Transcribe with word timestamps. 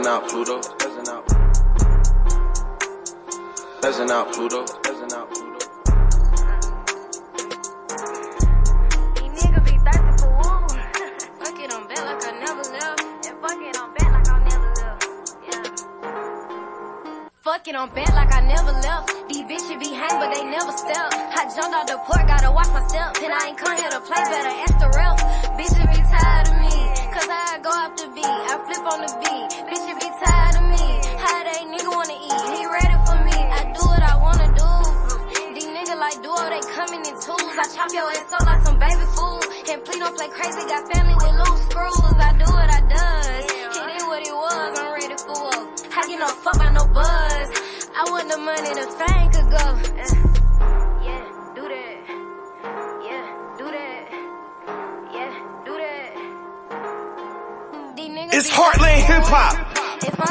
Peasant 0.00 0.14
out, 0.16 0.28
Pluto. 0.30 0.60
Peasant 0.78 1.08
out. 1.10 1.26
Peasant 3.82 4.10
out, 4.10 4.32
Pluto. 4.32 4.64
Peasant 4.82 5.12
out, 5.12 5.30
Pluto. 5.30 5.58
Fuck 17.42 17.68
it 17.68 17.74
on 17.74 17.90
bet 17.90 18.14
like 18.14 18.32
I 18.32 18.40
never 18.40 18.72
left. 18.72 19.28
These 19.28 19.42
bitches 19.42 19.78
be 19.80 19.92
hang, 19.92 20.18
but 20.18 20.32
they 20.34 20.44
never 20.44 20.72
step. 20.72 21.12
I 21.12 21.44
jumped 21.54 21.76
out 21.76 21.86
the 21.86 21.98
port, 22.06 22.26
gotta 22.26 22.50
watch 22.50 22.68
my 22.68 22.86
step. 22.88 23.16
And 23.22 23.32
I 23.34 23.48
ain't 23.48 23.58
come 23.58 23.76
here 23.76 23.90
to 23.90 24.00
play, 24.00 24.16
better 24.16 24.48
ask 24.64 24.78
the 24.78 24.88
ref. 24.96 25.20
Bitches 25.60 25.88
be 25.92 26.00
tired 26.08 26.48
of 26.48 26.56
me. 26.56 26.90
Cause 27.12 27.28
I 27.28 27.58
go 27.62 27.68
off 27.68 27.96
the 27.96 28.08
beat, 28.14 28.24
I 28.24 28.56
flip 28.64 28.84
on 28.86 29.00
the 29.04 29.12
beat. 29.20 29.50
Bitches 29.68 29.79
I 37.60 37.68
chop 37.76 37.92
your 37.92 38.08
ass 38.08 38.32
up 38.32 38.40
like 38.46 38.64
some 38.64 38.78
baby 38.78 39.04
food. 39.12 39.44
And 39.68 39.84
please 39.84 40.00
don't 40.00 40.16
play 40.16 40.28
crazy, 40.32 40.64
got 40.64 40.80
family 40.90 41.12
with 41.12 41.36
loose 41.44 41.60
screws. 41.68 42.16
I 42.16 42.32
do 42.40 42.48
what 42.48 42.72
I 42.72 42.80
does. 42.88 43.44
It 43.52 43.96
is 44.00 44.04
what 44.08 44.22
it 44.24 44.32
was, 44.32 44.78
I'm 44.80 44.92
ready 44.96 45.12
for 45.20 45.36
war. 45.36 45.68
I 45.92 46.08
get 46.08 46.18
no 46.18 46.28
fuck 46.40 46.56
by 46.56 46.72
no 46.72 46.86
buzz. 46.88 47.48
I 47.92 48.08
want 48.08 48.32
the 48.32 48.38
money, 48.40 48.72
the 48.80 48.88
fame 48.96 49.28
could 49.28 49.50
go. 49.52 49.60
Uh, 49.60 50.08
yeah, 51.04 51.20
do 51.52 51.68
that. 51.68 52.00
Yeah, 53.04 53.28
do 53.60 53.66
that. 53.76 54.08
Yeah, 55.12 55.32
do 55.68 55.72
that. 55.76 56.16
These 57.94 58.08
niggas 58.08 58.34
It's 58.40 58.48
Heartland 58.48 59.04
Hip 59.04 59.28
Hop. 59.28 59.52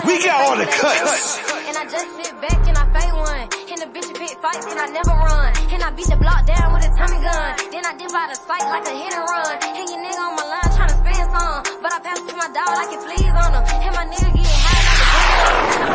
We 0.07 0.13
had 0.18 0.25
got 0.25 0.41
all 0.50 0.57
the 0.57 0.66
cuts. 0.66 1.38
And 1.68 1.78
I 1.78 1.85
just 1.85 2.09
sit 2.18 2.41
back 2.41 2.68
and 2.68 2.75
I 2.75 2.89
fade 2.89 3.13
one. 3.13 3.58
The 3.79 3.88
bitch 3.95 4.12
fights 4.44 4.67
and 4.67 4.75
I 4.75 4.91
never 4.91 5.16
run. 5.16 5.56
And 5.72 5.79
I 5.79 5.88
beat 5.95 6.12
the 6.12 6.19
block 6.19 6.44
down 6.44 6.75
with 6.75 6.84
a 6.84 6.91
Tommy 7.00 7.16
gun. 7.23 7.56
Then 7.72 7.88
I 7.88 7.95
dip 7.95 8.12
out 8.12 8.28
of 8.28 8.35
sight 8.35 8.67
like 8.67 8.84
a 8.84 8.91
hit 8.91 9.16
and 9.16 9.23
run. 9.23 9.56
And 9.56 9.88
your 9.88 10.03
nigga 10.03 10.19
on 10.19 10.35
my 10.35 10.44
line 10.51 10.72
tryna 10.75 11.00
spend 11.00 11.23
some. 11.31 11.63
But 11.79 11.95
I 11.95 12.00
pass 12.03 12.19
to 12.19 12.34
my 12.35 12.51
dog 12.51 12.75
like 12.75 12.91
it 12.91 13.00
fleas 13.07 13.31
on 13.39 13.56
him. 13.56 13.63
And 13.63 13.95
my 13.95 14.03
nigga 14.03 14.35
get 14.35 14.51
high 14.51 14.84
like 14.84 15.00
a 15.00 15.07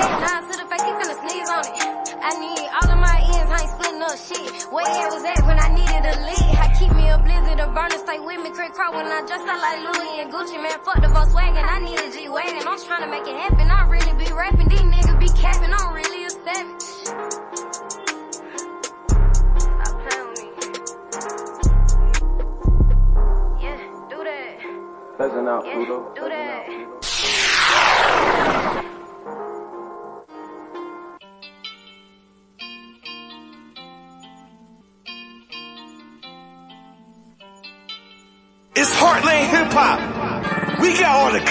Take 0.01 0.17
nine 0.17 0.43
to 0.49 0.55
the 0.57 0.65
face, 0.65 0.81
he 0.81 0.93
finna 0.97 1.17
sneeze 1.29 1.51
on 1.53 1.65
it. 1.69 1.77
I 2.25 2.33
need 2.41 2.65
all 2.73 2.89
of 2.89 2.99
my 3.05 3.17
ends, 3.21 3.53
I 3.53 3.59
ain't 3.61 3.73
splitting 3.77 4.01
up 4.01 4.17
shit. 4.17 4.49
Where 4.73 4.89
it 4.89 5.09
was 5.13 5.25
at 5.29 5.45
when 5.45 5.61
I 5.61 5.69
needed 5.69 6.09
a 6.09 6.15
lead. 6.25 6.57
I 6.57 6.73
keep 6.81 6.89
me 6.97 7.05
a 7.13 7.21
blizzard, 7.21 7.61
a 7.61 7.69
burner, 7.69 8.01
stay 8.01 8.17
with 8.17 8.41
me. 8.41 8.49
Craig 8.49 8.73
Crow 8.73 8.97
when 8.97 9.13
I 9.13 9.21
dress 9.29 9.45
up 9.45 9.61
like 9.61 9.85
Louis 9.85 10.25
and 10.25 10.33
Gucci, 10.33 10.57
man. 10.57 10.81
Fuck 10.89 11.05
the 11.05 11.13
Volkswagen, 11.13 11.61
I 11.61 11.85
need 11.85 12.01
a 12.01 12.09
G-Wagon. 12.09 12.65
I'm 12.65 12.81
tryna 12.81 13.13
make 13.13 13.29
it 13.29 13.37
happen, 13.37 13.69
I 13.69 13.84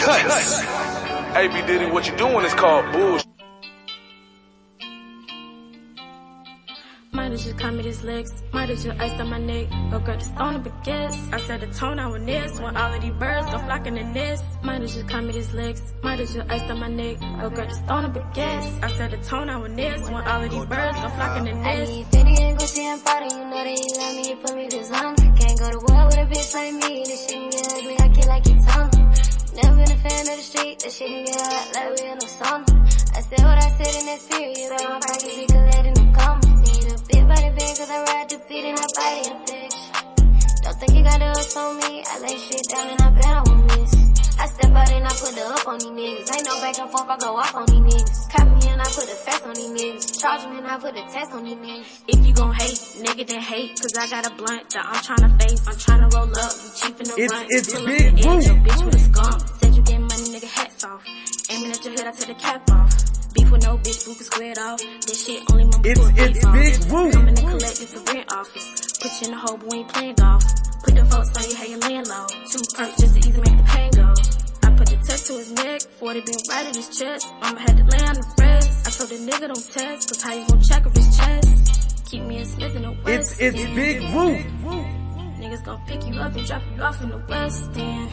got 0.06 0.24
all 0.24 0.30
cuts. 0.30 0.60
Hey, 1.34 1.48
B 1.48 1.66
Diddy, 1.66 1.86
what 1.92 2.08
you 2.08 2.16
doing 2.18 2.46
is 2.46 2.54
called 2.54 2.92
bullshit. 2.92 3.28
Might 7.12 7.32
have 7.32 7.40
just 7.40 7.58
caught 7.60 7.74
me 7.76 7.84
these 7.84 8.04
legs, 8.04 8.34
might 8.52 8.70
have 8.70 8.80
just 8.80 9.00
iced 9.00 9.22
on 9.22 9.30
my 9.30 9.38
neck. 9.38 9.68
Oh 9.92 10.00
girl, 10.00 10.18
the 10.18 10.24
stone 10.24 10.56
up 10.56 10.66
against. 10.66 11.20
I 11.32 11.40
set 11.42 11.62
the 11.62 11.68
tone 11.68 12.00
on 12.00 12.12
with 12.12 12.26
this, 12.26 12.60
when 12.60 12.76
all 12.76 12.94
of 12.94 13.02
these 13.02 13.14
birds 13.14 13.46
go 13.52 13.60
flocking 13.60 13.98
in 13.98 14.14
this. 14.14 14.42
Might 14.64 14.82
have 14.82 14.90
just 14.90 15.08
caught 15.08 15.24
me 15.24 15.32
these 15.32 15.54
legs, 15.54 15.94
might 16.02 16.20
have 16.20 16.28
just 16.28 16.52
iced 16.52 16.66
on 16.72 16.80
my 16.80 16.88
neck. 16.88 17.18
Oh 17.42 17.50
girl, 17.50 17.68
the 17.68 17.76
stone 17.76 18.06
up 18.06 18.16
against. 18.16 18.84
I 18.84 18.92
set 18.98 19.12
the 19.12 19.18
tone 19.18 19.50
on 19.50 19.62
with 19.62 19.76
this, 19.76 20.10
when 20.10 20.28
all 20.28 20.44
of 20.44 20.50
these 20.50 20.66
birds 20.66 21.00
go 21.02 21.10
flocking 21.10 21.48
in 21.48 21.58
I 21.64 21.86
need 21.86 22.06
50 22.08 22.18
and 22.20 22.58
Gucci 22.58 22.80
and 22.80 23.06
Prada, 23.06 23.26
you 23.26 23.46
know 23.46 23.64
that 23.64 23.80
you 23.80 24.02
love 24.02 24.16
me, 24.16 24.30
you 24.30 24.36
put 24.38 24.56
me 24.56 24.68
this 24.68 24.92
on. 24.92 25.16
Can't 25.16 25.60
go 25.60 25.72
to 25.72 25.94
war 25.94 26.06
with 26.08 26.18
a 26.18 26.26
bitch 26.26 26.54
like 26.56 26.74
me, 26.74 27.04
this 27.06 27.30
shit 27.30 27.40
can 27.40 27.50
get 27.52 27.74
ugly, 27.74 27.96
I 28.00 28.10
kill 28.10 28.28
like 28.28 28.46
your 28.48 28.60
tongue. 28.66 29.03
Never 29.56 29.76
been 29.76 29.92
a 29.92 29.98
fan 29.98 30.22
of 30.22 30.38
the 30.38 30.42
street, 30.42 30.80
that 30.80 30.92
shit 30.92 31.08
can 31.08 31.26
get 31.26 31.36
hot 31.40 31.70
like 31.76 32.00
we 32.00 32.08
in 32.10 32.18
the 32.18 32.26
sauna. 32.26 32.66
I 33.16 33.22
said 33.22 33.44
what 33.46 33.58
I 33.62 33.70
said 33.78 33.94
in 34.02 34.06
that 34.08 34.20
spirit, 34.20 34.58
you 34.58 34.70
got 34.70 34.82
my 34.82 35.00
pockets, 35.00 35.38
we 35.38 35.46
could 35.46 35.66
let 35.70 35.86
in 35.86 35.94
the. 35.94 36.04
Need 36.04 36.92
a 36.92 36.98
big 37.06 37.28
body 37.28 37.50
bang, 37.54 37.76
cause 37.78 37.90
I 37.92 38.04
ride 38.04 38.30
the 38.30 38.42
beat 38.50 38.66
and 38.66 38.80
I 38.80 38.88
body 38.98 39.30
a 39.30 39.36
bitch. 39.46 40.64
Don't 40.64 40.80
think 40.80 40.98
you 40.98 41.04
got 41.04 41.20
the 41.20 41.26
ups 41.26 41.56
on 41.56 41.78
me, 41.78 42.04
I 42.04 42.20
lay 42.20 42.38
shit 42.38 42.68
down 42.68 42.90
and 42.90 43.02
I 43.02 43.10
bet 43.12 43.26
I 43.26 43.44
won't 43.46 43.66
miss. 43.78 44.13
I 44.44 44.48
step 44.48 44.72
out 44.76 44.92
and 44.92 45.06
I 45.08 45.10
put 45.10 45.32
the 45.40 45.46
up 45.56 45.68
on 45.72 45.80
these 45.80 45.88
niggas. 45.88 46.36
Ain't 46.36 46.46
no 46.46 46.60
back 46.60 46.78
and 46.78 46.90
forth, 46.92 47.08
I 47.08 47.18
go 47.18 47.38
off 47.38 47.56
on 47.56 47.66
these 47.66 47.80
niggas. 47.80 48.30
Cop 48.30 48.44
me 48.52 48.68
and 48.68 48.82
I 48.82 48.84
put 48.92 49.08
the 49.08 49.16
fast 49.24 49.44
on 49.48 49.54
these 49.56 49.72
niggas. 49.72 50.20
Charge 50.20 50.44
me 50.52 50.58
and 50.58 50.68
I 50.68 50.78
put 50.78 50.94
the 50.96 51.02
test 51.08 51.32
on 51.32 51.44
these 51.46 51.56
niggas. 51.56 51.86
If 52.10 52.28
you 52.28 52.34
gon' 52.34 52.52
hate, 52.54 52.76
nigga 53.00 53.24
then 53.26 53.40
hate, 53.40 53.80
cause 53.80 53.96
I 53.96 54.10
got 54.10 54.28
a 54.28 54.36
blunt 54.36 54.70
that 54.76 54.84
I'm 54.86 55.00
tryna 55.00 55.32
face. 55.42 55.64
I'm 55.66 55.76
tryna 55.80 56.12
roll 56.12 56.28
up, 56.28 56.52
you 56.60 56.70
cheap 56.76 57.00
in 57.00 57.08
the 57.08 57.16
It's- 57.24 57.32
run. 57.32 57.46
it's 57.56 57.74
up 57.74 57.86
Big 57.86 58.16
the 58.18 58.28
edge, 58.28 58.48
Woo. 58.52 58.56
Bitch 58.68 58.86
with 58.86 58.96
a 58.96 59.00
skunk. 59.00 59.42
Said 59.64 59.76
you 59.76 59.82
get 59.84 60.00
money, 60.12 60.28
nigga, 60.36 60.50
hats 60.60 60.84
off. 60.84 61.02
Aiming 61.50 61.72
at 61.72 61.86
your 61.86 61.94
head, 61.96 62.08
I 62.08 62.12
take 62.12 62.28
the 62.28 62.34
cap 62.36 62.70
off. 62.72 62.92
Beef 63.34 63.50
with 63.50 63.64
no 63.64 63.78
bitch, 63.78 64.04
boo 64.06 64.14
can 64.14 64.26
square 64.26 64.52
it 64.52 64.60
off. 64.60 64.80
This 65.08 65.26
shit 65.26 65.40
only 65.52 65.66
my 65.72 65.80
It's- 65.88 66.12
it's 66.20 66.46
Big 66.52 66.92
Woo. 66.92 67.12
Coming 67.16 67.36
to 67.36 67.42
collect 67.48 67.80
this 67.80 67.92
the 67.96 68.02
rent 68.12 68.28
office. 68.34 68.68
Put 69.00 69.12
you 69.22 69.28
in 69.28 69.32
the 69.32 69.40
hole, 69.40 69.56
but 69.58 69.72
we 69.72 69.78
ain't 69.80 69.88
playing 69.88 70.16
golf. 70.16 70.44
Put 70.84 70.96
the 70.96 71.06
folks 71.06 71.32
on 71.40 71.50
you, 71.50 71.56
how 71.56 71.64
you 71.64 71.78
laying 71.80 72.04
low. 72.12 72.28
Two 72.52 72.60
perks 72.76 73.00
just 73.00 73.14
to 73.16 73.20
easy 73.24 73.40
make 73.40 73.56
the 73.56 73.64
pain 73.72 73.90
go. 73.96 74.03
I 75.04 75.06
put 75.06 75.12
the 75.12 75.12
touch 75.12 75.28
to 75.28 75.34
his 75.34 75.52
neck, 75.52 75.82
40 75.82 76.22
40 76.22 76.22
been 76.22 76.36
right 76.50 76.66
at 76.68 76.76
his 76.76 77.00
chest. 77.00 77.28
Mama 77.42 77.60
had 77.60 77.78
to 77.78 77.84
lay 77.84 78.06
on 78.08 78.16
the 78.16 78.36
rest. 78.40 78.88
I 78.88 78.92
told 78.92 79.10
the 79.10 79.32
nigga 79.32 79.54
don't 79.54 79.72
test, 79.72 80.10
cause 80.10 80.22
how 80.22 80.34
you 80.34 80.48
gon' 80.48 80.62
check 80.62 80.86
if 80.86 80.96
his 80.96 81.18
chest? 81.18 82.06
Keep 82.10 82.24
me 82.24 82.38
a 82.40 82.46
Smith 82.46 82.76
in 82.76 82.82
the 82.84 82.92
West. 83.04 83.42
It's, 83.42 83.56
it's 83.60 83.76
Big 83.76 84.02
Woo. 84.14 84.36
Niggas 85.40 85.66
gon' 85.66 85.82
pick 85.88 86.06
you 86.08 86.20
up 86.20 86.36
and 86.36 86.46
drop 86.46 86.62
you 86.76 86.82
off 86.82 87.02
in 87.02 87.10
the 87.10 87.18
West 87.30 87.78
End. 87.78 88.12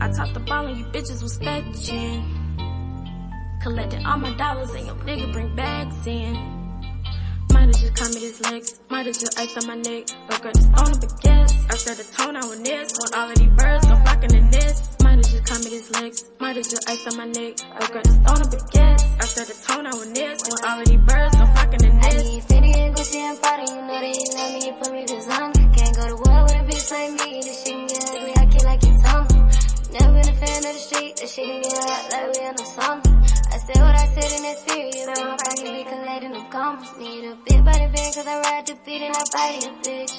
I 0.00 0.08
tossed 0.08 0.34
the 0.34 0.40
ball 0.40 0.66
and 0.66 0.78
you 0.78 0.84
bitches 0.86 1.22
was 1.22 1.38
fetching. 1.38 2.36
Collecting 3.62 4.04
all 4.06 4.18
my 4.18 4.34
dollars 4.36 4.70
and 4.70 4.86
your 4.86 4.96
nigga 4.96 5.32
bring 5.32 5.54
bags 5.54 6.06
in. 6.06 6.59
Might 7.52 7.66
have 7.66 7.78
just 7.80 7.94
caught 7.96 8.14
me 8.14 8.20
his 8.20 8.40
legs, 8.50 8.80
might 8.88 9.06
have 9.06 9.18
just 9.18 9.38
iced 9.38 9.58
on 9.58 9.66
my 9.66 9.74
neck. 9.74 10.06
This 10.06 10.66
on 10.78 10.90
the 10.92 10.98
baguettes. 11.06 11.52
I 11.70 11.76
set 11.76 11.96
the 11.98 12.04
tone 12.16 12.36
out 12.36 12.48
with 12.48 12.64
this, 12.64 12.92
when 12.98 13.14
all 13.14 13.30
of 13.30 13.36
these 13.38 13.48
birds 13.58 13.86
go 13.86 13.96
flocking 14.02 14.34
in 14.34 14.50
this. 14.50 14.96
Might 15.02 15.18
have 15.18 15.28
just 15.30 15.44
caught 15.46 15.64
me 15.64 15.70
his 15.70 15.90
legs, 15.90 16.24
might 16.40 16.56
have 16.56 16.68
just 16.68 16.88
iced 16.88 17.06
on 17.08 17.16
my 17.16 17.26
neck. 17.26 17.56
This 17.58 18.16
on 18.30 18.38
the 18.42 18.48
baguettes. 18.54 19.04
I 19.20 19.24
set 19.26 19.46
the 19.46 19.56
tone 19.66 19.86
out 19.86 19.98
with 19.98 20.14
this, 20.14 20.42
when 20.48 20.58
all 20.64 20.80
of 20.80 20.86
these 20.86 21.02
birds 21.04 21.36
go 21.36 21.44
flocking 21.52 21.84
in 21.84 21.98
I 21.98 22.10
this. 22.10 22.24
need 22.24 22.42
Fendi 22.44 22.70
and 22.76 22.94
Gucci 22.94 23.16
and 23.16 23.38
Prada, 23.42 23.62
you 23.66 23.82
know 23.82 23.98
that 24.00 24.14
you 24.14 24.26
love 24.34 24.52
me, 24.54 24.60
you 24.66 24.72
put 24.80 24.92
me 24.92 25.04
designer. 25.04 25.52
Can't 25.74 25.94
go 25.96 26.04
to 26.08 26.16
war 26.22 26.42
with 26.46 26.54
a 26.54 26.62
bitch 26.66 26.90
like 26.90 27.12
me, 27.18 27.42
this 27.42 27.64
shit 27.64 27.88
get 27.88 28.10
ugly, 28.10 28.32
I 28.36 28.46
kill 28.46 28.64
like 28.64 28.82
your 28.82 28.98
tongue. 29.02 29.28
Never 29.90 30.12
been 30.16 30.28
a 30.30 30.36
fan 30.38 30.58
of 30.64 30.72
the 30.74 30.80
street, 30.80 31.16
this 31.16 31.34
shit 31.34 31.62
get 31.62 31.72
hot 31.82 32.02
like 32.10 32.26
we 32.30 32.40
in 32.46 32.54
the 32.56 32.64
summer. 32.64 33.39
I 33.52 33.58
said 33.58 33.82
what 33.82 33.96
I 33.98 34.06
said 34.14 34.30
in 34.30 34.42
that 34.46 34.58
you 34.94 35.06
know 35.06 35.26
my 35.26 35.36
pocket 35.36 35.66
be 35.74 35.82
collating 35.82 36.32
them 36.32 36.46
commas. 36.50 36.96
Need 36.98 37.24
a 37.24 37.34
big 37.34 37.64
body 37.64 37.86
band 37.90 38.14
cause 38.14 38.26
I 38.26 38.40
ride 38.46 38.66
the 38.66 38.78
beat 38.86 39.02
and 39.02 39.10
I 39.10 39.24
body 39.26 39.58
a 39.66 39.70
bitch. 39.82 40.14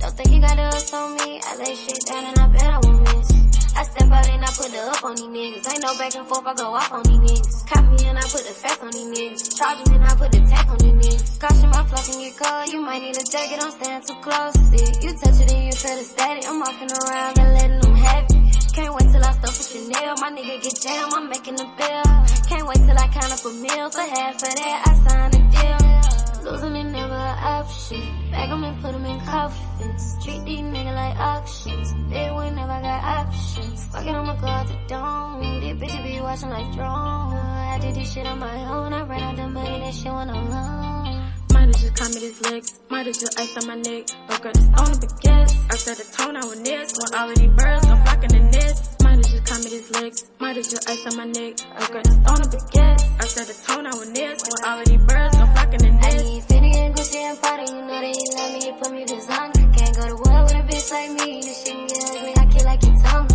Don't 0.00 0.16
think 0.16 0.30
you 0.34 0.40
got 0.40 0.56
the 0.56 0.66
us 0.74 0.92
on 0.92 1.14
me, 1.14 1.40
I 1.46 1.56
lay 1.62 1.74
shit 1.76 2.02
down 2.06 2.24
and 2.24 2.38
I 2.40 2.48
bet 2.48 2.66
I 2.66 2.78
won't 2.82 3.02
miss. 3.06 3.30
I 3.76 3.82
step 3.84 4.10
out 4.10 4.28
and 4.28 4.42
I 4.42 4.50
put 4.50 4.72
the 4.74 4.82
up 4.82 5.04
on 5.04 5.14
these 5.14 5.30
niggas. 5.30 5.70
Ain't 5.70 5.82
no 5.86 5.94
back 5.96 6.14
and 6.16 6.26
forth, 6.26 6.46
I 6.46 6.54
go 6.54 6.74
off 6.74 6.90
on 6.90 7.02
these 7.04 7.22
niggas. 7.22 7.66
Cop 7.70 7.84
me 7.86 8.08
and 8.08 8.18
I 8.18 8.22
put 8.22 8.42
the 8.42 8.54
facts 8.58 8.82
on 8.82 8.90
these 8.90 9.10
niggas. 9.14 9.56
Charge 9.56 9.78
me 9.86 9.94
and 9.94 10.04
I 10.04 10.14
put 10.16 10.32
the 10.32 10.40
tax 10.42 10.66
on 10.66 10.78
these 10.82 10.98
niggas. 10.98 11.38
Caution 11.38 11.70
my 11.70 11.84
flow 11.86 12.02
can 12.02 12.18
get 12.18 12.34
cold, 12.34 12.68
you 12.72 12.80
might 12.80 13.02
need 13.02 13.14
a 13.14 13.24
jacket, 13.30 13.60
don't 13.60 13.70
stand 13.78 14.02
too 14.02 14.18
close. 14.26 14.54
See, 14.74 15.06
you 15.06 15.14
touch 15.22 15.38
it 15.38 15.52
and 15.54 15.64
you 15.70 15.72
feel 15.72 15.96
the 15.96 16.02
static. 16.02 16.44
I'm 16.50 16.58
walking 16.58 16.90
around 16.90 17.38
and 17.38 17.54
letting 17.54 17.78
them 17.78 17.94
have 17.94 18.24
it. 18.26 18.39
Can't 18.72 18.94
wait 18.94 19.10
till 19.10 19.24
I 19.24 19.32
stuff 19.32 19.58
with 19.58 19.68
Chanel. 19.68 20.14
My 20.18 20.30
nigga 20.30 20.62
get 20.62 20.80
jammed, 20.80 21.12
I'm 21.12 21.28
making 21.28 21.54
a 21.54 21.66
bill. 21.76 22.10
Can't 22.48 22.66
wait 22.68 22.78
till 22.86 22.96
I 22.96 23.08
count 23.08 23.32
up 23.32 23.44
a 23.44 23.50
meal. 23.50 23.90
For 23.90 24.00
half 24.00 24.34
of 24.34 24.42
that, 24.42 24.78
I 24.86 24.92
sign 25.08 25.30
a 25.34 25.42
deal. 25.50 26.52
Losing 26.52 26.76
it 26.76 26.84
never 26.84 27.14
an 27.14 27.38
option. 27.42 28.30
Bag 28.30 28.50
'em 28.50 28.64
and 28.64 28.76
put 28.80 28.92
put 28.92 28.94
'em 28.94 29.06
in 29.06 29.20
coffins. 29.26 30.24
Treat 30.24 30.44
these 30.44 30.60
niggas 30.60 30.94
like 30.94 31.18
auctions. 31.18 31.94
They 32.10 32.30
would 32.30 32.54
never 32.54 32.80
got 32.80 33.04
options. 33.04 33.84
Fucking 33.92 34.14
I'ma 34.14 34.34
go 34.34 34.46
out 34.46 34.66
the 34.68 34.78
dome. 34.86 35.60
These 35.60 35.74
bitches 35.74 36.02
be 36.04 36.20
watching 36.20 36.50
like 36.50 36.72
drone. 36.72 37.36
I 37.74 37.78
did 37.80 37.94
this 37.96 38.12
shit 38.12 38.26
on 38.26 38.38
my 38.38 38.64
own. 38.66 38.92
I 38.92 39.02
ran 39.02 39.22
out 39.22 39.36
the 39.36 39.48
money, 39.48 39.80
that 39.80 39.94
shit 39.94 40.12
went 40.12 40.30
alone. 40.30 41.19
Might 41.60 41.76
have 41.76 41.76
just 41.76 41.94
caught 41.94 42.14
me 42.14 42.20
his 42.24 42.40
legs, 42.40 42.80
might 42.88 43.04
have 43.04 43.18
just 43.20 43.38
iced 43.38 43.58
on 43.60 43.66
my 43.68 43.74
neck. 43.76 44.08
Oh, 44.08 44.32
Regret 44.32 44.54
this 44.54 44.64
on 44.80 44.88
the 44.96 44.98
baguettes. 45.04 45.52
I 45.68 45.76
set 45.76 45.96
the 46.00 46.06
tone 46.16 46.36
out 46.40 46.48
with 46.48 46.64
this, 46.64 46.88
when 46.96 47.10
all 47.20 47.28
of 47.28 47.36
these 47.36 47.52
birds 47.52 47.84
go 47.84 47.96
flocking 48.00 48.32
in 48.32 48.50
this. 48.50 48.96
Might 49.04 49.20
have 49.20 49.28
just 49.28 49.44
caught 49.44 49.60
me 49.60 49.68
his 49.68 49.90
legs, 49.92 50.24
might 50.40 50.56
have 50.56 50.64
just 50.64 50.88
iced 50.88 51.04
on 51.04 51.16
my 51.20 51.28
neck. 51.28 51.52
Oh, 51.60 51.84
Regret 51.84 52.04
this 52.08 52.16
on 52.16 52.38
the 52.40 52.48
baguettes. 52.48 53.04
I 53.20 53.24
set 53.28 53.44
the 53.44 53.56
tone 53.60 53.84
out 53.84 53.98
with 54.00 54.12
this, 54.16 54.40
when 54.40 54.60
all 54.64 54.78
of 54.80 54.86
these 54.88 55.04
birds 55.04 55.36
go 55.36 55.44
flocking 55.52 55.84
in 55.84 55.94
I 56.00 56.10
this. 56.16 56.24
need 56.24 56.42
Fendi 56.48 56.72
and 56.80 56.94
Gucci 56.96 57.20
and 57.28 57.36
Prada, 57.44 57.64
you 57.68 57.82
know 57.84 58.00
that 58.00 58.14
you 58.16 58.28
love 58.40 58.52
me, 58.56 58.60
you 58.64 58.72
put 58.80 58.90
me 58.96 59.02
designer. 59.04 59.64
Can't 59.76 59.94
go 60.00 60.04
to 60.08 60.16
war 60.16 60.40
with 60.48 60.56
a 60.56 60.62
bitch 60.64 60.88
like 60.96 61.12
me, 61.12 61.28
this 61.44 61.60
shit 61.60 61.76
get 61.76 62.08
ugly, 62.08 62.32
I 62.40 62.44
kill 62.48 62.64
like 62.64 62.82
your 62.88 62.96
tongue. 63.04 63.28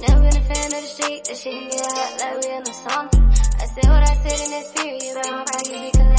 Never 0.00 0.20
been 0.24 0.36
a 0.40 0.44
fan 0.48 0.68
of 0.72 0.80
the 0.80 0.88
street, 0.88 1.20
this 1.28 1.36
shit 1.44 1.52
get 1.52 1.84
hot 1.84 2.16
like 2.16 2.36
we 2.40 2.48
in 2.48 2.64
the 2.64 2.72
summer. 2.72 3.12
I 3.60 3.64
said 3.68 3.86
what 3.92 4.02
I 4.08 4.14
said 4.24 4.38
in 4.40 4.50
this 4.56 4.68
you 4.72 5.12
know 5.20 5.36
my 5.36 5.44
pocket 5.44 5.68
be 5.68 5.90
commas. 5.92 6.17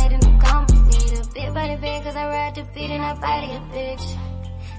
Need 1.50 1.56
a 1.56 1.62
big 1.62 1.68
body 1.68 1.82
band 1.82 2.04
cause 2.04 2.16
I 2.16 2.28
ride 2.28 2.56
the 2.56 2.64
beat 2.76 2.92
and 2.92 3.04
I 3.04 3.14
body 3.16 3.48
a 3.48 3.60
bitch. 3.74 4.18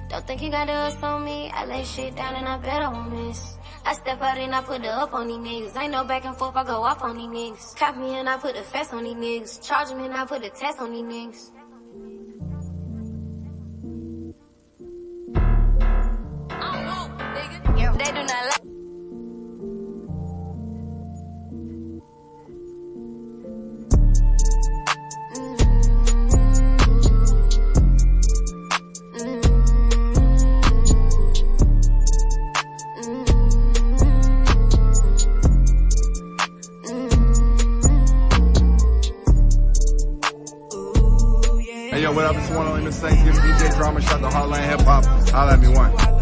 Don't 0.08 0.26
think 0.26 0.42
you 0.42 0.50
got 0.50 0.66
the 0.66 0.72
us 0.72 1.02
on 1.02 1.24
me, 1.24 1.50
I 1.52 1.64
lay 1.64 1.84
shit 1.84 2.14
down 2.14 2.34
and 2.36 2.46
I 2.46 2.58
bet 2.58 2.82
I 2.82 2.88
won't 2.88 3.12
miss. 3.12 3.56
I 3.84 3.94
step 3.94 4.20
out 4.22 4.38
and 4.38 4.54
I 4.54 4.62
put 4.62 4.82
the 4.82 4.88
up 4.88 5.12
on 5.12 5.26
these 5.26 5.38
niggas. 5.38 5.76
Ain't 5.80 5.92
no 5.92 6.04
back 6.04 6.24
and 6.24 6.36
forth, 6.36 6.54
I 6.54 6.64
go 6.64 6.82
off 6.82 7.02
on 7.02 7.16
these 7.16 7.26
niggas. 7.26 7.76
Cop 7.76 7.96
me 7.96 8.14
and 8.18 8.28
I 8.28 8.36
put 8.36 8.54
the 8.54 8.62
facts 8.62 8.92
on 8.92 9.02
these 9.04 9.14
niggas. 9.14 9.66
Charge 9.66 9.92
me 9.94 10.06
and 10.06 10.14
I 10.14 10.24
put 10.24 10.42
the 10.42 10.50
test 10.50 10.78
on 10.80 10.92
these 10.92 11.02
niggas. 11.02 11.50
They 17.98 18.12
do 18.12 18.29
Thanksgiving 43.00 43.40
DJ 43.40 43.74
drama 43.76 44.00
shot 44.02 44.20
the 44.20 44.28
Heartland 44.28 44.68
Hip 44.68 44.80
Hop. 44.80 45.04
Holla 45.30 45.54
at 45.54 45.60
me 45.60 45.68
one. 45.68 46.19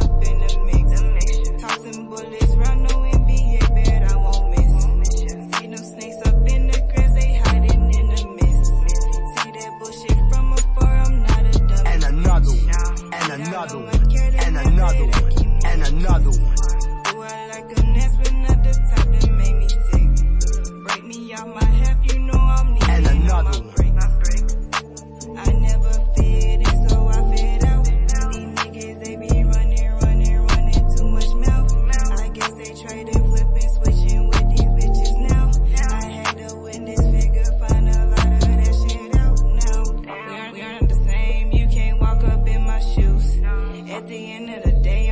Of 44.39 44.63
the 44.63 44.71
day, 44.71 45.08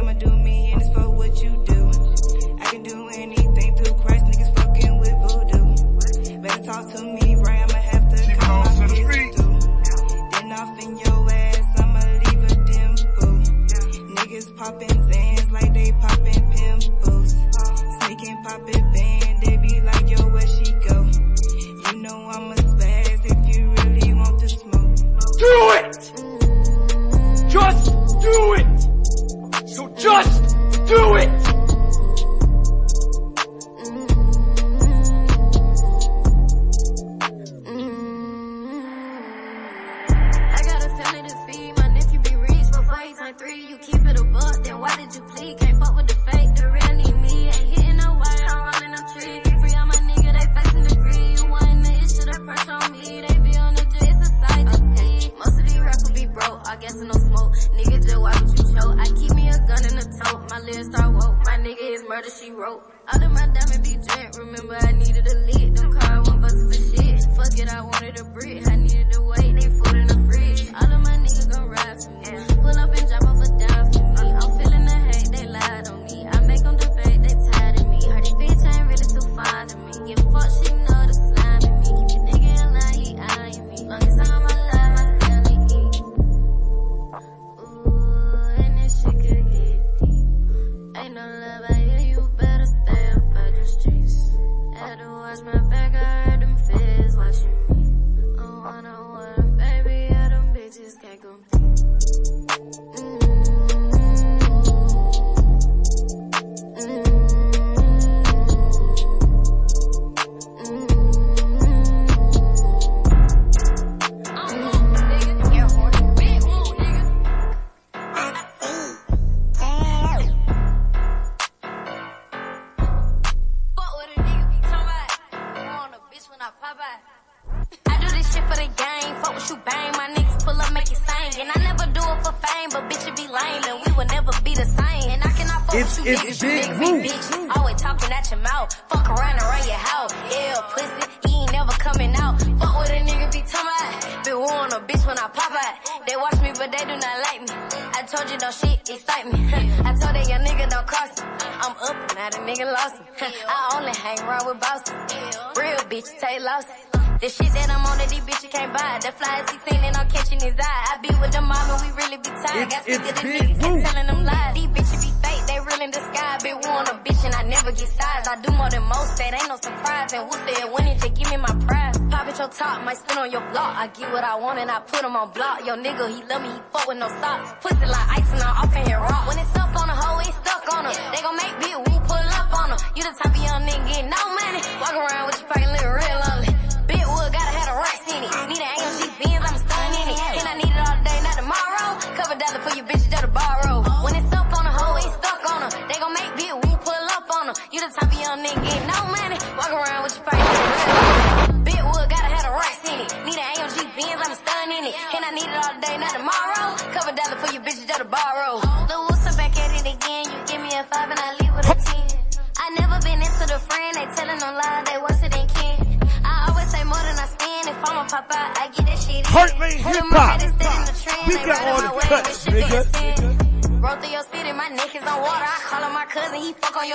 on 175.27 175.33
block. 175.33 175.67
Yo 175.67 175.75
nigga, 175.77 176.09
he 176.09 176.23
love 176.25 176.43
me, 176.43 176.49
he 176.49 176.61
fuck 176.73 176.87
with 176.89 176.99
no 176.99 177.09
socks. 177.21 177.53
Pussy 177.61 177.87
like 177.87 178.09
ice 178.19 178.26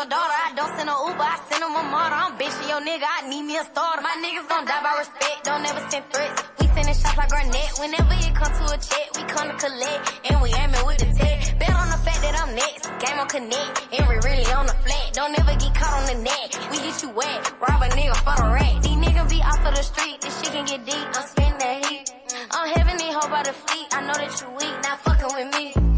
your 0.01 0.09
daughter. 0.09 0.33
I 0.33 0.49
don't 0.57 0.73
send 0.73 0.89
no 0.89 0.97
Uber, 1.13 1.21
I 1.21 1.37
send 1.45 1.61
him 1.61 1.77
a 1.77 1.83
motor. 1.85 2.17
I'm 2.17 2.33
bitching 2.33 2.69
your 2.73 2.81
nigga, 2.81 3.05
I 3.05 3.29
need 3.29 3.45
me 3.45 3.57
a 3.61 3.63
starter. 3.69 4.01
My 4.01 4.17
niggas 4.17 4.49
gon' 4.49 4.65
die 4.65 4.81
by 4.81 4.97
respect, 4.97 5.45
don't 5.45 5.61
ever 5.61 5.83
send 5.93 6.05
threats. 6.09 6.41
We 6.57 6.65
sending 6.73 6.97
shots 6.97 7.17
like 7.21 7.29
Garnett. 7.29 7.69
Whenever 7.77 8.13
it 8.17 8.33
come 8.33 8.49
to 8.49 8.65
a 8.73 8.77
check, 8.81 9.05
we 9.13 9.23
come 9.29 9.53
to 9.53 9.55
collect. 9.61 10.01
And 10.25 10.41
we 10.41 10.49
aiming 10.57 10.85
with 10.89 10.97
the 11.05 11.09
tech. 11.13 11.37
Bet 11.61 11.69
on 11.69 11.93
the 11.93 12.01
fact 12.01 12.17
that 12.25 12.33
I'm 12.33 12.49
next. 12.57 12.89
Game 12.97 13.19
on 13.21 13.29
connect, 13.29 13.73
and 13.93 14.03
we 14.09 14.15
really 14.25 14.47
on 14.49 14.65
the 14.65 14.77
flat. 14.81 15.05
Don't 15.13 15.37
ever 15.37 15.53
get 15.61 15.73
caught 15.77 15.93
on 16.01 16.05
the 16.09 16.17
net. 16.25 16.49
We 16.73 16.77
get 16.81 16.97
you 17.05 17.09
wet, 17.13 17.37
rob 17.61 17.85
a 17.85 17.89
nigga 17.93 18.17
for 18.25 18.35
the 18.41 18.47
rack. 18.49 18.81
These 18.81 18.97
niggas 18.97 19.29
be 19.29 19.39
off 19.45 19.61
of 19.61 19.73
the 19.77 19.85
street, 19.85 20.17
this 20.21 20.33
shit 20.41 20.49
can 20.49 20.65
get 20.65 20.81
deep. 20.81 21.05
I'm 21.13 21.25
spinning 21.29 21.59
that 21.61 21.85
heat. 21.85 22.09
I'm 22.49 22.67
having 22.73 22.97
these 22.97 23.13
hope 23.13 23.29
by 23.29 23.43
the 23.45 23.53
feet. 23.53 23.87
I 23.93 24.01
know 24.01 24.17
that 24.17 24.33
you 24.41 24.49
weak, 24.57 24.75
not 24.81 24.97
fucking 25.05 25.29
with 25.29 25.49
me. 25.53 25.90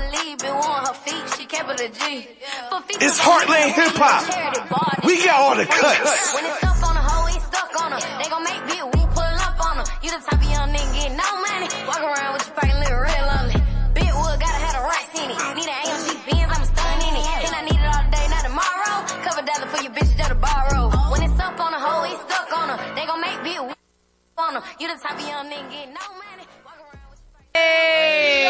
Believe, 0.00 0.38
been 0.38 0.56
on 0.56 0.86
her 0.86 0.96
feet, 1.04 1.24
she 1.36 1.44
kept 1.46 1.68
it 1.70 1.80
a 1.80 1.88
G. 1.92 2.28
For 2.70 2.80
It's 3.04 3.18
Heartland 3.20 3.72
Hip 3.76 3.96
Hop. 4.00 5.04
We 5.04 5.16
got 5.24 5.36
all 5.36 5.56
the 5.56 5.66
cuts. 5.66 6.34
When 6.34 6.44
it's 6.44 6.62
up 6.64 6.80
on 6.88 6.96
a 6.96 7.04
hoe, 7.04 7.28
it's 7.28 7.44
stuck 7.44 7.72
on 7.82 7.92
her. 7.92 8.00
They 8.20 8.28
gon' 8.28 8.44
make 8.44 8.62
big 8.68 8.82
woo 8.84 9.06
pull 9.12 9.36
up 9.44 9.58
on 9.60 9.74
her. 9.80 9.86
You 10.02 10.10
the 10.12 10.20
type 10.24 10.40
of 10.40 10.48
young 10.48 10.68
nigga 10.72 10.92
getting 10.96 11.16
no 11.16 11.28
money. 11.48 11.68
Walk 11.88 12.00
around 12.00 12.32
with 12.36 12.44
your 12.48 12.56
pocket 12.56 12.76
living 12.80 13.00
real 13.00 13.24
lonely. 13.28 13.56
Big 13.92 14.10
wood 14.16 14.36
gotta 14.40 14.60
have 14.64 14.74
the 14.76 14.84
racks 14.88 15.12
in 15.20 15.28
it. 15.28 15.38
Need 15.56 15.68
an 15.68 15.78
AMG 15.84 16.08
Benz, 16.28 16.50
I'm 16.54 16.64
stunning 16.64 17.14
in 17.20 17.24
it. 17.24 17.42
And 17.44 17.54
I 17.56 17.62
need 17.68 17.80
it 17.80 17.88
all 17.90 18.06
day, 18.08 18.26
not 18.32 18.42
tomorrow. 18.48 18.96
Cover 19.24 19.42
dollar 19.44 19.68
for 19.68 19.80
your 19.84 19.92
bitches 19.92 20.16
that 20.16 20.30
a 20.32 20.38
borrow. 20.38 20.88
When 21.12 21.20
it's 21.24 21.38
up 21.40 21.58
on 21.60 21.72
a 21.74 21.80
hoe, 21.80 22.08
it's 22.08 22.22
stuck 22.24 22.48
on 22.56 22.66
her. 22.72 22.78
They 22.96 23.04
gon' 23.04 23.20
make 23.20 23.38
big 23.44 23.60
woo 23.60 23.76
on 24.38 24.52
her. 24.56 24.62
You 24.80 24.88
the 24.88 24.96
type 24.96 25.18
of 25.18 25.26
young 25.26 25.46
nigga 25.50 25.68
getting 25.68 25.94
no 25.94 26.06
money. 26.16 26.44
Hey, 27.54 28.44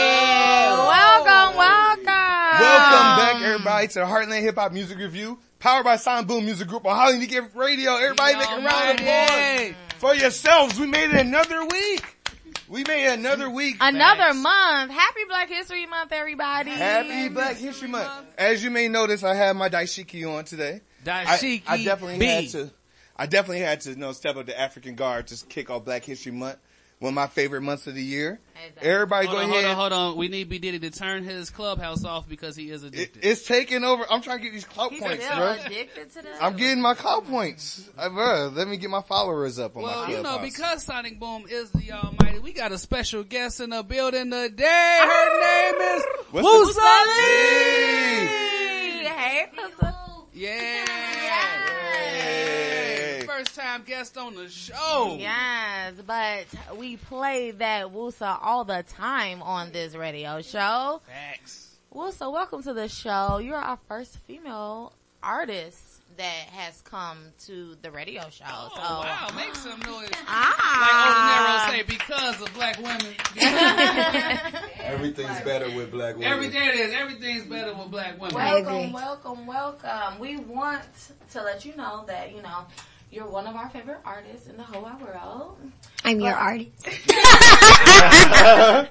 welcome, 0.76 1.56
welcome. 1.56 2.04
Welcome 2.04 3.16
back, 3.16 3.42
everybody, 3.42 3.88
to 3.88 3.94
the 4.00 4.04
Heartland 4.04 4.42
Hip 4.42 4.56
Hop 4.56 4.72
Music 4.72 4.98
Review, 4.98 5.38
powered 5.58 5.84
by 5.84 5.96
Sonic 5.96 6.26
Boom 6.26 6.44
Music 6.44 6.68
Group 6.68 6.84
on 6.86 6.94
Highly 6.94 7.14
Unique 7.14 7.54
Radio. 7.54 7.94
Everybody 7.96 8.36
make 8.36 8.50
a 8.50 8.60
round 8.60 9.00
of 9.00 9.06
applause 9.06 9.74
for 9.98 10.14
yourselves. 10.14 10.78
We 10.78 10.86
made 10.86 11.10
it 11.10 11.16
another 11.26 11.64
week. 11.66 12.16
We 12.68 12.84
made 12.84 13.06
it 13.06 13.18
another 13.18 13.48
week. 13.48 13.76
Another 13.80 14.34
month. 14.34 14.92
Happy 14.92 15.24
Black 15.26 15.48
History 15.48 15.86
Month, 15.86 16.12
everybody. 16.12 16.70
Happy 16.70 17.28
Black 17.30 17.56
History 17.56 17.88
Month. 17.88 18.08
As 18.36 18.62
you 18.62 18.70
may 18.70 18.88
notice, 18.88 19.24
I 19.24 19.34
have 19.34 19.56
my 19.56 19.68
dashiki 19.68 20.30
on 20.30 20.44
today. 20.44 20.82
Dashiki 21.04 21.62
I, 21.66 21.74
I 21.74 21.84
definitely 21.84 22.18
B. 22.18 22.26
had 22.26 22.48
to. 22.50 22.70
I 23.16 23.26
definitely 23.26 23.60
had 23.60 23.80
to, 23.82 23.90
you 23.90 23.96
know, 23.96 24.12
step 24.12 24.36
up 24.36 24.46
the 24.46 24.58
African 24.58 24.94
guard 24.94 25.26
to 25.28 25.46
kick 25.46 25.70
off 25.70 25.84
Black 25.84 26.04
History 26.04 26.32
Month. 26.32 26.58
One 27.00 27.12
of 27.12 27.14
my 27.14 27.28
favorite 27.28 27.62
months 27.62 27.86
of 27.86 27.94
the 27.94 28.02
year. 28.02 28.38
Everybody 28.82 29.26
Hold 29.26 29.38
go 29.38 29.42
on, 29.44 29.48
hold 29.48 29.58
ahead. 29.64 29.70
on, 29.70 29.76
hold 29.76 29.92
on. 29.94 30.16
We 30.18 30.28
need 30.28 30.50
B 30.50 30.58
Diddy 30.58 30.78
to 30.80 30.90
turn 30.90 31.24
his 31.24 31.48
clubhouse 31.48 32.04
off 32.04 32.28
because 32.28 32.54
he 32.54 32.70
is 32.70 32.84
It, 32.84 32.88
addicted. 32.88 33.24
it's 33.24 33.42
taking 33.46 33.84
over. 33.84 34.04
I'm 34.10 34.20
trying 34.20 34.36
to 34.36 34.44
get 34.44 34.52
these 34.52 34.66
clout 34.66 34.90
points, 34.90 35.26
bro. 35.26 35.56
addicted 35.64 36.10
to 36.12 36.22
that? 36.22 36.42
I'm 36.42 36.56
getting 36.58 36.82
my 36.82 36.92
clout 36.92 37.24
points. 37.26 37.88
Uh, 37.96 38.10
bro, 38.10 38.52
let 38.54 38.68
me 38.68 38.76
get 38.76 38.90
my 38.90 39.00
followers 39.00 39.58
up 39.58 39.78
on 39.78 39.82
well, 39.84 40.06
my 40.06 40.10
you 40.14 40.22
know, 40.22 40.40
because 40.40 40.82
Sonic 40.84 41.18
Boom 41.18 41.46
is 41.48 41.70
the 41.70 41.90
Almighty, 41.92 42.38
we 42.38 42.52
got 42.52 42.70
a 42.70 42.76
special 42.76 43.24
guest 43.24 43.60
in 43.60 43.70
the 43.70 43.82
building 43.82 44.30
today. 44.30 44.98
Her 45.00 45.40
name 45.40 45.80
is 45.96 46.02
What's 46.32 46.46
Wusa 46.46 46.74
the- 46.74 47.06
Lee. 47.16 48.26
Hey, 49.08 49.46
sister. 49.56 49.94
Yeah. 50.34 50.84
Hey. 53.40 53.44
First 53.44 53.56
time 53.56 53.82
guest 53.86 54.18
on 54.18 54.34
the 54.34 54.50
show. 54.50 55.16
Yes, 55.18 55.94
but 56.06 56.44
we 56.76 56.98
play 56.98 57.52
that 57.52 57.86
Wusa 57.86 58.38
all 58.42 58.64
the 58.64 58.84
time 58.86 59.40
on 59.42 59.72
this 59.72 59.94
radio 59.94 60.42
show. 60.42 61.00
Facts. 61.06 61.74
Wusa, 61.94 62.30
welcome 62.30 62.62
to 62.62 62.74
the 62.74 62.86
show. 62.86 63.38
You're 63.38 63.56
our 63.56 63.78
first 63.88 64.18
female 64.26 64.92
artist 65.22 65.78
that 66.18 66.50
has 66.52 66.82
come 66.82 67.16
to 67.46 67.76
the 67.80 67.90
radio 67.90 68.28
show. 68.28 68.44
Oh, 68.46 68.68
so, 68.74 68.80
wow. 68.80 69.30
Make 69.34 69.54
some 69.54 69.80
noise. 69.80 70.10
Ah. 70.26 71.70
Like 71.70 71.78
Ordinero 71.80 71.88
say, 71.88 71.96
because 71.96 72.42
of 72.42 72.52
black 72.52 72.76
women. 72.76 73.14
Everything's 74.84 75.40
better 75.40 75.74
with 75.74 75.90
black 75.92 76.16
women. 76.16 76.30
Every 76.30 76.50
day 76.50 76.66
it 76.66 76.74
is. 76.74 76.92
Everything's 76.92 77.44
better 77.44 77.72
with 77.74 77.90
black 77.90 78.20
women. 78.20 78.34
Welcome, 78.34 78.92
welcome, 78.92 79.46
welcome. 79.46 80.18
We 80.18 80.36
want 80.36 80.82
to 81.30 81.42
let 81.42 81.64
you 81.64 81.74
know 81.74 82.04
that, 82.06 82.36
you 82.36 82.42
know, 82.42 82.66
you're 83.10 83.26
one 83.26 83.46
of 83.46 83.56
our 83.56 83.68
favorite 83.70 84.00
artists 84.04 84.46
in 84.46 84.56
the 84.56 84.62
whole 84.62 84.82
wide 84.82 85.00
world. 85.00 85.58
I'm 86.04 86.20
your 86.20 86.34
artist. 86.34 86.86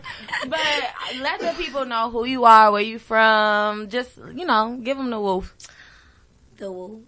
But 0.48 0.60
let 1.22 1.40
the 1.40 1.54
people 1.58 1.86
know 1.86 2.10
who 2.10 2.26
you 2.26 2.46
are, 2.46 2.72
where 2.72 2.82
you 2.82 3.00
from. 3.00 3.90
Just, 3.90 4.18
you 4.18 4.46
know, 4.46 4.80
give 4.82 4.98
them 4.98 5.10
the 5.10 5.20
woof. 5.20 5.56
The 6.58 6.72
Woo. 6.72 7.04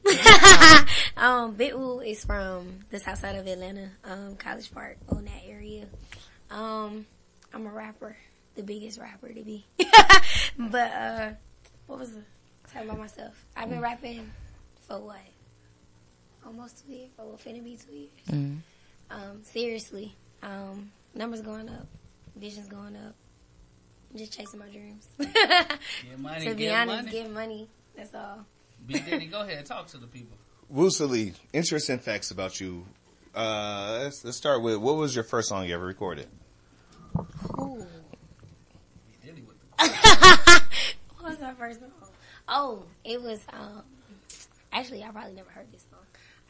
um, 1.17 1.53
Big 1.55 1.73
Woo 1.73 1.99
is 1.99 2.23
from 2.25 2.79
the 2.89 2.99
south 2.99 3.19
side 3.19 3.35
of 3.35 3.47
Atlanta, 3.47 3.89
um, 4.03 4.35
College 4.35 4.71
Park, 4.71 4.97
on 5.09 5.25
that 5.25 5.41
area. 5.45 5.85
Um, 6.49 7.05
I'm 7.53 7.65
a 7.65 7.71
rapper, 7.71 8.15
the 8.55 8.63
biggest 8.63 8.99
rapper 8.99 9.33
to 9.33 9.43
be. 9.43 9.65
but, 10.57 10.91
uh, 10.91 11.31
what 11.87 11.99
was 11.99 12.13
the, 12.13 12.21
tell 12.71 12.83
about 12.83 12.99
myself. 12.99 13.45
I've 13.55 13.69
been 13.69 13.81
rapping 13.81 14.31
for 14.87 14.99
what? 14.99 15.19
Almost 16.45 16.83
two 16.85 16.93
years, 16.93 17.09
or 17.17 17.25
well, 17.25 17.37
finna 17.37 17.63
be 17.63 17.77
two 17.77 17.93
years. 17.93 18.51
Um, 19.09 19.43
seriously, 19.43 20.15
um, 20.41 20.91
numbers 21.13 21.41
going 21.41 21.69
up, 21.69 21.85
visions 22.35 22.67
going 22.67 22.95
up. 22.95 23.13
I'm 24.11 24.17
just 24.17 24.33
chasing 24.33 24.59
my 24.59 24.67
dreams. 24.67 25.07
Get 25.19 26.19
money, 26.19 26.45
to 26.45 26.53
be 26.55 26.63
get 26.63 26.81
honest, 26.81 27.05
money. 27.05 27.11
get 27.11 27.31
money. 27.31 27.67
That's 27.95 28.13
all. 28.13 28.45
B 28.85 28.99
Diddy, 28.99 29.27
go 29.27 29.41
ahead, 29.41 29.65
talk 29.65 29.87
to 29.87 29.97
the 29.97 30.07
people. 30.07 30.37
Wusa 30.73 31.07
Lee, 31.09 31.33
interesting 31.53 31.99
facts 31.99 32.31
about 32.31 32.59
you. 32.59 32.85
Uh, 33.35 33.99
let's, 34.03 34.25
let's 34.25 34.37
start 34.37 34.61
with 34.61 34.77
what 34.77 34.95
was 34.97 35.13
your 35.15 35.23
first 35.23 35.47
song 35.49 35.65
you 35.65 35.73
ever 35.75 35.85
recorded? 35.85 36.27
Ooh. 37.59 37.85
B 39.07 39.15
Diddy 39.25 39.41
with 39.43 39.57
the 39.59 40.61
What 41.19 41.31
was 41.31 41.39
my 41.39 41.53
first 41.53 41.79
song? 41.79 41.89
Oh, 42.49 42.83
it 43.05 43.21
was, 43.21 43.39
um, 43.53 43.83
actually, 44.73 45.03
I 45.03 45.09
probably 45.11 45.33
never 45.33 45.49
heard 45.51 45.71
this 45.71 45.85
song. 45.89 45.90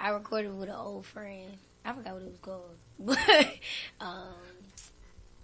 I 0.02 0.10
recorded 0.10 0.58
with 0.58 0.68
an 0.68 0.76
old 0.76 1.06
friend. 1.06 1.52
I 1.86 1.94
forgot 1.94 2.14
what 2.14 2.24
it 2.24 2.30
was 2.30 2.40
called. 2.40 2.76
But, 3.04 3.18
um, 4.00 4.28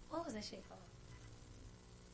what 0.10 0.26
was 0.26 0.34
that 0.34 0.44
shit 0.44 0.64
called? 0.68 0.80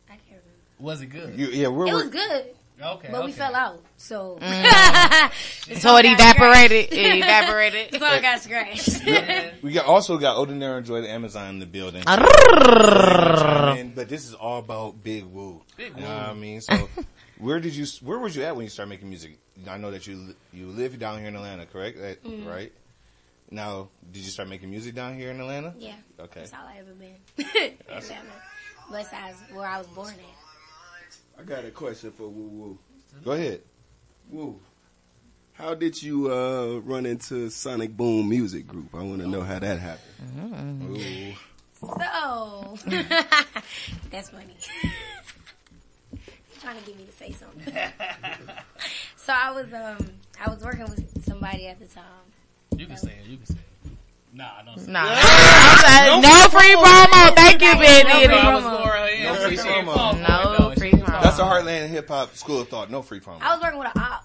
I 0.09 0.13
can't 0.13 0.23
remember. 0.29 0.49
Was 0.79 1.01
it 1.01 1.07
good? 1.07 1.39
You, 1.39 1.47
yeah, 1.47 1.67
we're, 1.69 1.87
It 1.87 1.93
was 1.93 2.09
good. 2.09 2.45
Okay. 2.81 3.09
But 3.11 3.25
we 3.25 3.31
fell 3.31 3.55
out, 3.55 3.81
so. 3.97 4.37
Mm. 4.41 5.31
So 5.79 5.95
it 5.95 6.05
evaporated. 6.05 6.91
It 6.91 7.23
evaporated. 7.23 7.91
the 7.91 7.99
song 7.99 8.21
got 8.21 8.41
scratched. 8.41 9.05
We 9.63 9.71
got 9.71 9.85
also 9.85 10.17
got 10.17 10.37
Ordinary 10.37 10.79
Enjoy 10.79 10.99
the 11.01 11.09
Amazon 11.09 11.49
in 11.51 11.59
the 11.59 11.65
building. 11.65 12.03
but 12.05 14.09
this 14.09 14.27
is 14.27 14.33
all 14.33 14.59
about 14.59 15.01
Big 15.01 15.23
Woo. 15.23 15.61
Big 15.77 15.93
Woo. 15.93 16.01
You 16.01 16.07
know 16.07 16.13
what 16.13 16.29
I 16.29 16.33
mean? 16.33 16.59
So 16.59 16.89
where 17.39 17.59
did 17.59 17.75
you 17.75 17.85
where 18.01 18.19
was 18.19 18.35
you 18.35 18.43
at 18.43 18.55
when 18.55 18.63
you 18.63 18.69
started 18.69 18.89
making 18.89 19.09
music? 19.09 19.37
I 19.67 19.77
know 19.77 19.91
that 19.91 20.07
you 20.07 20.35
you 20.51 20.67
live 20.67 20.97
down 20.99 21.19
here 21.19 21.27
in 21.27 21.35
Atlanta, 21.35 21.65
correct? 21.65 21.97
That- 21.99 22.23
Mhm. 22.23 22.47
Right? 22.47 22.71
Now, 23.51 23.89
did 24.11 24.23
you 24.23 24.31
start 24.31 24.49
making 24.49 24.69
music 24.71 24.95
down 24.95 25.15
here 25.15 25.29
in 25.31 25.39
Atlanta? 25.39 25.73
yeah. 25.77 25.95
Okay. 26.19 26.39
That's 26.41 26.53
all 26.53 26.65
I 26.67 26.77
ever 26.79 26.93
been. 26.93 27.15
Atlanta. 27.89 28.29
Besides 28.91 29.37
where 29.51 29.67
I 29.67 29.77
was 29.77 29.87
born 29.87 30.09
at. 30.13 31.39
I 31.39 31.43
got 31.43 31.65
a 31.65 31.71
question 31.71 32.11
for 32.11 32.27
Woo 32.27 32.47
Woo. 32.47 32.79
Go 33.23 33.31
ahead. 33.33 33.61
Woo. 34.29 34.59
How 35.53 35.75
did 35.75 36.01
you 36.01 36.31
uh, 36.33 36.79
run 36.79 37.05
into 37.05 37.49
Sonic 37.51 37.95
Boom 37.95 38.27
Music 38.27 38.67
Group? 38.67 38.93
I 38.95 39.03
want 39.03 39.21
to 39.21 39.27
know 39.27 39.41
how 39.41 39.59
that 39.59 39.79
happened. 39.79 40.97
Ooh. 40.97 41.33
So, 41.79 42.77
that's 44.09 44.29
funny. 44.29 44.55
He's 46.63 46.71
trying 46.71 46.81
to 46.81 46.89
get 46.89 46.97
me 46.97 47.05
to 47.05 47.11
say 47.11 47.31
something. 47.33 47.73
so 49.17 49.33
I 49.35 49.51
was 49.51 49.73
um 49.73 49.97
I 50.39 50.49
was 50.49 50.63
working 50.63 50.85
with 50.85 51.25
somebody 51.25 51.67
at 51.67 51.77
the 51.77 51.87
time. 51.87 52.03
You 52.77 52.85
can 52.85 52.95
say 52.95 53.11
it. 53.21 53.27
You 53.27 53.35
can 53.37 53.45
say 53.47 53.55
it. 53.85 53.91
Nah, 54.33 54.49
I 54.61 54.63
don't 54.63 54.79
say 54.79 54.89
Nah. 54.91 55.09
it. 55.11 56.21
No 56.21 56.49
free 56.49 56.75
promo. 56.75 57.35
Thank 57.35 57.61
you, 57.61 57.73
baby. 57.75 58.07
No 58.07 58.15
free 58.15 58.37
promo. 58.37 59.23
No 59.23 59.35
free 59.35 59.57
promo. 59.57 60.21
No 60.21 60.71
free 60.77 60.91
promo. 60.91 61.21
That's 61.21 61.35
the 61.37 61.43
Heartland 61.43 61.89
Hip 61.89 62.07
Hop 62.07 62.33
School 62.37 62.61
of 62.61 62.69
Thought. 62.69 62.89
No 62.89 63.01
free 63.01 63.19
promo. 63.19 63.41
I 63.41 63.53
was 63.55 63.61
working 63.61 63.79
with 63.79 63.91
an 63.95 64.01
op. 64.01 64.23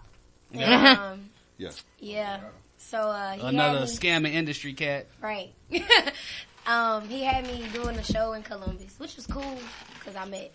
And, 0.53 0.61
Yeah. 0.61 1.11
um, 1.13 1.31
Yeah. 1.59 1.71
yeah. 1.99 2.41
So 2.79 2.99
uh, 3.01 3.33
he 3.33 3.41
Another 3.49 3.81
had 3.81 3.89
me, 3.89 3.95
scamming 3.97 4.33
industry 4.35 4.75
cat. 4.75 5.09
right. 5.21 5.53
um, 6.69 7.09
he 7.09 7.25
had 7.25 7.45
me 7.49 7.65
doing 7.73 7.97
a 7.99 8.05
show 8.05 8.33
in 8.35 8.43
Columbus, 8.45 8.95
which 8.99 9.17
was 9.17 9.27
cool 9.27 9.59
because 9.99 10.15
I 10.15 10.25
met 10.27 10.53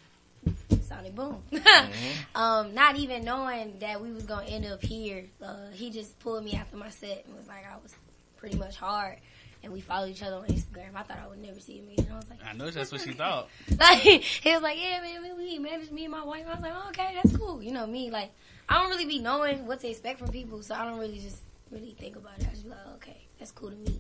Sonic 0.88 1.16
Boom. 1.16 1.42
um, 2.36 2.74
not 2.74 2.98
even 2.98 3.24
knowing 3.24 3.80
that 3.80 4.02
we 4.02 4.12
was 4.12 4.24
gonna 4.24 4.46
end 4.48 4.66
up 4.66 4.84
here, 4.84 5.26
uh, 5.42 5.70
he 5.72 5.90
just 5.90 6.20
pulled 6.20 6.44
me 6.44 6.54
after 6.54 6.78
my 6.78 6.90
set 6.90 7.26
and 7.26 7.36
was 7.36 7.48
like, 7.48 7.66
I 7.66 7.78
was 7.82 7.94
pretty 8.38 8.58
much 8.58 8.76
hard. 8.78 9.18
And 9.64 9.72
we 9.72 9.80
followed 9.80 10.10
each 10.10 10.22
other 10.22 10.36
on 10.36 10.46
Instagram. 10.48 10.90
I 10.94 11.04
thought 11.04 11.20
I 11.24 11.28
would 11.30 11.42
never 11.42 11.60
see 11.60 11.78
him 11.78 11.88
again. 11.88 12.08
I 12.12 12.16
was 12.18 12.30
like, 12.30 12.40
I 12.46 12.52
know 12.52 12.70
that's 12.70 12.92
what 12.92 13.00
she 13.00 13.14
thought. 13.14 13.48
like 13.80 14.00
he 14.00 14.52
was 14.52 14.62
like, 14.62 14.78
yeah, 14.78 15.00
man, 15.00 15.22
man, 15.22 15.38
we 15.38 15.58
managed 15.58 15.92
me 15.92 16.04
and 16.04 16.12
my 16.12 16.26
wife. 16.26 16.46
I 16.48 16.54
was 16.54 16.62
like, 16.62 16.74
oh, 16.76 16.90
okay, 16.90 17.16
that's 17.16 17.38
cool. 17.38 17.64
You 17.64 17.72
know 17.72 17.88
me, 17.88 18.12
like 18.12 18.32
I 18.68 18.82
don't 18.82 18.90
really 18.90 19.06
be 19.06 19.20
knowing 19.20 19.66
what 19.66 19.80
to 19.82 19.90
expect 19.90 20.20
from 20.20 20.30
people, 20.30 20.62
so 20.62 20.76
I 20.76 20.86
don't 20.86 21.00
really 21.00 21.20
just 21.20 21.38
really 21.72 21.96
think 22.00 22.16
about 22.16 22.40
it. 22.40 22.48
I 22.48 22.52
just 22.52 22.64
be 22.64 22.70
like, 22.70 22.88
okay, 22.96 23.28
that's 23.40 23.52
cool 23.52 23.70
to 23.70 23.76
me. 23.76 24.00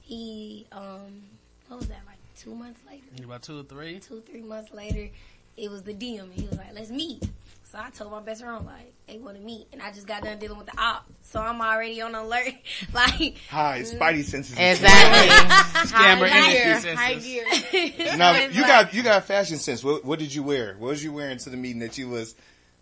He, 0.00 0.66
um, 0.72 1.22
what 1.68 1.80
was 1.80 1.88
that 1.88 2.02
like 2.06 2.18
two 2.36 2.54
months 2.54 2.80
later? 2.86 3.04
About 3.24 3.42
two 3.42 3.60
or 3.60 3.62
three. 3.64 4.00
Two, 4.00 4.20
three 4.20 4.42
months 4.42 4.72
later, 4.72 5.10
it 5.56 5.70
was 5.70 5.82
the 5.82 5.94
DM. 5.94 6.20
and 6.22 6.32
He 6.32 6.46
was 6.46 6.58
like, 6.58 6.74
let's 6.74 6.90
meet. 6.90 7.22
So 7.64 7.78
I 7.78 7.90
told 7.90 8.12
my 8.12 8.20
best 8.20 8.40
friend 8.42 8.64
like, 8.64 8.92
they 9.08 9.18
want 9.18 9.36
to 9.36 9.42
meet, 9.42 9.66
and 9.72 9.82
I 9.82 9.90
just 9.92 10.06
got 10.06 10.22
done 10.22 10.38
dealing 10.38 10.56
with 10.56 10.66
the 10.68 10.80
op, 10.80 11.06
so 11.22 11.40
I'm 11.40 11.60
already 11.60 12.00
on 12.00 12.14
alert. 12.14 12.54
like, 12.94 13.36
Hi, 13.50 13.80
mm. 13.82 13.98
Spidey 13.98 14.22
senses. 14.24 14.56
Exactly. 14.56 15.28
Scammer 15.90 16.28
High 16.28 16.54
industry 16.54 16.90
gear. 16.90 16.96
High 16.96 17.18
senses. 17.18 17.98
gear. 17.98 18.16
Now 18.16 18.32
you 18.46 18.62
like- 18.62 18.68
got 18.68 18.94
you 18.94 19.02
got 19.02 19.24
fashion 19.24 19.58
sense. 19.58 19.82
What, 19.84 20.04
what 20.04 20.18
did 20.20 20.32
you 20.34 20.42
wear? 20.42 20.76
What 20.78 20.88
was 20.90 21.02
you 21.04 21.12
wearing 21.12 21.38
to 21.38 21.50
the 21.50 21.56
meeting 21.56 21.80
that 21.80 21.98
you 21.98 22.08
was 22.08 22.34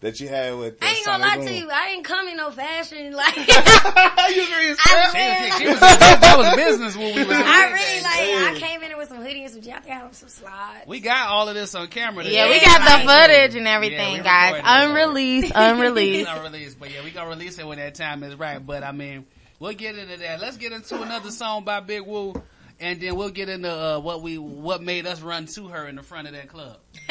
that 0.02 0.20
you 0.20 0.28
had 0.28 0.56
with? 0.56 0.76
I 0.82 0.90
ain't 0.90 1.06
gonna 1.06 1.24
Sonic 1.24 1.38
lie 1.38 1.46
to 1.46 1.54
you. 1.58 1.70
I 1.70 1.88
ain't 1.90 2.04
come 2.04 2.28
in 2.28 2.36
no 2.36 2.50
fashion. 2.50 3.16
Like, 3.22 3.36
you 3.36 3.44
was 3.44 4.48
very 4.48 4.74
I 4.78 5.54
She 5.58 5.68
was, 5.68 5.80
that 5.80 6.34
was 6.36 6.56
business 6.56 6.96
when 6.96 7.14
we 7.14 7.24
was. 7.24 7.36
I 7.36 7.70
really 7.70 8.02
like. 8.02 8.56
I 8.56 8.58
came 8.58 8.82
in 8.82 8.88
there 8.88 8.98
with 8.98 9.08
some 9.08 9.18
hoodies 9.18 9.44
and 9.44 9.50
some 9.52 9.62
jackets, 9.62 9.90
I 9.90 9.94
had 9.94 10.14
some 10.14 10.28
slides. 10.28 10.86
We 10.88 11.00
got 11.00 11.28
all 11.28 11.48
of 11.48 11.54
this 11.54 11.74
on 11.74 11.86
camera. 11.88 12.24
Yeah, 12.24 12.48
we 12.48 12.54
today. 12.54 12.66
got 12.66 13.00
the 13.00 13.08
footage 13.08 13.54
and 13.54 13.68
everything, 13.68 14.14
we 14.14 14.20
guys. 14.20 14.54
recorded. 14.56 14.90
Unreleased, 14.90 15.52
unreleased. 15.54 16.28
unreleased. 16.28 16.80
But 16.80 16.92
yeah, 16.92 17.04
we 17.04 17.10
gonna 17.10 17.30
release 17.30 17.58
it 17.58 17.66
when 17.66 17.78
that 17.78 17.94
time 17.94 18.22
is 18.24 18.34
right. 18.34 18.64
But 18.64 18.82
I 18.82 18.92
mean, 18.92 19.24
we'll 19.60 19.72
get 19.74 19.96
into 19.96 20.16
that. 20.16 20.40
Let's 20.40 20.56
get 20.56 20.72
into 20.72 21.00
another 21.00 21.30
song 21.30 21.64
by 21.64 21.80
Big 21.80 22.02
Woo, 22.02 22.34
and 22.82 23.00
then 23.00 23.14
we'll 23.14 23.30
get 23.30 23.48
into 23.48 23.70
uh, 23.70 24.00
what 24.00 24.22
we 24.22 24.36
what 24.36 24.82
made 24.82 25.06
us 25.06 25.22
run 25.22 25.46
to 25.46 25.68
her 25.68 25.86
in 25.86 25.94
the 25.94 26.02
front 26.02 26.26
of 26.26 26.34
that 26.34 26.48
club. 26.48 26.78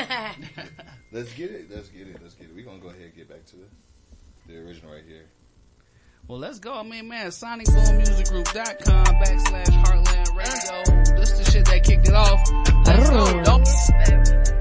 Let's 1.12 1.34
get 1.34 1.52
it. 1.52 1.72
Let's 1.74 1.88
get 1.88 2.08
it. 2.08 2.18
Let's 2.22 2.36
get 2.36 2.50
it. 2.50 2.56
We're 2.56 2.66
gonna 2.66 2.80
go 2.80 2.90
ahead 2.90 3.02
and 3.02 3.16
get 3.16 3.30
back 3.30 3.46
to 3.48 3.56
the, 3.56 3.64
the 4.48 4.60
original 4.60 4.94
right 4.94 5.04
here. 5.08 5.26
Well, 6.28 6.40
let's 6.40 6.60
go. 6.60 6.74
I 6.74 6.84
mean, 6.84 7.08
man, 7.08 7.28
SonicBoomMusicGroup.com 7.28 9.06
backslash 9.06 9.66
Heartland 9.84 10.36
Radio. 10.38 11.20
This 11.20 11.32
the 11.32 11.52
shit 11.52 11.66
that 11.66 11.84
kicked 11.84 12.08
it 12.08 12.14
off. 12.14 12.40
Let's 12.86 13.10
go. 13.10 13.42
Don't 13.44 14.61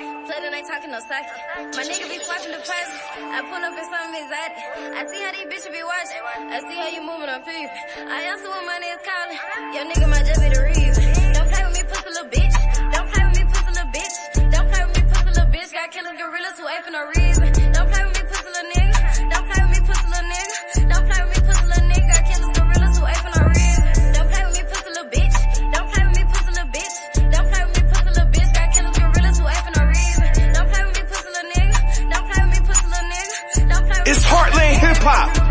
packet. 0.00 0.50
Play 0.50 0.62
talking 0.62 0.90
no 0.90 1.00
sake. 1.00 1.28
My 1.76 1.82
nigga 1.84 2.08
be 2.08 2.18
swiping 2.20 2.52
the 2.52 2.62
price. 2.64 2.92
I 3.16 3.40
pull 3.48 3.62
up 3.62 3.76
in 3.76 3.86
some 3.88 4.14
exotic. 4.14 4.56
I 4.96 5.02
see 5.08 5.20
how 5.22 5.32
these 5.32 5.48
bitches 5.48 5.72
be 5.72 5.82
watching. 5.82 6.22
I 6.52 6.58
see 6.60 6.76
how 6.76 6.88
you 6.88 7.02
moving 7.02 7.28
on 7.28 7.40
people. 7.42 7.70
I 8.08 8.22
answer 8.28 8.50
when 8.50 8.64
money 8.66 8.86
is 8.86 9.00
calling. 9.04 9.38
Your 9.74 9.84
nigga 9.88 10.06
might 10.08 10.26
just 10.26 10.40
be 10.40 10.48
the 10.48 10.62
reason. 10.62 11.04
Don't 11.32 11.48
play 11.48 11.64
with 11.64 11.76
me, 11.76 11.82
pussy 11.88 12.10
little 12.10 12.28
bitch. 12.28 12.56
Don't 12.92 13.08
play 13.12 13.24
with 13.24 13.36
me, 13.38 13.44
pussy 13.48 13.72
little 13.72 13.90
bitch. 13.92 14.14
Don't 14.52 14.68
play 14.68 14.82
with 14.84 14.96
me, 14.96 15.02
pussy 15.08 15.24
little 15.26 15.50
bitch. 15.52 15.70
Got 15.72 15.90
killers, 15.90 16.16
gorillas 16.18 16.56
who 16.58 16.64
ain't 16.68 16.84
for 16.84 16.92
no 16.92 17.02
reason. 17.16 17.69
All. 35.02 35.50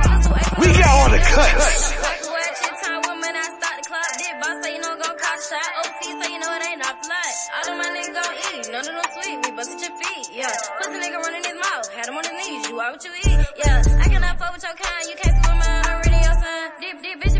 We 9.49 9.55
busted 9.55 9.81
your 9.81 9.97
feet. 9.97 10.29
Yeah. 10.35 10.51
Pussy 10.77 10.99
nigga 10.99 11.17
running 11.17 11.43
his 11.43 11.55
mouth. 11.55 11.89
Had 11.89 12.07
him 12.07 12.17
on 12.17 12.23
his 12.23 12.33
knees. 12.33 12.69
You 12.69 12.75
what 12.75 13.03
you 13.03 13.12
eat. 13.25 13.45
Yeah. 13.57 13.81
I 13.97 14.07
cannot 14.09 14.38
fuck 14.38 14.53
with 14.53 14.63
your 14.63 14.75
kind. 14.75 15.09
You 15.09 15.15
can't 15.15 15.35
see 15.35 15.49
my 15.49 15.57
mind. 15.57 15.88
I'm 15.88 15.97
reading 16.05 16.23
your 16.23 16.38
sign. 16.38 16.69
Deep, 16.79 17.01
deep 17.01 17.17
bitch, 17.23 17.38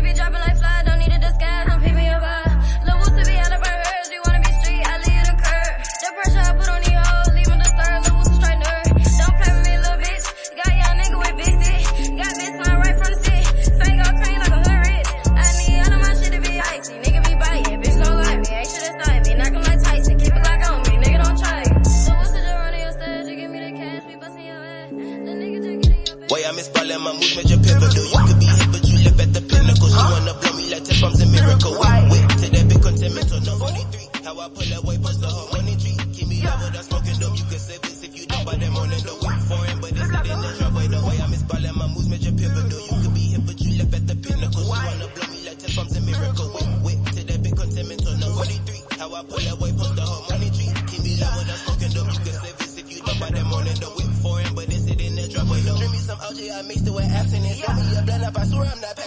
Way 26.30 26.46
I 26.46 26.52
miss 26.52 26.68
ballin', 26.68 27.00
my 27.02 27.12
moves 27.12 27.34
major 27.34 27.58
pivotal. 27.58 28.06
You 28.06 28.20
could 28.22 28.38
be 28.38 28.46
hit, 28.46 28.70
but 28.70 28.86
you 28.86 29.02
live 29.02 29.18
at 29.18 29.34
the 29.34 29.42
pinnacle. 29.42 29.90
She 29.90 29.98
wanna 29.98 30.34
blow 30.38 30.52
me 30.54 30.70
like 30.70 30.84
10 30.86 31.00
bombs 31.02 31.18
a 31.18 31.26
miracle. 31.26 31.74
Whip, 31.74 32.06
whip 32.06 32.28
to 32.38 32.46
that 32.54 32.64
big 32.70 32.80
continental. 32.82 33.40
No 33.42 33.58
43. 33.58 34.22
How 34.22 34.38
I 34.38 34.46
pull 34.46 34.62
that 34.70 34.82
way, 34.86 34.96
bust 35.02 35.20
the 35.20 35.26
whole 35.26 35.50
money 35.50 35.74
tree. 35.74 35.98
Keep 36.14 36.28
me 36.30 36.38
out 36.46 36.62
with 36.62 36.70
that 36.78 36.86
smoking 36.86 37.18
dope. 37.18 37.34
You 37.34 37.46
can 37.50 37.58
save 37.58 37.82
this 37.82 38.06
if 38.06 38.14
you 38.14 38.26
don't 38.30 38.46
buy 38.46 38.54
that 38.54 38.70
morning. 38.70 39.02
The 39.02 39.19
with 57.00 57.12
abstinence. 57.12 57.60
Throw 57.60 57.74
me 57.74 57.96
a 57.96 58.02
blunt 58.02 58.24
up, 58.24 58.38
I 58.38 58.44
swear 58.44 58.66
I'm 58.66 58.80
not 58.80 58.99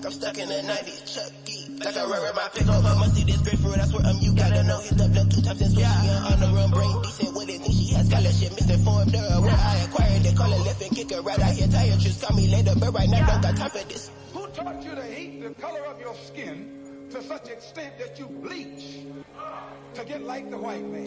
like 0.00 0.06
I'm 0.06 0.18
stuck 0.18 0.38
in 0.38 0.48
the 0.48 0.54
90s. 0.54 1.14
Chucky, 1.14 1.84
like 1.84 1.96
I 1.96 2.04
run 2.04 2.34
my 2.34 2.48
pickup. 2.54 2.84
I'ma 2.84 3.04
see 3.12 3.24
this 3.24 3.36
grapefruit, 3.38 3.78
I 3.78 3.84
swear 3.84 4.02
I'm 4.06 4.18
you 4.20 4.34
gotta 4.34 4.62
know. 4.64 4.80
Hit 4.80 4.96
the 4.96 5.08
block 5.08 5.28
two 5.28 5.42
times 5.42 5.60
and 5.60 5.72
switch. 5.72 5.84
She 5.84 6.08
on 6.08 6.40
the 6.40 6.48
run, 6.56 6.70
brain 6.70 7.02
decent 7.02 7.36
with 7.36 7.48
it. 7.50 7.60
Think 7.60 7.74
she 7.76 7.94
has 7.94 8.08
scholarship, 8.08 8.52
misinformed 8.56 9.14
her. 9.14 9.40
Where 9.40 9.52
I 9.52 9.76
acquired 9.84 10.24
it, 10.24 10.36
call 10.36 10.52
it 10.52 10.64
left 10.64 10.80
and 10.80 10.96
kick 10.96 11.10
her 11.12 11.20
right 11.20 11.38
out 11.38 11.52
here. 11.52 11.68
Tired, 11.68 12.00
just 12.00 12.22
call 12.22 12.36
me 12.36 12.48
later, 12.48 12.72
but 12.80 12.94
right 12.94 13.10
now 13.10 13.26
don't 13.26 13.42
got 13.42 13.56
time 13.56 13.70
for 13.70 13.84
this. 13.84 14.10
Who 14.32 14.46
taught 14.48 14.82
you 14.82 14.94
to 14.94 15.02
hate 15.02 15.42
the 15.42 15.50
color 15.60 15.84
of 15.84 16.00
your 16.00 16.14
skin 16.14 17.08
to 17.10 17.22
such 17.22 17.48
extent 17.48 17.98
that 17.98 18.18
you 18.18 18.26
bleach 18.26 19.04
to 19.94 20.04
get 20.04 20.22
like 20.22 20.48
the 20.48 20.56
white 20.56 20.86
man? 20.88 21.06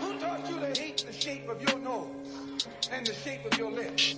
Who 0.00 0.18
taught 0.20 0.48
you 0.48 0.56
to 0.58 0.80
hate 0.80 1.04
the 1.06 1.12
shape 1.12 1.48
of 1.48 1.60
your 1.60 1.78
nose 1.80 2.64
and 2.90 3.06
the 3.06 3.12
shape 3.12 3.44
of 3.44 3.58
your 3.58 3.70
lips? 3.70 4.16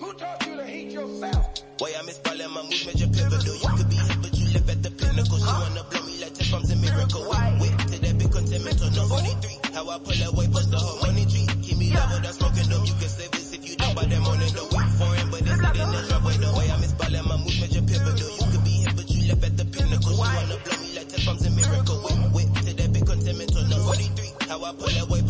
Who 0.00 0.12
taught 0.14 0.46
you 0.46 0.54
to 0.54 0.64
hate 0.64 0.92
yourself? 0.92 1.58
Boy, 1.78 1.90
I 1.98 2.02
miss 2.06 2.18
falling 2.18 2.50
my 2.54 2.62
moves, 2.62 2.86
major 2.86 3.10
pivotal. 3.10 3.54
You 3.54 3.70
could 3.74 3.90
be 3.90 3.96
hit, 3.96 4.18
but 4.22 4.32
you 4.38 4.46
live 4.54 4.70
at 4.70 4.82
the 4.82 4.90
pinnacle. 4.94 5.38
She 5.38 5.46
wanna 5.46 5.82
blow 5.90 6.02
me 6.06 6.22
like 6.22 6.34
tip 6.34 6.46
bombs 6.54 6.70
a 6.70 6.76
miracle. 6.76 7.26
Wait 7.58 7.74
to 7.90 7.96
that 7.98 8.14
big 8.18 8.30
continental, 8.30 8.90
no 8.94 9.02
43. 9.10 9.74
How 9.74 9.90
I 9.90 9.98
pull 9.98 10.22
away, 10.22 10.46
bust 10.54 10.70
the 10.70 10.78
whole 10.78 11.02
money 11.02 11.26
tree. 11.26 11.46
Keep 11.66 11.78
me 11.78 11.90
level, 11.90 12.18
that's 12.22 12.38
smoking 12.38 12.68
dope. 12.70 12.86
You 12.86 12.94
can 12.94 13.10
save 13.10 13.30
this 13.34 13.52
if 13.54 13.62
you 13.66 13.74
don't 13.74 13.94
by 13.98 14.06
that 14.06 14.22
morning. 14.22 14.50
The 14.54 14.64
week 14.70 14.90
foreign, 15.02 15.28
but 15.34 15.42
it's 15.42 15.50
in 15.50 15.66
the 15.66 16.00
driveway. 16.06 16.36
No 16.38 16.50
way, 16.54 16.70
I 16.70 16.76
miss 16.78 16.94
falling 16.94 17.26
my 17.26 17.36
moves, 17.42 17.58
major 17.58 17.82
pivotal. 17.82 18.30
You 18.38 18.46
could 18.54 18.62
be 18.62 18.74
hit, 18.86 18.94
but 18.94 19.06
you 19.10 19.20
live 19.26 19.42
at 19.42 19.54
the 19.58 19.66
pinnacle. 19.66 20.14
She 20.14 20.22
wanna 20.22 20.56
blow 20.62 20.78
me 20.78 20.88
like 20.94 21.08
tip 21.10 21.26
bombs 21.26 21.42
a 21.42 21.50
miracle. 21.50 21.98
Wait, 22.06 22.46
wait 22.46 22.48
to 22.54 22.72
that 22.74 22.88
big 22.94 23.02
continental, 23.02 23.62
no 23.66 23.78
43. 23.82 24.46
How 24.46 24.62
I 24.62 24.70
pull 24.78 24.94
away, 24.94 25.20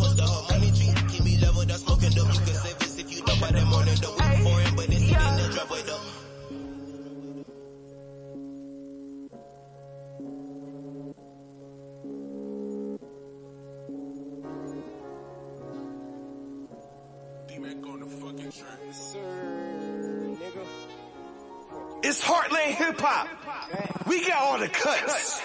cuts. 24.69 25.41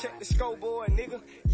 Check 0.00 0.18
the 0.18 0.24
scoreboard. 0.24 0.83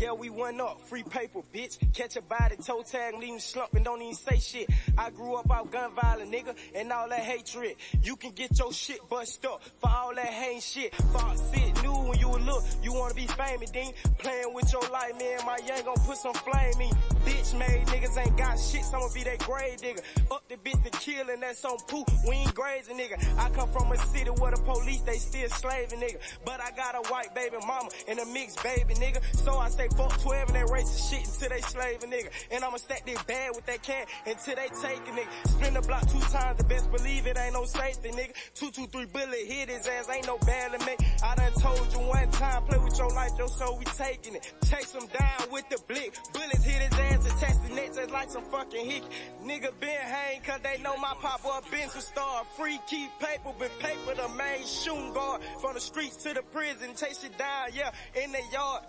Yeah, 0.00 0.12
we 0.12 0.30
went 0.30 0.58
up. 0.62 0.80
Free 0.88 1.02
paper, 1.02 1.40
bitch. 1.54 1.76
Catch 1.92 2.16
a 2.16 2.22
body, 2.22 2.56
toe 2.56 2.82
tag, 2.82 3.18
leave 3.20 3.34
'em 3.34 3.38
slumping, 3.38 3.82
don't 3.82 4.00
even 4.00 4.14
say 4.14 4.38
shit. 4.38 4.70
I 4.96 5.10
grew 5.10 5.34
up 5.34 5.50
out 5.50 5.70
gun 5.70 5.94
violence, 5.94 6.30
nigga, 6.30 6.56
and 6.74 6.90
all 6.90 7.06
that 7.10 7.20
hatred. 7.20 7.76
You 8.02 8.16
can 8.16 8.30
get 8.30 8.58
your 8.58 8.72
shit 8.72 9.06
bust 9.10 9.44
up 9.44 9.60
for 9.78 9.90
all 9.90 10.14
that 10.14 10.24
hate 10.24 10.62
shit. 10.62 10.94
Fox 11.12 11.42
sit 11.52 11.82
new 11.82 11.92
when 11.92 12.18
you 12.18 12.30
would 12.30 12.40
look, 12.46 12.64
you 12.82 12.94
wanna 12.94 13.12
be 13.12 13.26
famous, 13.26 13.70
then 13.72 13.92
playing 14.16 14.54
with 14.54 14.72
your 14.72 14.88
life, 14.88 15.18
man. 15.18 15.44
My 15.44 15.58
young 15.66 15.84
gon' 15.84 15.96
put 16.06 16.16
some 16.16 16.32
flame 16.32 16.80
in. 16.80 16.94
Bitch 17.26 17.52
made 17.58 17.86
niggas 17.88 18.16
ain't 18.16 18.38
got 18.38 18.58
shit, 18.58 18.82
so 18.82 18.96
I'ma 18.96 19.12
be 19.12 19.22
that 19.24 19.40
grave 19.40 19.82
nigga. 19.82 20.00
Up 20.30 20.42
the 20.48 20.56
bitch 20.56 20.82
to 20.82 20.90
kill 20.98 21.28
and 21.28 21.42
that's 21.42 21.62
on 21.66 21.76
poop. 21.88 22.08
We 22.26 22.36
ain't 22.36 22.54
grazing, 22.54 22.96
nigga. 22.96 23.18
I 23.38 23.50
come 23.50 23.70
from 23.70 23.92
a 23.92 23.98
city 23.98 24.30
where 24.30 24.52
the 24.52 24.62
police, 24.62 25.02
they 25.02 25.18
still 25.18 25.50
slaving, 25.50 26.00
nigga. 26.00 26.16
But 26.46 26.62
I 26.62 26.70
got 26.70 26.94
a 26.94 27.06
white 27.12 27.34
baby 27.34 27.58
mama 27.66 27.90
and 28.08 28.18
a 28.18 28.24
mixed 28.24 28.62
baby, 28.62 28.94
nigga. 28.94 29.20
So 29.44 29.58
I 29.58 29.68
say 29.68 29.88
fuck 29.96 30.20
12 30.20 30.48
and 30.48 30.56
that 30.56 30.66
racist 30.66 31.10
shit 31.10 31.26
until 31.26 31.48
they 31.48 31.60
slaving, 31.60 32.10
nigga. 32.10 32.30
And 32.50 32.64
I'ma 32.64 32.76
stack 32.76 33.04
this 33.06 33.22
bad 33.24 33.50
with 33.54 33.66
that 33.66 33.82
cat 33.82 34.08
until 34.26 34.54
they 34.56 34.68
take 34.82 35.00
a 35.08 35.12
nigga. 35.12 35.48
Spin 35.48 35.74
the 35.74 35.82
block 35.82 36.08
two 36.10 36.20
times, 36.20 36.58
the 36.58 36.64
best 36.64 36.90
believe 36.90 37.26
it 37.26 37.38
ain't 37.38 37.54
no 37.54 37.64
safety, 37.64 38.10
nigga. 38.10 38.32
Two, 38.54 38.70
two, 38.70 38.86
three 38.86 39.06
bullet 39.06 39.46
hit 39.46 39.68
his 39.68 39.86
ass, 39.86 40.08
ain't 40.10 40.26
no 40.26 40.38
bailing 40.38 40.84
me. 40.84 40.96
I 41.22 41.34
done 41.34 41.52
told 41.54 41.92
you 41.92 42.00
one 42.00 42.30
time, 42.30 42.62
play 42.64 42.78
with 42.78 42.98
your 42.98 43.10
life, 43.10 43.32
yo, 43.38 43.46
so 43.46 43.76
we 43.76 43.84
taking 43.84 44.34
it. 44.36 44.52
Chase 44.70 44.92
him 44.92 45.06
down 45.06 45.50
with 45.50 45.68
the 45.68 45.78
blick. 45.88 46.16
Bullets 46.32 46.64
hit 46.64 46.82
his 46.82 46.98
ass 46.98 47.30
and 47.30 47.40
test 47.40 47.62
the 47.68 47.74
neck 47.74 47.94
just 47.94 48.10
like 48.10 48.30
some 48.30 48.44
fucking 48.44 48.86
hick. 48.86 49.02
Nigga 49.44 49.70
been 49.80 49.90
hang 49.90 50.40
cause 50.42 50.60
they 50.62 50.80
know 50.82 50.96
my 50.96 51.14
pop 51.20 51.44
up 51.46 51.70
been 51.70 51.88
some 51.88 52.00
star. 52.00 52.44
Free 52.56 52.78
keep 52.88 53.10
paper, 53.18 53.52
but 53.58 53.70
paper 53.78 54.14
the 54.14 54.28
main 54.36 54.66
shooting 54.66 55.12
guard. 55.12 55.42
From 55.60 55.74
the 55.74 55.80
streets 55.80 56.16
to 56.24 56.34
the 56.34 56.42
prison, 56.52 56.94
chase 56.96 57.24
it 57.24 57.36
down, 57.38 57.68
yeah, 57.74 57.90
in 58.22 58.32
the 58.32 58.40
yard. 58.52 58.82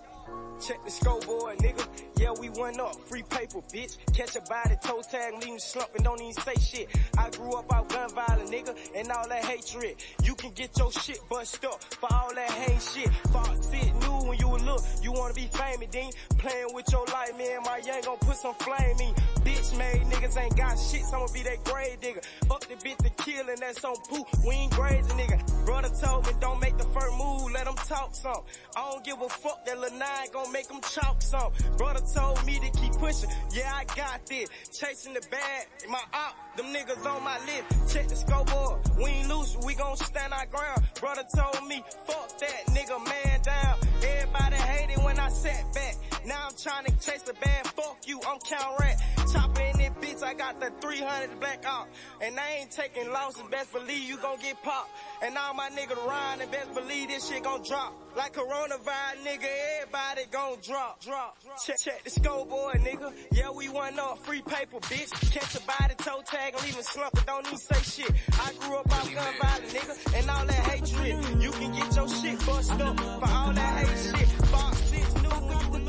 Check 0.60 0.84
the 0.86 0.91
scoreboard, 0.91 1.57
nigga. 1.57 1.88
Yeah, 2.17 2.34
we 2.39 2.49
went 2.49 2.79
up. 2.79 2.95
Free 3.07 3.23
paper, 3.23 3.62
bitch. 3.73 3.97
Catch 4.13 4.36
a 4.36 4.41
body, 4.41 4.75
toe 4.84 5.01
tag, 5.10 5.34
leave 5.41 5.53
'em 5.53 5.60
slumping, 5.60 6.03
don't 6.03 6.21
even 6.21 6.34
say 6.43 6.55
shit. 6.55 6.88
I 7.17 7.29
grew 7.31 7.53
up 7.53 7.73
out 7.73 7.89
gun 7.89 8.10
violence, 8.13 8.49
nigga, 8.49 8.75
and 8.95 9.12
all 9.12 9.27
that 9.27 9.45
hatred. 9.45 9.95
You 10.23 10.36
can 10.36 10.51
get 10.51 10.77
your 10.77 10.91
shit 10.91 11.19
bust 11.29 11.65
up 11.65 11.81
for 11.84 12.13
all 12.13 12.34
that 12.36 12.51
hate 12.51 12.81
shit. 12.81 13.10
Fox 13.34 13.49
sit 13.67 13.95
new 14.01 14.17
when 14.27 14.38
you 14.38 14.49
look, 14.57 14.81
you 15.01 15.12
wanna 15.12 15.34
be 15.34 15.47
famous, 15.47 15.88
then 15.91 16.12
playing 16.38 16.73
with 16.73 16.91
your 16.91 17.05
life, 17.07 17.36
man. 17.38 17.63
My 17.63 17.77
young 17.77 18.01
gon' 18.01 18.17
put 18.19 18.38
some 18.38 18.55
flame 18.55 18.99
in. 18.99 19.13
Bitch 19.45 19.77
made 19.77 20.01
niggas 20.12 20.38
ain't 20.38 20.55
got 20.57 20.77
shit, 20.77 21.03
so 21.05 21.17
I'ma 21.17 21.27
be 21.34 21.41
that 21.43 21.63
grave 21.63 21.99
nigga. 22.01 22.21
Up 22.51 22.62
the 22.67 22.75
bitch 22.75 22.97
to 22.97 23.10
kill 23.23 23.49
and 23.49 23.57
that's 23.57 23.84
on 23.84 23.95
poop. 24.10 24.27
We 24.45 24.53
ain't 24.53 24.73
grazing, 24.73 25.17
nigga. 25.17 25.65
Brother 25.65 25.89
told 25.89 26.27
me 26.27 26.34
don't 26.39 26.60
make 26.60 26.77
the 26.77 26.86
first 26.86 27.13
move, 27.17 27.51
let 27.51 27.62
let 27.62 27.67
'em 27.67 27.75
talk 27.86 28.15
some. 28.15 28.43
I 28.75 28.89
don't 28.89 29.03
give 29.03 29.21
a 29.21 29.29
fuck 29.29 29.63
that 29.65 29.77
Nine 29.77 30.10
gon' 30.32 30.52
make 30.52 30.69
'em 30.71 30.82
chalk 30.82 31.21
some. 31.21 31.52
Brother 31.78 32.02
told 32.13 32.45
me 32.45 32.60
to 32.60 32.69
keep 32.80 32.93
pushing, 32.93 33.30
yeah 33.52 33.71
I 33.74 33.84
got 33.95 34.26
this. 34.26 34.50
Chasing 34.71 35.13
the 35.13 35.21
bag, 35.30 35.67
my 35.89 36.02
op, 36.13 36.36
them 36.58 36.67
niggas 36.74 37.06
on 37.06 37.24
my 37.24 37.38
list. 37.45 37.93
Check 37.93 38.08
the 38.08 38.15
scoreboard, 38.15 38.80
we 38.97 39.10
ain't 39.10 39.30
loose, 39.30 39.58
we 39.65 39.74
gon' 39.76 39.97
stand 39.97 40.34
our 40.34 40.45
ground. 40.47 40.82
Brother 41.00 41.26
told 41.36 41.67
me, 41.67 41.84
fuck 42.06 42.38
that 42.39 42.65
nigga 42.67 42.97
man 43.06 43.41
down. 43.41 43.78
Everybody 44.04 44.56
hated 44.56 45.04
when 45.04 45.19
I 45.19 45.30
sat 45.30 45.74
back. 45.74 45.95
Now 46.25 46.47
I'm 46.47 46.55
trying 46.55 46.86
to 46.86 46.91
chase 46.99 47.23
the 47.23 47.34
bag, 47.34 47.65
fuck 47.67 47.97
you, 48.05 48.19
I'm 48.27 48.39
count 48.39 48.79
rat. 48.79 49.01
Chopper 49.31 49.62
in 49.62 49.77
this 49.77 49.89
bitch, 50.01 50.23
I 50.23 50.34
got 50.34 50.60
the 50.60 50.71
300 50.81 51.39
black 51.39 51.63
out. 51.65 51.88
And 52.21 52.39
I 52.39 52.57
ain't 52.60 52.71
taking 52.71 53.12
losses, 53.12 53.41
best 53.49 53.73
believe 53.73 54.07
you 54.07 54.17
gon' 54.17 54.38
get 54.39 54.62
popped. 54.62 54.91
And 55.23 55.38
all 55.38 55.53
my 55.53 55.69
niggas 55.69 56.05
rhyme, 56.05 56.41
and 56.41 56.51
best 56.51 56.73
believe 56.73 57.07
this 57.07 57.27
shit 57.27 57.43
gon' 57.43 57.63
drop. 57.63 57.93
Like 58.15 58.34
coronavirus, 58.34 59.23
nigga, 59.25 59.47
everybody 59.79 60.21
gon' 60.31 60.57
drop, 60.62 61.01
drop. 61.01 61.38
Check, 61.65 61.79
check 61.79 62.03
the 62.03 62.10
scoreboard, 62.10 62.81
nigga. 62.81 63.13
Yeah, 63.31 63.49
we 63.51 63.69
won 63.69 63.97
up 63.99 64.19
free 64.25 64.41
paper, 64.41 64.79
bitch. 64.81 65.12
Catch 65.31 65.55
a 65.55 65.65
body, 65.65 65.95
toe 65.97 66.21
tag, 66.25 66.53
and 66.53 66.63
leave 66.63 66.77
'em 66.77 66.84
slumping, 66.84 67.23
don't 67.25 67.47
even 67.47 67.57
say 67.57 68.03
shit. 68.03 68.12
I 68.39 68.53
grew 68.60 68.77
up 68.77 68.91
out 68.91 69.12
gun 69.13 69.34
violence, 69.41 69.73
nigga, 69.73 70.19
and 70.19 70.29
all 70.29 70.45
that 70.45 70.67
hatred. 70.69 71.41
You 71.41 71.51
can 71.51 71.71
get 71.71 71.95
your 71.95 72.07
shit 72.10 72.45
bust 72.45 72.71
up 72.71 72.99
for 72.99 73.29
all 73.29 73.53
that 73.53 73.88
hate 73.88 74.19
shit. 74.19 74.29
Fox 74.51 74.90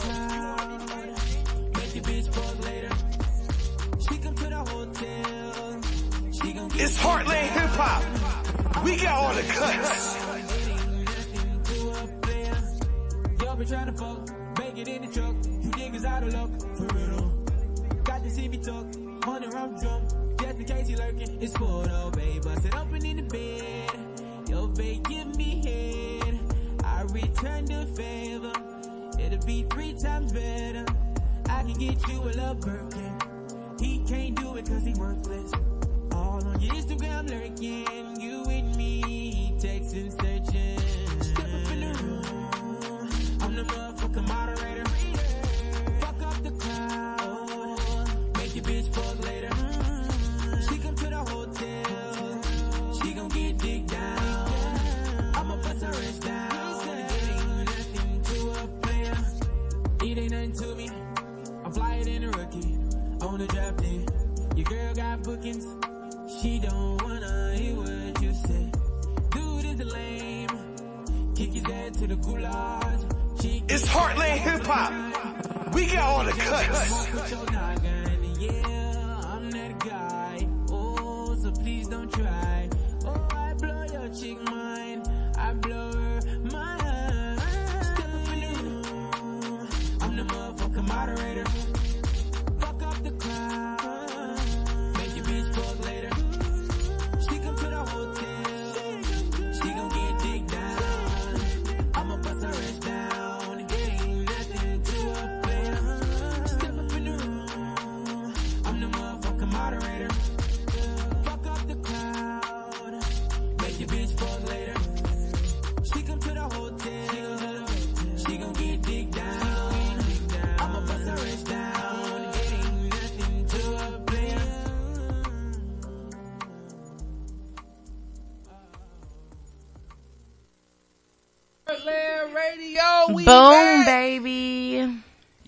6 0.03 0.19
knew 0.19 0.55
when 0.59 0.71
you 0.71 0.79
would 0.79 1.09
look. 1.11 1.77
Make 1.77 1.95
bitch 2.03 2.35
fuck 2.35 2.65
later. 2.65 2.93
She 4.01 4.19
come 4.19 4.35
to 4.35 4.49
the 4.49 4.63
hotel. 4.75 5.81
She 6.33 6.53
gon' 6.53 6.71
It's 6.75 6.99
Heartland 6.99 7.51
Hip 7.57 7.71
Hop. 7.81 8.03
We 8.85 8.97
got 8.97 9.15
all 9.15 9.35
the 9.35 9.43
cuts. 9.43 10.19
Y'all 13.43 13.57
trying 13.65 13.87
to 13.87 13.93
fuck, 13.93 14.59
make 14.59 14.79
it 14.79 14.89
in 14.89 15.03
the 15.03 15.13
truck. 15.13 15.37
You 15.45 15.71
niggas 15.71 16.05
out 16.05 16.23
of 16.25 16.33
luck, 16.33 16.51
for 16.77 16.87
real. 16.97 17.25
Got 18.03 18.25
the. 19.79 20.23
Just 20.41 20.59
in 20.59 20.65
case 20.65 20.91
you 20.91 20.97
lurking, 20.97 21.41
it's 21.41 21.55
it 22.65 22.75
open 22.75 23.07
in 23.07 23.17
the 23.19 23.23
bed. 23.23 24.49
Yo, 24.49 24.67
babe, 24.67 25.07
give 25.09 25.37
me 25.37 25.63
head. 25.65 26.41
I 26.85 27.03
return 27.03 27.67
the 27.67 27.87
favor. 27.95 28.72
It'll 29.33 29.47
be 29.47 29.65
three 29.71 29.95
times 29.95 30.31
better. 30.31 30.85
I 31.49 31.63
can 31.63 31.73
get 31.79 32.07
you 32.07 32.21
a 32.21 32.33
love 32.37 32.61
Birkin. 32.61 33.19
He 33.81 34.05
can't 34.07 34.37
do 34.37 34.57
it 34.57 34.69
cause 34.69 34.85
he 34.85 34.93
worthless. 34.93 35.51
All 36.13 36.47
on 36.47 36.61
your 36.61 36.75
Instagram 36.75 37.31
lurking. 37.31 38.21
You 38.21 38.45
and 38.51 38.77
me, 38.77 39.55
texting, 39.59 40.13
searching. 40.21 40.79
Step 41.23 41.47
up 41.47 41.73
in 41.73 41.81
the 41.81 41.99
room. 42.03 43.39
I'm 43.41 43.55
the 43.57 43.63
motherfucking 43.63 44.29
moderator. 44.29 45.02
On 63.33 63.39
the 63.39 63.47
draft 63.47 63.79
day. 63.79 64.05
Your 64.57 64.65
girl 64.65 64.95
got 64.95 65.23
bookings. 65.23 65.67
She 66.39 66.59
don't 66.59 67.03
wanna 67.03 67.55
hear 67.55 67.75
what 67.77 68.23
you 68.23 68.33
say. 68.35 68.71
Dude 69.31 69.65
is 69.65 69.93
lame. 69.93 70.49
Kick 71.35 71.53
his 71.55 71.63
to 71.63 72.07
the 72.09 72.17
goulash. 72.17 73.01
It's 73.43 73.87
Heartland 73.87 74.37
Hip 74.37 74.67
Hop. 74.67 75.75
We 75.75 75.87
got 75.87 76.03
all 76.03 76.25
the 76.25 76.33
cuts. 76.33 78.02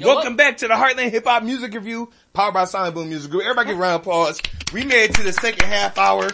Welcome 0.04 0.36
back 0.36 0.58
to 0.58 0.68
the 0.68 0.74
Heartland 0.74 1.10
Hip 1.10 1.24
Hop 1.24 1.42
Music 1.42 1.72
Review, 1.72 2.10
powered 2.34 2.52
by 2.52 2.66
Sonic 2.66 2.94
Boom 2.94 3.08
Music 3.08 3.30
Group. 3.30 3.42
Everybody 3.44 3.68
give 3.68 3.78
a 3.78 3.80
round 3.80 3.94
of 3.94 4.00
applause. 4.02 4.40
We 4.72 4.84
made 4.84 5.04
it 5.04 5.14
to 5.14 5.22
the 5.22 5.32
second 5.32 5.66
half 5.66 5.96
hour. 5.96 6.30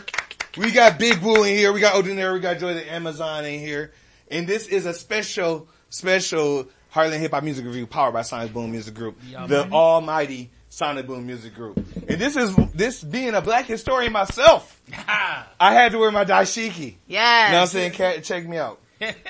We 0.56 0.72
got 0.72 0.98
Big 0.98 1.18
Woo 1.18 1.44
in 1.44 1.54
here. 1.54 1.72
We 1.72 1.78
got 1.78 1.94
Odinary. 1.94 2.35
We 2.35 2.40
got 2.40 2.59
Joy 2.59 2.74
the 2.74 2.92
Amazon 2.92 3.44
in 3.44 3.61
here. 3.61 3.92
And 4.28 4.46
this 4.46 4.66
is 4.66 4.87
a 4.87 4.94
special, 4.94 5.68
special 5.88 6.68
Heartland 6.92 7.20
Hip 7.20 7.30
Hop 7.30 7.44
Music 7.44 7.64
Review, 7.64 7.87
powered 7.87 8.12
by 8.12 8.22
Sonic 8.22 8.52
Boom 8.52 8.72
Music 8.72 8.94
Group. 8.94 9.18
Yeah, 9.28 9.46
the 9.46 9.62
man. 9.62 9.72
almighty 9.72 10.50
Sonic 10.68 11.06
Boom 11.06 11.26
Music 11.26 11.54
Group. 11.54 11.76
And 11.76 12.20
this 12.20 12.37
is, 12.37 12.56
this 12.74 13.04
being 13.04 13.35
a 13.35 13.40
black 13.40 13.66
historian 13.66 14.12
myself, 14.12 14.80
I 15.06 15.72
had 15.72 15.92
to 15.92 15.98
wear 15.98 16.11
my 16.11 16.24
dashiki. 16.24 16.96
Yeah. 17.06 17.46
You 17.46 17.52
know 17.52 17.59
what 17.59 17.74
I'm 17.74 17.92
saying? 17.92 18.22
Check 18.22 18.48
me 18.48 18.59
out. 18.59 18.80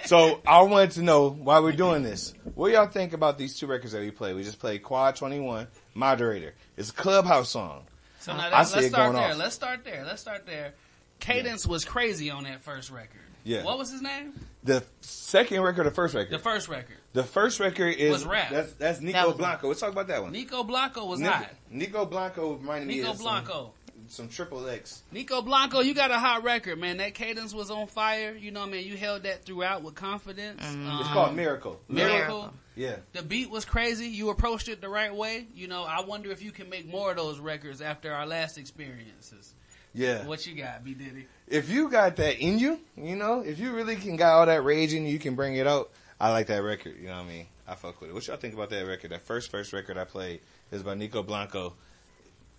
So 0.04 0.40
I 0.46 0.62
wanted 0.62 0.92
to 0.92 1.02
know 1.02 1.30
why 1.30 1.60
we're 1.60 1.72
doing 1.72 2.02
this. 2.02 2.34
What 2.54 2.72
y'all 2.72 2.86
think 2.86 3.12
about 3.12 3.38
these 3.38 3.58
two 3.58 3.66
records 3.66 3.92
that 3.92 4.00
we 4.00 4.10
played? 4.10 4.36
We 4.36 4.42
just 4.42 4.58
played 4.58 4.82
Quad 4.82 5.16
21, 5.16 5.66
Moderator. 5.94 6.54
It's 6.76 6.90
a 6.90 6.94
clubhouse 6.94 7.50
song. 7.50 7.84
So 8.20 8.36
now 8.36 8.46
I 8.46 8.50
that, 8.50 8.66
see 8.66 8.74
let's 8.76 8.86
it 8.86 8.90
start 8.90 9.12
there. 9.14 9.30
off. 9.32 9.38
Let's 9.38 9.54
start 9.54 9.84
there. 9.84 10.04
Let's 10.04 10.20
start 10.20 10.46
there. 10.46 10.74
Cadence 11.20 11.66
was 11.66 11.84
crazy 11.84 12.30
on 12.30 12.44
that 12.44 12.62
first 12.62 12.90
record. 12.90 13.20
Yeah. 13.44 13.64
What 13.64 13.78
was 13.78 13.90
his 13.90 14.02
name? 14.02 14.34
The 14.64 14.84
second 15.00 15.62
record, 15.62 15.86
the 15.86 15.90
first 15.90 16.14
record. 16.14 16.30
The 16.32 16.38
first 16.38 16.68
record. 16.68 16.96
The 17.14 17.24
first 17.24 17.58
record 17.58 17.96
is 17.96 18.12
Was 18.12 18.24
rap. 18.26 18.50
That's, 18.50 18.72
that's 18.74 19.00
Nico 19.00 19.18
That 19.18 19.26
was- 19.28 19.36
Blanco. 19.36 19.68
Let's 19.68 19.80
talk 19.80 19.92
about 19.92 20.08
that 20.08 20.22
one. 20.22 20.32
Nico 20.32 20.62
Blanco 20.62 21.06
was 21.06 21.20
Nico, 21.20 21.32
hot. 21.32 21.50
Nico 21.70 22.04
Blanco 22.04 22.54
reminded 22.56 22.86
me 22.88 22.96
Nico 22.98 23.10
of 23.10 23.16
some- 23.16 23.24
Blanco. 23.24 23.72
Some, 24.10 24.28
triple 24.28 24.68
X. 24.68 25.02
Nico 25.12 25.40
Blanco, 25.40 25.80
you 25.80 25.94
got 25.94 26.10
a 26.10 26.18
hot 26.18 26.42
record, 26.42 26.78
man. 26.80 26.96
That 26.96 27.14
cadence 27.14 27.54
was 27.54 27.70
on 27.70 27.86
fire. 27.86 28.34
You 28.34 28.50
know, 28.50 28.66
man, 28.66 28.84
you 28.84 28.96
held 28.96 29.22
that 29.22 29.44
throughout 29.44 29.82
with 29.82 29.94
confidence. 29.94 30.60
It's 30.60 30.74
Um, 30.74 31.04
called 31.12 31.36
Miracle. 31.36 31.80
Miracle. 31.88 32.52
Yeah. 32.74 32.96
The 33.12 33.22
beat 33.22 33.50
was 33.50 33.64
crazy. 33.64 34.08
You 34.08 34.30
approached 34.30 34.68
it 34.68 34.80
the 34.80 34.88
right 34.88 35.14
way. 35.14 35.46
You 35.54 35.68
know, 35.68 35.84
I 35.84 36.00
wonder 36.00 36.30
if 36.32 36.42
you 36.42 36.50
can 36.50 36.68
make 36.68 36.88
more 36.88 37.12
of 37.12 37.16
those 37.16 37.38
records 37.38 37.80
after 37.80 38.12
our 38.12 38.26
last 38.26 38.58
experiences. 38.58 39.54
Yeah. 39.94 40.26
What 40.26 40.46
you 40.46 40.54
got, 40.60 40.84
B 40.84 40.94
Diddy? 40.94 41.26
If 41.48 41.68
you 41.68 41.88
got 41.88 42.16
that 42.16 42.38
in 42.38 42.58
you, 42.58 42.80
you 42.96 43.16
know, 43.16 43.40
if 43.40 43.58
you 43.58 43.72
really 43.72 43.96
can 43.96 44.16
got 44.16 44.38
all 44.38 44.46
that 44.46 44.64
rage 44.64 44.92
in 44.92 45.04
you, 45.04 45.12
you 45.12 45.18
can 45.18 45.34
bring 45.34 45.56
it 45.56 45.66
out. 45.66 45.90
I 46.20 46.30
like 46.30 46.48
that 46.48 46.62
record. 46.62 46.96
You 47.00 47.08
know 47.08 47.16
what 47.16 47.24
I 47.26 47.28
mean? 47.28 47.46
I 47.66 47.74
fuck 47.76 48.00
with 48.00 48.10
it. 48.10 48.12
What 48.14 48.26
y'all 48.26 48.36
think 48.36 48.54
about 48.54 48.70
that 48.70 48.86
record? 48.86 49.12
That 49.12 49.22
first 49.22 49.50
first 49.50 49.72
record 49.72 49.96
I 49.98 50.04
played 50.04 50.40
is 50.72 50.82
by 50.82 50.94
Nico 50.94 51.22
Blanco. 51.22 51.74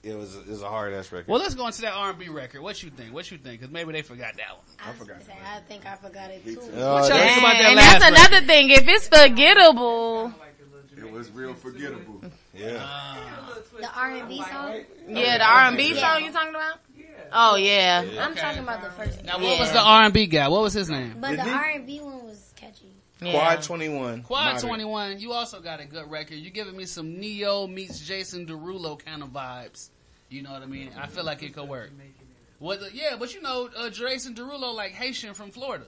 It 0.03 0.15
was 0.17 0.35
it 0.35 0.47
was 0.47 0.61
a 0.63 0.67
hard 0.69 0.93
ass 0.93 1.11
record. 1.11 1.27
Well, 1.27 1.39
let's 1.39 1.53
go 1.53 1.67
into 1.67 1.81
that 1.81 1.93
R&B 1.93 2.29
record. 2.29 2.61
What 2.61 2.81
you 2.81 2.89
think? 2.89 3.13
What 3.13 3.29
you 3.29 3.37
think? 3.37 3.59
Because 3.59 3.71
maybe 3.71 3.91
they 3.91 4.01
forgot 4.01 4.35
that 4.37 4.57
one. 4.57 4.65
I 4.83 4.93
forgot. 4.93 5.17
I 5.45 5.59
think 5.61 5.85
I 5.85 5.95
forgot 5.95 6.31
it 6.31 6.43
too. 6.43 6.57
Oh, 6.73 6.93
What 6.95 7.09
y'all 7.09 7.19
think 7.19 7.37
about 7.37 7.53
that 7.53 7.65
and 7.65 7.75
last 7.75 7.99
that's 7.99 8.11
record? 8.11 8.31
another 8.33 8.47
thing. 8.47 8.69
If 8.71 8.87
it's 8.87 9.07
forgettable, 9.07 10.33
It 10.97 11.11
was 11.11 11.29
real 11.31 11.53
forgettable. 11.53 12.21
Yeah. 12.53 12.77
Ah. 12.81 13.53
The 13.79 13.89
R&B 13.95 14.37
song? 14.43 14.81
yeah, 15.07 15.37
the 15.37 15.45
R 15.47 15.67
and 15.67 15.77
B 15.77 15.93
song 15.95 16.23
you 16.23 16.31
talking 16.31 16.49
about? 16.55 16.79
Oh 17.33 17.55
yeah. 17.55 18.03
I'm 18.19 18.35
talking 18.35 18.61
about 18.63 18.81
the 18.83 18.89
first. 18.91 19.23
Now, 19.23 19.39
what 19.39 19.59
was 19.59 19.71
the 19.71 19.79
R&B 19.81 20.25
guy? 20.27 20.47
What 20.47 20.61
was 20.63 20.73
his 20.73 20.89
name? 20.89 21.17
But 21.19 21.37
the 21.37 21.47
R&B 21.49 21.99
one 22.01 22.25
was 22.25 22.53
catchy. 22.55 22.91
Quad 23.21 23.61
21. 23.61 24.23
Quad 24.23 24.53
Modern. 24.55 24.67
21, 24.69 25.19
you 25.19 25.31
also 25.31 25.59
got 25.61 25.79
a 25.79 25.85
good 25.85 26.09
record. 26.09 26.35
You're 26.35 26.51
giving 26.51 26.75
me 26.75 26.85
some 26.85 27.19
Neo 27.19 27.67
meets 27.67 27.99
Jason 27.99 28.47
Derulo 28.47 28.97
kind 29.03 29.21
of 29.21 29.29
vibes. 29.29 29.89
You 30.29 30.41
know 30.41 30.51
what 30.51 30.63
I 30.63 30.65
mean? 30.65 30.89
I 30.97 31.07
feel 31.07 31.23
like 31.23 31.43
it 31.43 31.53
could 31.53 31.67
work. 31.69 31.91
What 32.59 32.79
the, 32.79 32.89
yeah, 32.93 33.15
but 33.19 33.33
you 33.33 33.41
know, 33.41 33.69
uh, 33.75 33.89
Jason 33.89 34.33
Derulo 34.33 34.73
like 34.73 34.93
Haitian 34.93 35.33
from 35.33 35.51
Florida. 35.51 35.85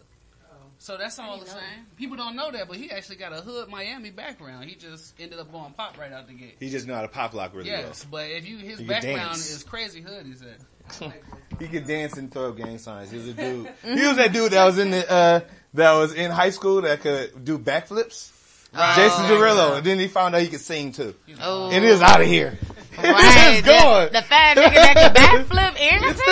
So 0.79 0.97
that's 0.97 1.17
all 1.17 1.39
the 1.39 1.45
same. 1.45 1.61
People 1.95 2.17
don't 2.17 2.35
know 2.35 2.51
that, 2.51 2.67
but 2.67 2.75
he 2.75 2.91
actually 2.91 3.15
got 3.15 3.31
a 3.31 3.37
hood 3.37 3.69
Miami 3.69 4.09
background. 4.09 4.65
He 4.65 4.75
just 4.75 5.13
ended 5.17 5.39
up 5.39 5.49
going 5.49 5.71
pop 5.71 5.97
right 5.97 6.11
out 6.11 6.27
the 6.27 6.33
gate. 6.33 6.57
He 6.59 6.69
just 6.69 6.87
know 6.87 6.95
how 6.95 7.03
to 7.03 7.07
pop 7.07 7.33
lock 7.33 7.55
really 7.55 7.69
Yes, 7.69 8.05
but 8.09 8.29
if 8.29 8.45
you 8.45 8.57
his 8.57 8.79
He 8.79 8.85
background 8.85 9.37
is 9.37 9.63
crazy 9.63 10.01
hood, 10.01 10.25
he 10.25 10.33
said. 10.89 11.13
he 11.57 11.69
could 11.69 11.87
dance 11.87 12.17
and 12.17 12.29
throw 12.29 12.49
up 12.49 12.57
gang 12.57 12.77
signs. 12.79 13.11
He 13.11 13.17
was 13.17 13.29
a 13.29 13.33
dude. 13.33 13.69
he 13.81 14.05
was 14.05 14.17
that 14.17 14.33
dude 14.33 14.51
that 14.51 14.65
was 14.65 14.77
in 14.77 14.91
the 14.91 15.09
uh 15.09 15.39
that 15.73 15.93
was 15.93 16.13
in 16.13 16.31
high 16.31 16.49
school 16.51 16.81
that 16.81 17.01
could 17.01 17.43
do 17.43 17.57
backflips. 17.57 18.31
Oh. 18.75 18.93
Jason 18.95 19.25
Derulo. 19.25 19.77
And 19.77 19.85
then 19.85 19.99
he 19.99 20.07
found 20.07 20.33
out 20.33 20.41
he 20.41 20.47
could 20.47 20.59
sing 20.59 20.91
too. 20.93 21.13
Oh. 21.39 21.69
And 21.69 21.83
he 21.83 21.91
was 21.91 22.01
out 22.01 22.21
of 22.21 22.27
here. 22.27 22.57
Right, 22.95 23.55
It's 23.57 23.65
gone. 23.67 24.05
the, 24.05 24.11
the 24.11 24.21
fat 24.21 24.55
nigga 24.55 24.73
that 24.75 24.95
can 24.95 25.13
backflip 25.15 25.81
and 25.81 26.15
So 26.15 26.23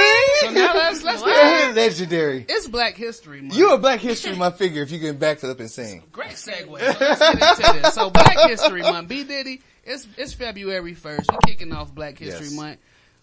sing. 0.46 0.54
now 0.54 0.74
let's 0.76 1.02
let's 1.04 1.22
Yeah, 1.26 1.72
Legendary. 1.76 2.46
It's 2.48 2.68
Black 2.68 2.96
History 2.96 3.42
Month. 3.42 3.58
You 3.58 3.74
a 3.74 3.80
Black 3.80 4.00
History 4.00 4.36
Month 4.36 4.60
figure 4.60 4.84
if 4.84 4.92
you 4.92 5.00
can 5.00 5.18
backflip 5.18 5.60
and 5.60 5.72
sing. 5.72 6.04
Great 6.12 6.34
segue. 6.34 6.66
So 6.68 6.76
let's 6.78 7.20
get 7.20 7.68
into 7.68 7.82
this. 7.82 7.94
So 7.96 8.12
Black 8.12 8.48
History 8.48 8.84
Month, 8.84 9.08
B 9.08 9.24
Diddy. 9.24 9.60
It's 9.84 10.08
it's 10.18 10.34
February 10.34 10.94
first. 10.94 11.32
We're 11.32 11.40
kicking 11.48 11.74
off 11.74 11.96
Black 11.96 12.20
History 12.20 12.46
Yes. 12.46 12.56
Month. 12.56 12.78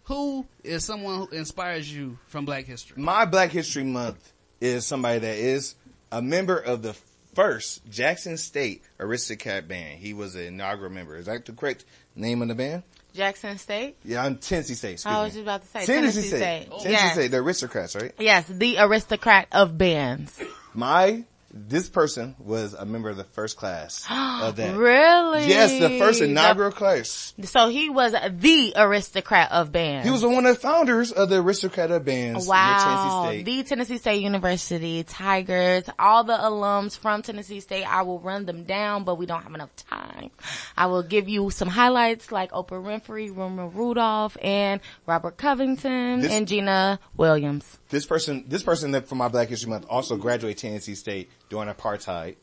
Who 0.07 0.45
is 0.65 0.85
someone 0.85 1.19
who 1.19 1.29
inspires 1.29 1.93
you 1.95 2.19
from 2.27 2.45
Black 2.45 2.65
History? 2.65 3.01
My 3.01 3.25
Black 3.25 3.53
History 3.53 3.85
Month 3.85 4.33
is 4.61 4.85
somebody 4.85 5.21
that 5.21 5.37
is 5.37 5.77
a 6.11 6.23
member 6.23 6.57
of 6.57 6.83
the 6.83 6.95
first 7.35 7.89
Jackson 7.91 8.37
State 8.37 8.83
Aristocrat 8.99 9.69
Band. 9.69 9.99
He 9.99 10.15
was 10.15 10.35
an 10.35 10.43
inaugural 10.43 10.91
member. 10.91 11.17
Is 11.17 11.27
that 11.27 11.45
the 11.45 11.53
correct 11.53 11.85
name 12.17 12.43
of 12.43 12.49
the 12.49 12.55
band? 12.55 12.83
Jackson 13.15 13.59
State. 13.59 13.97
Yeah, 14.05 14.25
I'm 14.25 14.37
Tennessee 14.37 14.75
State. 14.75 14.93
Excuse 14.93 15.13
oh, 15.15 15.19
I 15.19 15.25
was 15.25 15.33
just 15.33 15.43
about 15.43 15.63
to 15.63 15.69
say 15.69 15.87
Tennessee, 15.87 16.21
Tennessee 16.21 16.29
State. 16.29 16.67
State. 16.67 16.71
Tennessee 16.71 16.91
Yes. 16.91 17.13
State, 17.15 17.31
the 17.31 17.37
aristocrats, 17.39 17.97
right? 17.97 18.13
Yes, 18.19 18.47
the 18.49 18.77
aristocrat 18.79 19.49
of 19.53 19.77
bands. 19.79 20.41
My 20.75 21.25
this 21.51 21.89
person 21.89 22.37
was 22.39 22.75
a 22.75 22.85
member 22.85 23.09
of 23.09 23.17
the 23.17 23.25
first 23.25 23.57
class 23.57 24.05
of 24.11 24.57
that. 24.57 24.77
Really? 24.77 25.47
Yes, 25.47 25.79
the 25.81 25.99
first 25.99 26.21
inaugural 26.21 26.71
class. 26.73 27.33
So 27.45 27.69
he 27.69 27.89
was 27.89 28.13
the 28.13 28.73
aristocrat 28.77 29.51
of 29.53 29.73
bands. 29.73 30.07
He 30.07 30.13
was 30.13 30.25
one 30.25 30.45
of 30.45 30.55
the 30.55 30.61
founders 30.61 31.11
of 31.11 31.31
the 31.31 31.41
aristocrat 31.41 31.91
of 31.91 32.05
bands. 32.05 32.47
Wow. 32.47 33.25
Tennessee 33.25 33.39
State. 33.45 33.45
The 33.45 33.69
Tennessee 33.69 33.97
State 33.99 34.23
University, 34.23 35.03
Tigers, 35.05 35.85
all 35.99 36.25
the 36.25 36.35
alums 36.37 36.99
from 36.99 37.23
Tennessee 37.23 37.61
State. 37.61 37.85
I 37.85 38.03
will 38.03 38.21
run 38.21 38.45
them 38.45 38.65
down, 38.65 39.05
but 39.05 39.17
we 39.17 39.25
don't 39.27 39.43
have 39.43 39.55
enough 39.55 39.75
time. 39.77 40.31
I 40.77 40.87
will 40.87 41.03
give 41.03 41.29
you 41.29 41.51
some 41.51 41.69
highlights 41.69 42.31
like 42.31 42.51
Oprah 42.53 42.83
Winfrey, 42.83 43.35
Wilma 43.35 43.69
Rudolph, 43.69 44.37
and 44.43 44.81
Robert 45.07 45.39
Covington, 45.39 46.21
This- 46.21 46.33
and 46.33 46.47
Gina 46.47 47.01
Williams. 47.17 47.79
This 47.91 48.05
person, 48.05 48.45
this 48.49 48.63
person 48.63 48.91
that 48.91 49.09
for 49.09 49.15
my 49.15 49.29
Black 49.29 49.49
History 49.49 49.71
Month 49.71 49.87
also 49.89 50.17
graduated 50.19 50.59
Tennessee 50.59 50.95
State 50.95 51.31
during 51.49 51.69
apartheid, 51.69 52.37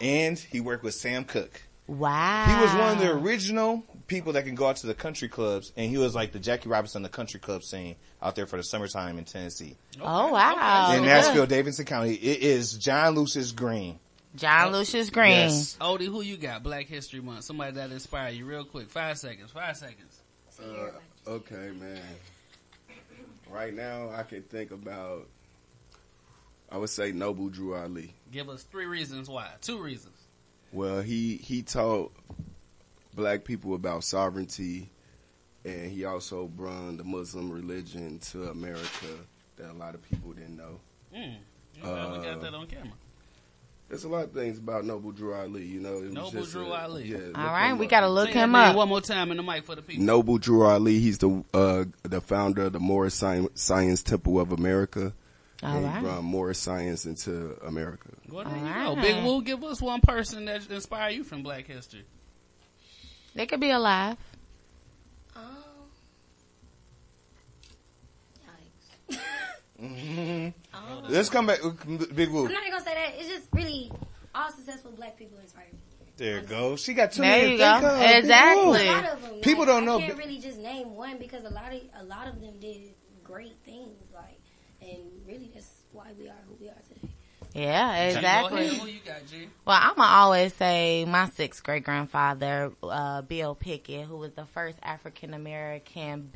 and 0.00 0.38
he 0.38 0.60
worked 0.60 0.84
with 0.84 0.94
Sam 0.94 1.24
Cooke. 1.24 1.62
Wow. 1.88 2.44
He 2.46 2.62
was 2.62 2.74
one 2.74 2.92
of 2.92 2.98
the 3.00 3.12
original 3.12 3.82
people 4.06 4.34
that 4.34 4.44
can 4.44 4.54
go 4.54 4.66
out 4.66 4.76
to 4.76 4.86
the 4.86 4.94
country 4.94 5.28
clubs, 5.28 5.72
and 5.76 5.90
he 5.90 5.98
was 5.98 6.14
like 6.14 6.32
the 6.32 6.38
Jackie 6.38 6.68
Robinson, 6.68 7.02
the 7.02 7.08
country 7.08 7.40
club 7.40 7.62
scene 7.64 7.96
out 8.22 8.36
there 8.36 8.46
for 8.46 8.56
the 8.56 8.62
summertime 8.62 9.18
in 9.18 9.24
Tennessee. 9.24 9.76
Oh 10.00 10.32
wow. 10.32 10.94
in 10.96 11.04
Nashville, 11.04 11.46
Davidson 11.46 11.84
County, 11.84 12.14
it 12.14 12.42
is 12.42 12.74
John 12.74 13.14
Lucius 13.14 13.52
Green. 13.52 13.98
John 14.34 14.72
Lucius 14.72 15.10
Green. 15.10 15.30
Yes. 15.32 15.76
Odie, 15.80 16.06
who 16.06 16.22
you 16.22 16.36
got? 16.36 16.62
Black 16.62 16.86
History 16.86 17.20
Month. 17.20 17.44
Somebody 17.44 17.72
that 17.72 17.90
inspired 17.90 18.34
you 18.34 18.46
real 18.46 18.64
quick. 18.64 18.88
Five 18.88 19.18
seconds. 19.18 19.50
Five 19.50 19.76
seconds. 19.76 20.20
Uh, 20.58 20.90
okay, 21.28 21.70
man. 21.78 22.00
Right 23.50 23.74
now, 23.74 24.10
I 24.10 24.22
can 24.22 24.42
think 24.42 24.70
about. 24.70 25.26
I 26.72 26.78
would 26.78 26.88
say 26.90 27.12
Noble 27.12 27.48
Drew 27.50 27.74
Ali. 27.74 28.14
Give 28.30 28.48
us 28.48 28.62
three 28.62 28.86
reasons 28.86 29.28
why. 29.28 29.48
Two 29.60 29.78
reasons. 29.82 30.16
Well, 30.72 31.02
he 31.02 31.36
he 31.36 31.62
taught 31.62 32.12
black 33.14 33.44
people 33.44 33.74
about 33.74 34.04
sovereignty, 34.04 34.88
and 35.66 35.90
he 35.90 36.06
also 36.06 36.46
brought 36.46 36.96
the 36.96 37.04
Muslim 37.04 37.50
religion 37.50 38.18
to 38.30 38.44
America 38.48 39.06
that 39.56 39.70
a 39.70 39.74
lot 39.74 39.94
of 39.94 40.02
people 40.02 40.32
didn't 40.32 40.56
know. 40.56 40.80
Mm. 41.14 41.36
I'm 41.76 41.80
glad 41.82 42.12
we 42.12 42.24
got 42.24 42.38
Uh, 42.38 42.40
that 42.40 42.54
on 42.54 42.66
camera. 42.66 42.92
There's 43.90 44.04
a 44.04 44.08
lot 44.08 44.24
of 44.24 44.32
things 44.32 44.56
about 44.56 44.86
Noble 44.86 45.12
Drew 45.12 45.34
Ali. 45.34 45.66
You 45.66 45.80
know, 45.80 45.98
it 45.98 46.12
Noble 46.12 46.30
just 46.30 46.52
Drew 46.52 46.72
a- 46.72 46.80
Ali. 46.80 47.04
Yeah, 47.08 47.16
All 47.18 47.24
look 47.26 47.34
right, 47.36 47.70
him 47.72 47.76
we 47.78 47.86
gotta 47.86 48.08
look 48.08 48.28
Say 48.28 48.38
him 48.38 48.54
up. 48.54 48.74
One 48.74 48.88
more 48.88 49.02
time 49.02 49.30
in 49.30 49.36
the 49.36 49.42
mic 49.42 49.64
for 49.64 49.74
the 49.74 49.82
people. 49.82 50.02
Noble 50.06 50.38
Drew 50.38 50.62
Ali. 50.62 50.98
He's 51.00 51.18
the 51.18 51.44
uh, 51.52 51.84
the 52.02 52.22
founder 52.22 52.62
of 52.62 52.72
the 52.72 52.80
Moorish 52.80 53.12
Science 53.12 54.02
Temple 54.02 54.40
of 54.40 54.52
America. 54.52 55.12
All 55.62 55.76
and 55.76 55.84
right. 55.84 56.02
brought 56.02 56.24
Moorish 56.24 56.58
Science 56.58 57.06
into 57.06 57.56
America. 57.64 58.08
Well, 58.28 58.44
there 58.44 58.56
you 58.56 58.66
All 58.66 58.96
go. 58.96 59.02
Big 59.02 59.14
right. 59.16 59.24
Woo, 59.24 59.42
give 59.42 59.62
us 59.62 59.80
one 59.80 60.00
person 60.00 60.46
that 60.46 60.68
inspired 60.70 61.10
you 61.10 61.22
from 61.24 61.42
Black 61.42 61.66
History. 61.66 62.04
They 63.34 63.46
could 63.46 63.60
be 63.60 63.70
alive. 63.70 64.16
Um, 65.36 65.42
Let's 71.08 71.28
come 71.30 71.46
back, 71.46 71.60
Big 72.14 72.30
Woo. 72.30 72.46
I'm 72.46 72.52
not 72.52 72.62
even 72.62 72.72
gonna 72.72 72.84
say 72.84 72.94
that. 72.94 73.14
It's 73.18 73.28
just 73.28 73.48
really 73.52 73.90
all 74.34 74.50
successful 74.50 74.92
black 74.92 75.16
people 75.18 75.38
inspire 75.38 75.66
me. 75.72 75.78
There 76.16 76.40
you 76.40 76.42
go. 76.46 76.76
She 76.76 76.94
got 76.94 77.12
two 77.12 77.22
There 77.22 77.30
minutes 77.30 77.52
you 77.52 77.58
go. 77.58 77.88
of. 77.88 78.00
Exactly. 78.00 78.88
A 78.88 78.92
lot 78.92 79.04
of 79.06 79.22
them. 79.22 79.40
People 79.40 79.60
like, 79.64 79.68
don't 79.68 79.84
know. 79.84 79.98
I 79.98 80.02
can't 80.02 80.18
really 80.18 80.38
just 80.38 80.58
name 80.58 80.94
one 80.94 81.18
because 81.18 81.44
a 81.44 81.50
lot 81.50 81.72
of 81.72 81.80
a 82.00 82.04
lot 82.04 82.28
of 82.28 82.40
them 82.40 82.58
did 82.60 82.94
great 83.24 83.56
things. 83.64 83.98
Like, 84.14 84.40
and 84.82 85.00
really, 85.26 85.50
that's 85.52 85.70
why 85.92 86.08
we 86.18 86.28
are 86.28 86.34
who 86.48 86.56
we 86.60 86.68
are 86.68 86.74
today. 86.88 87.12
Yeah, 87.54 88.04
exactly. 88.04 88.68
ahead. 88.68 89.04
Got, 89.04 89.22
Well, 89.66 89.78
I'ma 89.80 90.04
always 90.04 90.54
say 90.54 91.04
my 91.04 91.28
sixth 91.30 91.62
great 91.62 91.84
grandfather, 91.84 92.72
uh, 92.82 93.22
Bill 93.22 93.54
Pickett, 93.54 94.06
who 94.06 94.16
was 94.16 94.32
the 94.32 94.46
first 94.46 94.78
African 94.82 95.34
American 95.34 96.30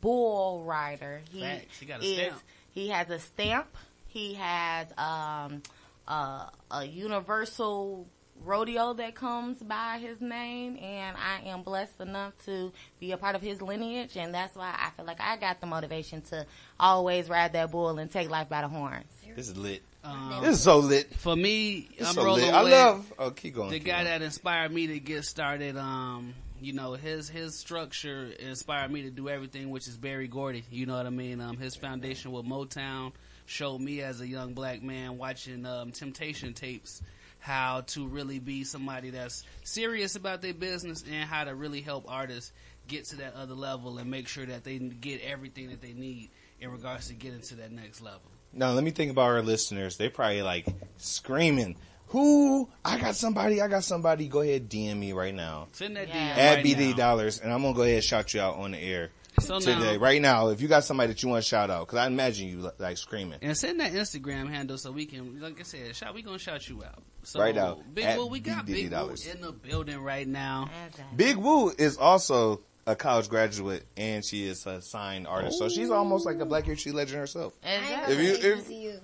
bull 0.00 0.64
rider. 0.64 1.20
He 1.30 1.40
Facts. 1.40 1.78
He 1.78 1.86
got 1.86 2.00
a 2.00 2.04
is, 2.04 2.16
stamp. 2.16 2.42
He 2.70 2.88
has 2.88 3.10
a 3.10 3.18
stamp. 3.18 3.68
He 4.06 4.34
has 4.34 4.86
um, 4.96 5.62
uh, 6.08 6.46
a 6.70 6.84
universal 6.84 8.06
rodeo 8.44 8.92
that 8.94 9.14
comes 9.14 9.58
by 9.62 9.98
his 10.00 10.20
name, 10.20 10.76
and 10.80 11.16
I 11.16 11.48
am 11.48 11.62
blessed 11.62 12.00
enough 12.00 12.32
to 12.46 12.72
be 13.00 13.12
a 13.12 13.16
part 13.16 13.34
of 13.34 13.42
his 13.42 13.60
lineage, 13.62 14.16
and 14.16 14.34
that's 14.34 14.54
why 14.56 14.74
I 14.78 14.90
feel 14.96 15.04
like 15.06 15.20
I 15.20 15.36
got 15.36 15.60
the 15.60 15.66
motivation 15.66 16.22
to 16.22 16.46
always 16.78 17.28
ride 17.28 17.52
that 17.54 17.70
bull 17.70 17.98
and 17.98 18.10
take 18.10 18.30
life 18.30 18.48
by 18.48 18.62
the 18.62 18.68
horns. 18.68 19.06
This 19.34 19.48
is 19.48 19.56
lit. 19.56 19.82
Um, 20.04 20.40
this 20.42 20.56
is 20.56 20.62
so 20.62 20.78
lit. 20.78 21.14
For 21.14 21.34
me, 21.34 21.88
It's 21.96 22.08
I'm 22.08 22.14
so 22.14 22.24
rolling 22.24 22.44
lit. 22.46 22.54
I 22.54 22.62
with 22.64 22.72
love. 22.72 23.12
Oh, 23.18 23.30
keep 23.30 23.54
going. 23.54 23.70
the 23.70 23.78
keep 23.78 23.86
guy 23.86 23.92
going. 24.04 24.04
that 24.06 24.22
inspired 24.22 24.72
me 24.72 24.88
to 24.88 25.00
get 25.00 25.24
started. 25.24 25.76
Um, 25.76 26.34
you 26.60 26.72
know, 26.74 26.92
his 26.94 27.28
his 27.28 27.58
structure 27.58 28.30
inspired 28.38 28.90
me 28.90 29.02
to 29.02 29.10
do 29.10 29.28
everything, 29.28 29.70
which 29.70 29.88
is 29.88 29.96
Berry 29.96 30.28
Gordy. 30.28 30.64
You 30.70 30.86
know 30.86 30.96
what 30.96 31.06
I 31.06 31.10
mean? 31.10 31.40
Um, 31.40 31.56
his 31.56 31.74
foundation 31.76 32.30
with 32.32 32.44
Motown 32.44 33.12
showed 33.46 33.80
me 33.80 34.00
as 34.02 34.20
a 34.20 34.26
young 34.26 34.54
black 34.54 34.82
man 34.82 35.18
watching 35.18 35.64
um, 35.66 35.92
Temptation 35.92 36.52
tapes 36.54 37.00
how 37.42 37.80
to 37.88 38.06
really 38.06 38.38
be 38.38 38.62
somebody 38.62 39.10
that's 39.10 39.44
serious 39.64 40.14
about 40.14 40.40
their 40.42 40.54
business 40.54 41.02
and 41.10 41.28
how 41.28 41.42
to 41.42 41.54
really 41.56 41.80
help 41.80 42.04
artists 42.08 42.52
get 42.86 43.04
to 43.04 43.16
that 43.16 43.34
other 43.34 43.54
level 43.54 43.98
and 43.98 44.08
make 44.08 44.28
sure 44.28 44.46
that 44.46 44.62
they 44.62 44.78
get 44.78 45.20
everything 45.22 45.68
that 45.70 45.82
they 45.82 45.92
need 45.92 46.30
in 46.60 46.70
regards 46.70 47.08
to 47.08 47.14
getting 47.14 47.40
to 47.40 47.56
that 47.56 47.72
next 47.72 48.00
level. 48.00 48.20
Now 48.52 48.70
let 48.72 48.84
me 48.84 48.92
think 48.92 49.10
about 49.10 49.24
our 49.30 49.42
listeners. 49.42 49.96
They 49.96 50.08
probably 50.08 50.42
like 50.42 50.66
screaming. 50.98 51.74
Who? 52.08 52.68
I 52.84 52.98
got 52.98 53.16
somebody. 53.16 53.60
I 53.60 53.66
got 53.68 53.82
somebody. 53.84 54.28
Go 54.28 54.42
ahead, 54.42 54.68
DM 54.68 54.98
me 54.98 55.12
right 55.12 55.34
now. 55.34 55.68
Send 55.72 55.96
that 55.96 56.08
Yeah. 56.08 56.14
DM 56.34 56.38
Add 56.38 56.54
right 56.58 56.64
BD 56.64 56.90
now. 56.90 56.96
dollars, 56.96 57.40
and 57.40 57.52
I'm 57.52 57.62
gonna 57.62 57.74
go 57.74 57.82
ahead 57.82 57.94
and 57.96 58.04
shout 58.04 58.34
you 58.34 58.40
out 58.40 58.56
on 58.56 58.70
the 58.72 58.78
air 58.78 59.10
So 59.40 59.58
today, 59.60 59.94
now- 59.94 59.96
right 59.96 60.20
now. 60.20 60.48
If 60.48 60.60
you 60.60 60.68
got 60.68 60.84
somebody 60.84 61.08
that 61.12 61.22
you 61.22 61.28
want 61.28 61.42
to 61.42 61.48
shout 61.48 61.70
out, 61.70 61.86
because 61.86 61.98
I 61.98 62.06
imagine 62.06 62.48
you 62.48 62.70
like 62.78 62.96
screaming. 62.98 63.38
And 63.42 63.56
send 63.56 63.80
that 63.80 63.92
Instagram 63.92 64.50
handle 64.50 64.76
so 64.78 64.92
we 64.92 65.06
can, 65.06 65.40
like 65.40 65.58
I 65.58 65.62
said, 65.62 65.96
shout. 65.96 66.14
We 66.14 66.22
gonna 66.22 66.38
shout 66.38 66.68
you 66.68 66.84
out. 66.84 67.02
So, 67.24 67.40
Right 67.40 67.56
out. 67.56 67.82
Big 67.94 68.04
At 68.04 68.18
Woo, 68.18 68.26
we 68.26 68.40
got 68.40 68.66
Big 68.66 68.92
Woo 68.92 69.14
in 69.30 69.40
the 69.40 69.52
building 69.52 69.98
right 70.00 70.26
now. 70.26 70.68
Big 71.16 71.36
Woo 71.36 71.70
is 71.70 71.96
also 71.96 72.60
a 72.86 72.96
college 72.96 73.28
graduate, 73.28 73.86
and 73.96 74.24
she 74.24 74.44
is 74.44 74.66
a 74.66 74.82
signed 74.82 75.26
artist, 75.26 75.58
so 75.58 75.68
she's 75.68 75.90
almost 75.90 76.26
like 76.26 76.40
a 76.40 76.44
Black 76.44 76.64
History 76.64 76.90
legend 76.92 77.18
herself. 77.20 77.54
Exactly. 77.62 78.14
If 78.14 78.42
you, 78.42 78.50
if, 78.50 78.68
HBCU. 78.68 79.00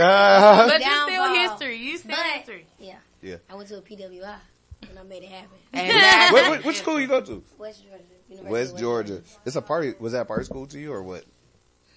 Uh, 0.00 0.66
but 0.68 0.80
you 0.80 1.02
still 1.06 1.34
history. 1.34 1.76
You 1.76 1.98
still 1.98 2.10
But- 2.16 2.26
history. 2.38 2.66
Yeah. 2.78 2.94
Yeah. 3.22 3.36
I 3.50 3.54
went 3.56 3.68
to 3.68 3.76
a 3.78 3.82
PWI 3.82 4.36
and 4.88 4.98
I 4.98 5.02
made 5.02 5.22
it 5.22 5.30
happen. 5.30 5.56
Exactly. 5.72 6.40
what, 6.40 6.50
what, 6.50 6.64
what 6.64 6.74
school 6.74 7.00
you 7.00 7.06
go 7.06 7.20
to? 7.20 7.42
West 7.58 7.84
Georgia. 7.84 8.04
University 8.28 8.52
West 8.52 8.74
of 8.74 8.80
Georgia. 8.80 9.22
It's 9.44 9.56
a 9.56 9.62
party. 9.62 9.94
Was 9.98 10.12
that 10.12 10.26
party 10.28 10.44
school 10.44 10.66
to 10.66 10.78
you 10.78 10.92
or 10.92 11.02
what? 11.02 11.24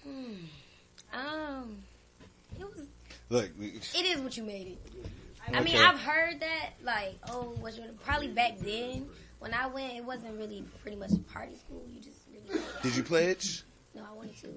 Hmm. 0.04 0.34
Um, 1.12 1.78
it 2.58 2.64
was. 2.64 2.86
Look, 3.28 3.50
It 3.60 3.94
is 3.94 4.20
what 4.20 4.36
you 4.36 4.42
made 4.42 4.66
it. 4.68 4.78
I 5.52 5.60
mean, 5.60 5.76
I've 5.76 5.98
heard 5.98 6.40
that, 6.40 6.70
like, 6.82 7.16
oh, 7.28 7.54
West 7.60 7.76
Georgia. 7.76 7.92
Probably 8.04 8.28
back 8.28 8.58
then 8.60 9.08
when 9.42 9.52
I 9.52 9.66
went, 9.66 9.94
it 9.94 10.04
wasn't 10.04 10.38
really 10.38 10.64
pretty 10.82 10.96
much 10.96 11.10
party 11.32 11.56
school. 11.56 11.82
You 11.92 12.00
just 12.00 12.20
really. 12.32 12.60
did 12.82 12.96
you 12.96 13.02
pledge? 13.02 13.64
No, 13.94 14.04
I 14.08 14.14
wanted 14.14 14.36
to. 14.42 14.48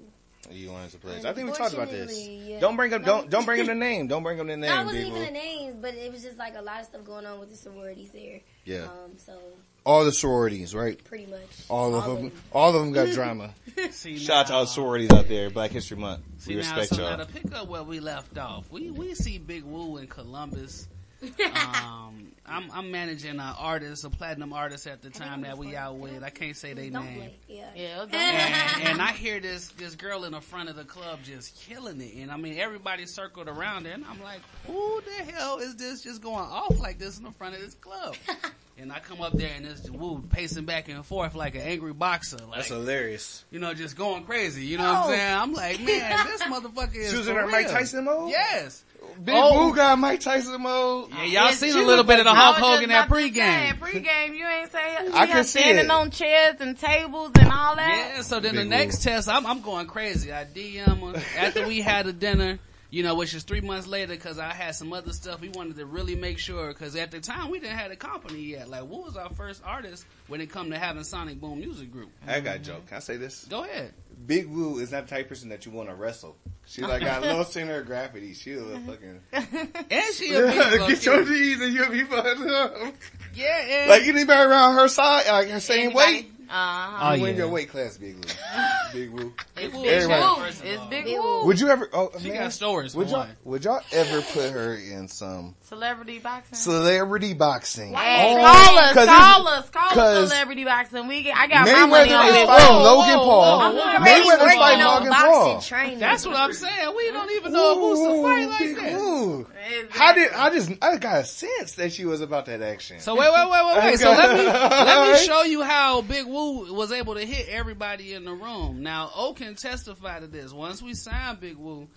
You 0.50 0.70
wanted 0.70 0.90
to 0.92 0.98
pledge. 0.98 1.24
I 1.24 1.32
think 1.32 1.48
we 1.50 1.56
talked 1.56 1.74
about 1.74 1.90
this. 1.90 2.26
Yeah. 2.28 2.60
Don't 2.60 2.76
bring 2.76 2.92
up. 2.92 3.04
Don't 3.04 3.28
don't 3.30 3.44
bring 3.44 3.60
him 3.60 3.66
the 3.66 3.74
name. 3.86 4.06
Don't 4.06 4.22
bring 4.22 4.38
him 4.38 4.46
the 4.46 4.56
name. 4.56 4.70
No, 4.70 4.80
it 4.82 4.84
wasn't 4.86 4.92
Big 5.04 5.06
even 5.08 5.18
Woo. 5.20 5.24
the 5.26 5.30
names, 5.32 5.76
but 5.80 5.94
it 5.94 6.12
was 6.12 6.22
just 6.22 6.38
like 6.38 6.54
a 6.56 6.62
lot 6.62 6.80
of 6.80 6.86
stuff 6.86 7.04
going 7.04 7.26
on 7.26 7.38
with 7.40 7.50
the 7.50 7.56
sororities 7.56 8.10
there. 8.10 8.40
Yeah. 8.64 8.84
Um, 8.84 9.12
so 9.18 9.38
All 9.84 10.04
the 10.04 10.12
sororities, 10.12 10.74
right? 10.74 11.02
pretty 11.04 11.26
much. 11.26 11.40
All 11.68 11.94
of 11.94 12.04
them. 12.20 12.32
All 12.52 12.74
of 12.74 12.74
them 12.82 12.92
got 12.92 13.08
drama. 13.14 13.54
See, 13.90 14.18
Shout 14.18 14.36
out 14.36 14.46
to 14.48 14.54
all 14.54 14.66
sororities 14.66 15.10
out 15.12 15.28
there. 15.28 15.50
Black 15.50 15.70
History 15.70 15.96
Month. 15.96 16.22
See 16.38 16.54
we 16.56 16.62
now, 16.62 16.76
respect 16.76 16.88
so 16.94 17.02
now 17.02 17.16
y'all. 17.16 17.26
to 17.26 17.32
pick 17.32 17.54
up 17.54 17.68
where 17.68 17.82
we 17.82 18.00
left 18.00 18.36
off, 18.38 18.70
we 18.70 18.90
we 18.90 19.14
see 19.14 19.38
Big 19.38 19.64
Woo 19.64 19.96
in 19.98 20.06
Columbus. 20.06 20.88
Um, 21.22 22.32
I'm 22.46 22.70
I'm 22.72 22.90
managing 22.90 23.32
an 23.32 23.40
artist, 23.40 24.04
a 24.04 24.10
platinum 24.10 24.52
artist 24.52 24.86
at 24.86 25.02
the 25.02 25.10
time 25.10 25.42
that 25.42 25.58
we 25.58 25.74
out 25.76 25.96
with. 25.96 26.22
I 26.22 26.30
can't 26.30 26.56
say 26.56 26.74
their 26.74 26.90
name. 26.90 26.92
play. 27.16 27.34
Yeah. 27.48 27.66
Yeah, 27.74 28.02
and, 28.12 28.88
and 28.88 29.02
I 29.02 29.12
hear 29.12 29.40
this 29.40 29.68
this 29.70 29.94
girl 29.94 30.24
in 30.24 30.32
the 30.32 30.40
front 30.40 30.68
of 30.68 30.76
the 30.76 30.84
club 30.84 31.20
just 31.24 31.56
killing 31.60 32.00
it, 32.00 32.14
and 32.16 32.30
I 32.30 32.36
mean 32.36 32.58
everybody 32.58 33.06
circled 33.06 33.48
around 33.48 33.86
her, 33.86 33.92
and 33.92 34.04
I'm 34.04 34.22
like, 34.22 34.40
who 34.66 35.00
the 35.02 35.32
hell 35.32 35.58
is 35.58 35.76
this 35.76 36.02
just 36.02 36.22
going 36.22 36.36
off 36.36 36.78
like 36.78 36.98
this 36.98 37.18
in 37.18 37.24
the 37.24 37.32
front 37.32 37.54
of 37.54 37.60
this 37.62 37.74
club? 37.74 38.14
and 38.78 38.92
I 38.92 38.98
come 39.00 39.22
up 39.22 39.32
there 39.32 39.50
and 39.56 39.64
it's 39.66 39.88
Woo 39.90 40.22
pacing 40.30 40.66
back 40.66 40.88
and 40.88 41.04
forth 41.04 41.34
like 41.34 41.54
an 41.54 41.62
angry 41.62 41.94
boxer, 41.94 42.36
like 42.36 42.56
That's 42.56 42.68
hilarious. 42.68 43.44
you 43.50 43.58
know, 43.58 43.72
just 43.74 43.96
going 43.96 44.24
crazy. 44.24 44.66
You 44.66 44.78
know 44.78 44.84
what 44.84 44.96
I'm 44.96 45.04
Oh. 45.04 45.10
saying? 45.10 45.34
I'm 45.36 45.52
like, 45.54 45.80
man, 45.80 46.26
this 46.26 46.42
motherfucker 46.42 46.94
is. 46.96 47.10
She 47.10 47.16
was 47.16 47.28
in 47.28 47.36
her 47.36 47.46
Mike. 47.46 47.68
Tyson 47.68 48.04
mode? 48.04 48.30
Yes. 48.30 48.84
Big 49.24 49.34
Oh. 49.36 49.68
Woo 49.68 49.74
got 49.74 49.98
Mike 49.98 50.20
Tyson 50.20 50.60
mode. 50.60 51.10
Yeah, 51.10 51.16
y'all 51.22 51.30
Yes, 51.46 51.58
seen 51.58 51.76
a 51.76 51.82
little 51.82 52.04
bit 52.04 52.18
of 52.18 52.24
the 52.26 52.30
like- 52.32 52.38
Hulk 52.38 52.56
I 52.58 52.60
was 52.60 52.68
Hogan 52.70 52.90
just 52.90 53.10
at 53.10 53.16
say, 53.16 53.30
pregame. 53.30 53.78
Pregame, 53.78 54.36
you 54.36 54.46
ain't 54.46 54.72
say 54.72 54.78
I 54.78 55.04
she 55.04 55.10
can 55.28 55.38
was 55.38 55.50
see 55.50 55.58
standing 55.60 55.84
it. 55.86 55.90
on 55.90 56.10
chairs 56.10 56.56
and 56.60 56.78
tables 56.78 57.30
and 57.38 57.50
all 57.52 57.76
that. 57.76 58.12
Yeah, 58.16 58.22
so 58.22 58.40
then 58.40 58.52
Big 58.54 58.64
the 58.64 58.68
next 58.68 59.02
test, 59.02 59.28
I'm, 59.28 59.46
I'm 59.46 59.60
going 59.62 59.86
crazy. 59.86 60.32
I 60.32 60.44
DM 60.44 61.14
her 61.14 61.22
after 61.38 61.66
we 61.66 61.80
had 61.80 62.06
a 62.06 62.12
dinner, 62.12 62.58
you 62.96 63.02
know, 63.02 63.14
which 63.14 63.34
is 63.34 63.42
three 63.42 63.60
months 63.60 63.86
later 63.86 64.14
because 64.14 64.38
I 64.38 64.54
had 64.54 64.74
some 64.74 64.90
other 64.94 65.12
stuff. 65.12 65.42
We 65.42 65.50
wanted 65.50 65.76
to 65.76 65.84
really 65.84 66.14
make 66.16 66.38
sure 66.38 66.68
because 66.68 66.96
at 66.96 67.10
the 67.10 67.20
time 67.20 67.50
we 67.50 67.60
didn't 67.60 67.76
have 67.76 67.90
a 67.90 67.96
company 67.96 68.40
yet. 68.40 68.70
Like, 68.70 68.84
what 68.84 69.04
was 69.04 69.18
our 69.18 69.28
first 69.28 69.60
artist 69.66 70.06
when 70.28 70.40
it 70.40 70.46
come 70.46 70.70
to 70.70 70.78
having 70.78 71.04
Sonic 71.04 71.38
Boom 71.38 71.60
Music 71.60 71.92
Group? 71.92 72.08
I 72.26 72.40
got 72.40 72.56
a 72.56 72.58
joke. 72.58 72.86
Can 72.86 72.96
I 72.96 73.00
say 73.00 73.18
this? 73.18 73.44
Go 73.50 73.64
ahead. 73.64 73.92
Big 74.26 74.48
Woo 74.48 74.78
is 74.78 74.92
not 74.92 75.08
the 75.08 75.14
type 75.14 75.26
of 75.26 75.28
person 75.28 75.50
that 75.50 75.66
you 75.66 75.72
want 75.72 75.90
to 75.90 75.94
wrestle. 75.94 76.38
She 76.64 76.80
like 76.80 77.02
got 77.02 77.20
low 77.20 77.42
center 77.44 77.80
of 77.80 77.86
gravity. 77.86 78.32
She 78.32 78.54
a 78.54 78.62
fucking. 78.62 79.20
And 79.90 80.14
she 80.14 80.32
a 80.34 80.46
big 80.46 80.88
Get 80.88 81.04
your 81.04 81.22
knees 81.22 81.60
and 81.60 81.74
you'll 81.74 81.90
be 81.90 82.02
fucked 82.04 82.40
up. 82.40 82.94
Yeah, 83.34 83.58
and 83.58 83.90
Like 83.90 84.04
anybody 84.04 84.50
around 84.50 84.76
her 84.76 84.88
side, 84.88 85.30
like 85.30 85.50
her 85.50 85.60
same 85.60 85.92
weight. 85.92 86.32
Uh-huh. 86.48 87.14
you 87.14 87.22
win 87.22 87.36
your 87.36 87.48
weight 87.48 87.68
class, 87.68 87.98
Big 87.98 88.14
Woo. 88.14 88.22
Big 88.92 89.10
Woo. 89.10 89.32
It's 89.56 89.74
Woo. 89.74 89.82
Big 89.82 90.06
Woo. 90.06 90.44
It's. 90.44 90.60
Big 90.90 91.04
Big 91.04 91.18
Woo. 91.18 91.35
Would 91.46 91.60
you 91.60 91.68
ever? 91.68 91.88
Oh, 91.92 92.10
She 92.20 92.28
man, 92.30 92.38
got 92.42 92.52
stories 92.52 92.94
Would 92.94 93.08
y'all? 93.10 93.20
one. 93.20 93.36
Would 93.44 93.64
y'all 93.64 93.80
ever 93.92 94.20
put 94.22 94.50
her 94.50 94.74
in 94.74 95.08
some 95.08 95.54
Celebrity 95.62 96.18
boxing. 96.18 96.56
celebrity 96.58 97.34
boxing? 97.34 97.94
Hey, 97.94 98.34
Oh, 98.36 98.40
call 98.40 98.78
us, 98.78 98.92
'cause 98.94 99.06
call 99.08 99.48
us, 99.48 99.70
call 99.70 99.88
us 99.88 99.94
'cause 99.94 100.28
celebrity 100.30 100.64
boxing. 100.64 101.06
We 101.08 101.22
get, 101.22 101.36
I 101.36 101.46
got 101.46 101.66
my 101.66 101.86
money 101.86 102.10
Mayweather 102.10 102.18
on 102.20 102.26
is 102.28 102.32
Big 102.34 102.46
fighting 102.46 102.76
Woo. 102.76 102.82
Logan 102.82 103.14
Paul. 103.18 103.60
I'm 103.60 103.76
already 103.76 104.04
Mayweather's 104.04 104.54
fighting 104.54 104.84
Logan 104.84 105.12
Paul. 105.12 105.60
training. 105.60 105.98
That's 105.98 106.26
what 106.26 106.36
I'm 106.36 106.52
saying. 106.52 106.94
We 106.96 107.10
don't 107.12 107.30
even 107.32 107.52
know 107.52 107.80
who's 107.80 107.98
to 108.00 108.22
fight 108.22 108.48
like 108.48 108.76
that. 108.82 108.98
Woo. 109.00 109.46
Exactly. 109.66 109.98
How 110.00 110.12
did 110.12 110.32
I 110.32 110.50
just? 110.50 110.70
I 110.82 110.96
got 110.98 111.20
a 111.20 111.24
sense 111.24 111.72
that 111.72 111.92
she 111.92 112.04
was 112.04 112.20
about 112.20 112.46
that 112.46 112.62
action. 112.62 113.00
So 113.00 113.14
wait, 113.16 113.28
wait, 113.32 113.50
wait, 113.50 113.66
wait, 113.66 113.84
wait. 113.84 113.98
So 113.98 114.10
let 114.10 114.36
me 114.36 114.44
let 114.46 115.12
me 115.12 115.26
show 115.26 115.42
you 115.42 115.62
how 115.62 116.02
Big 116.02 116.24
Woo 116.26 116.72
was 116.72 116.92
able 116.92 117.14
to 117.14 117.24
hit 117.24 117.48
everybody 117.48 118.14
in 118.14 118.24
the 118.24 118.32
room. 118.32 118.82
Now, 118.82 119.10
O 119.14 119.32
can 119.32 119.54
testify 119.56 120.20
to 120.20 120.26
this. 120.26 120.52
Once 120.52 120.80
we 120.82 120.94
signed 120.94 121.35
Big 121.40 121.56
Woo, 121.56 121.88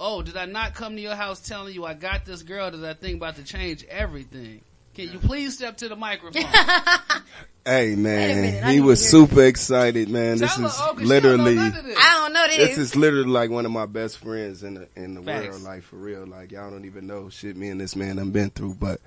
oh, 0.00 0.22
did 0.22 0.36
I 0.36 0.46
not 0.46 0.74
come 0.74 0.96
to 0.96 1.02
your 1.02 1.14
house 1.14 1.40
telling 1.40 1.74
you 1.74 1.84
I 1.84 1.94
got 1.94 2.24
this 2.24 2.42
girl 2.42 2.70
that 2.70 2.84
I 2.88 2.94
think 2.94 3.16
about 3.16 3.36
to 3.36 3.44
change 3.44 3.84
everything? 3.84 4.60
Can 4.94 5.10
you 5.12 5.18
please 5.18 5.54
step 5.54 5.76
to 5.78 5.88
the 5.88 5.96
microphone? 5.96 6.44
Hey 7.66 7.94
man, 7.96 8.42
minute, 8.42 8.64
he 8.64 8.80
was 8.82 8.98
to 9.00 9.16
hear 9.16 9.26
super 9.26 9.42
excited, 9.44 10.10
man. 10.10 10.36
This 10.36 10.54
Tell 10.54 10.66
is 10.66 10.76
her, 10.78 10.84
O, 10.84 10.92
'cause 10.92 10.98
she 11.00 11.08
don't 11.08 11.08
literally, 11.08 11.54
know 11.54 11.62
none 11.62 11.78
of 11.78 11.84
this. 11.86 11.96
I 11.98 12.12
don't 12.12 12.32
know 12.34 12.46
this 12.46 12.56
this. 12.58 12.76
is 12.78 12.94
literally 12.96 13.30
like 13.30 13.48
one 13.48 13.64
of 13.64 13.72
my 13.72 13.86
best 13.86 14.18
friends 14.18 14.62
in 14.62 14.74
the 14.74 14.88
in 14.96 15.14
the 15.14 15.22
Facts. 15.22 15.48
world, 15.48 15.62
like 15.62 15.82
for 15.82 15.96
real. 15.96 16.26
Like 16.26 16.52
y'all 16.52 16.70
don't 16.70 16.84
even 16.84 17.06
know 17.06 17.30
shit 17.30 17.56
me 17.56 17.70
and 17.70 17.80
this 17.80 17.96
man 17.96 18.18
I've 18.18 18.34
been 18.34 18.50
through, 18.50 18.74
but 18.74 19.00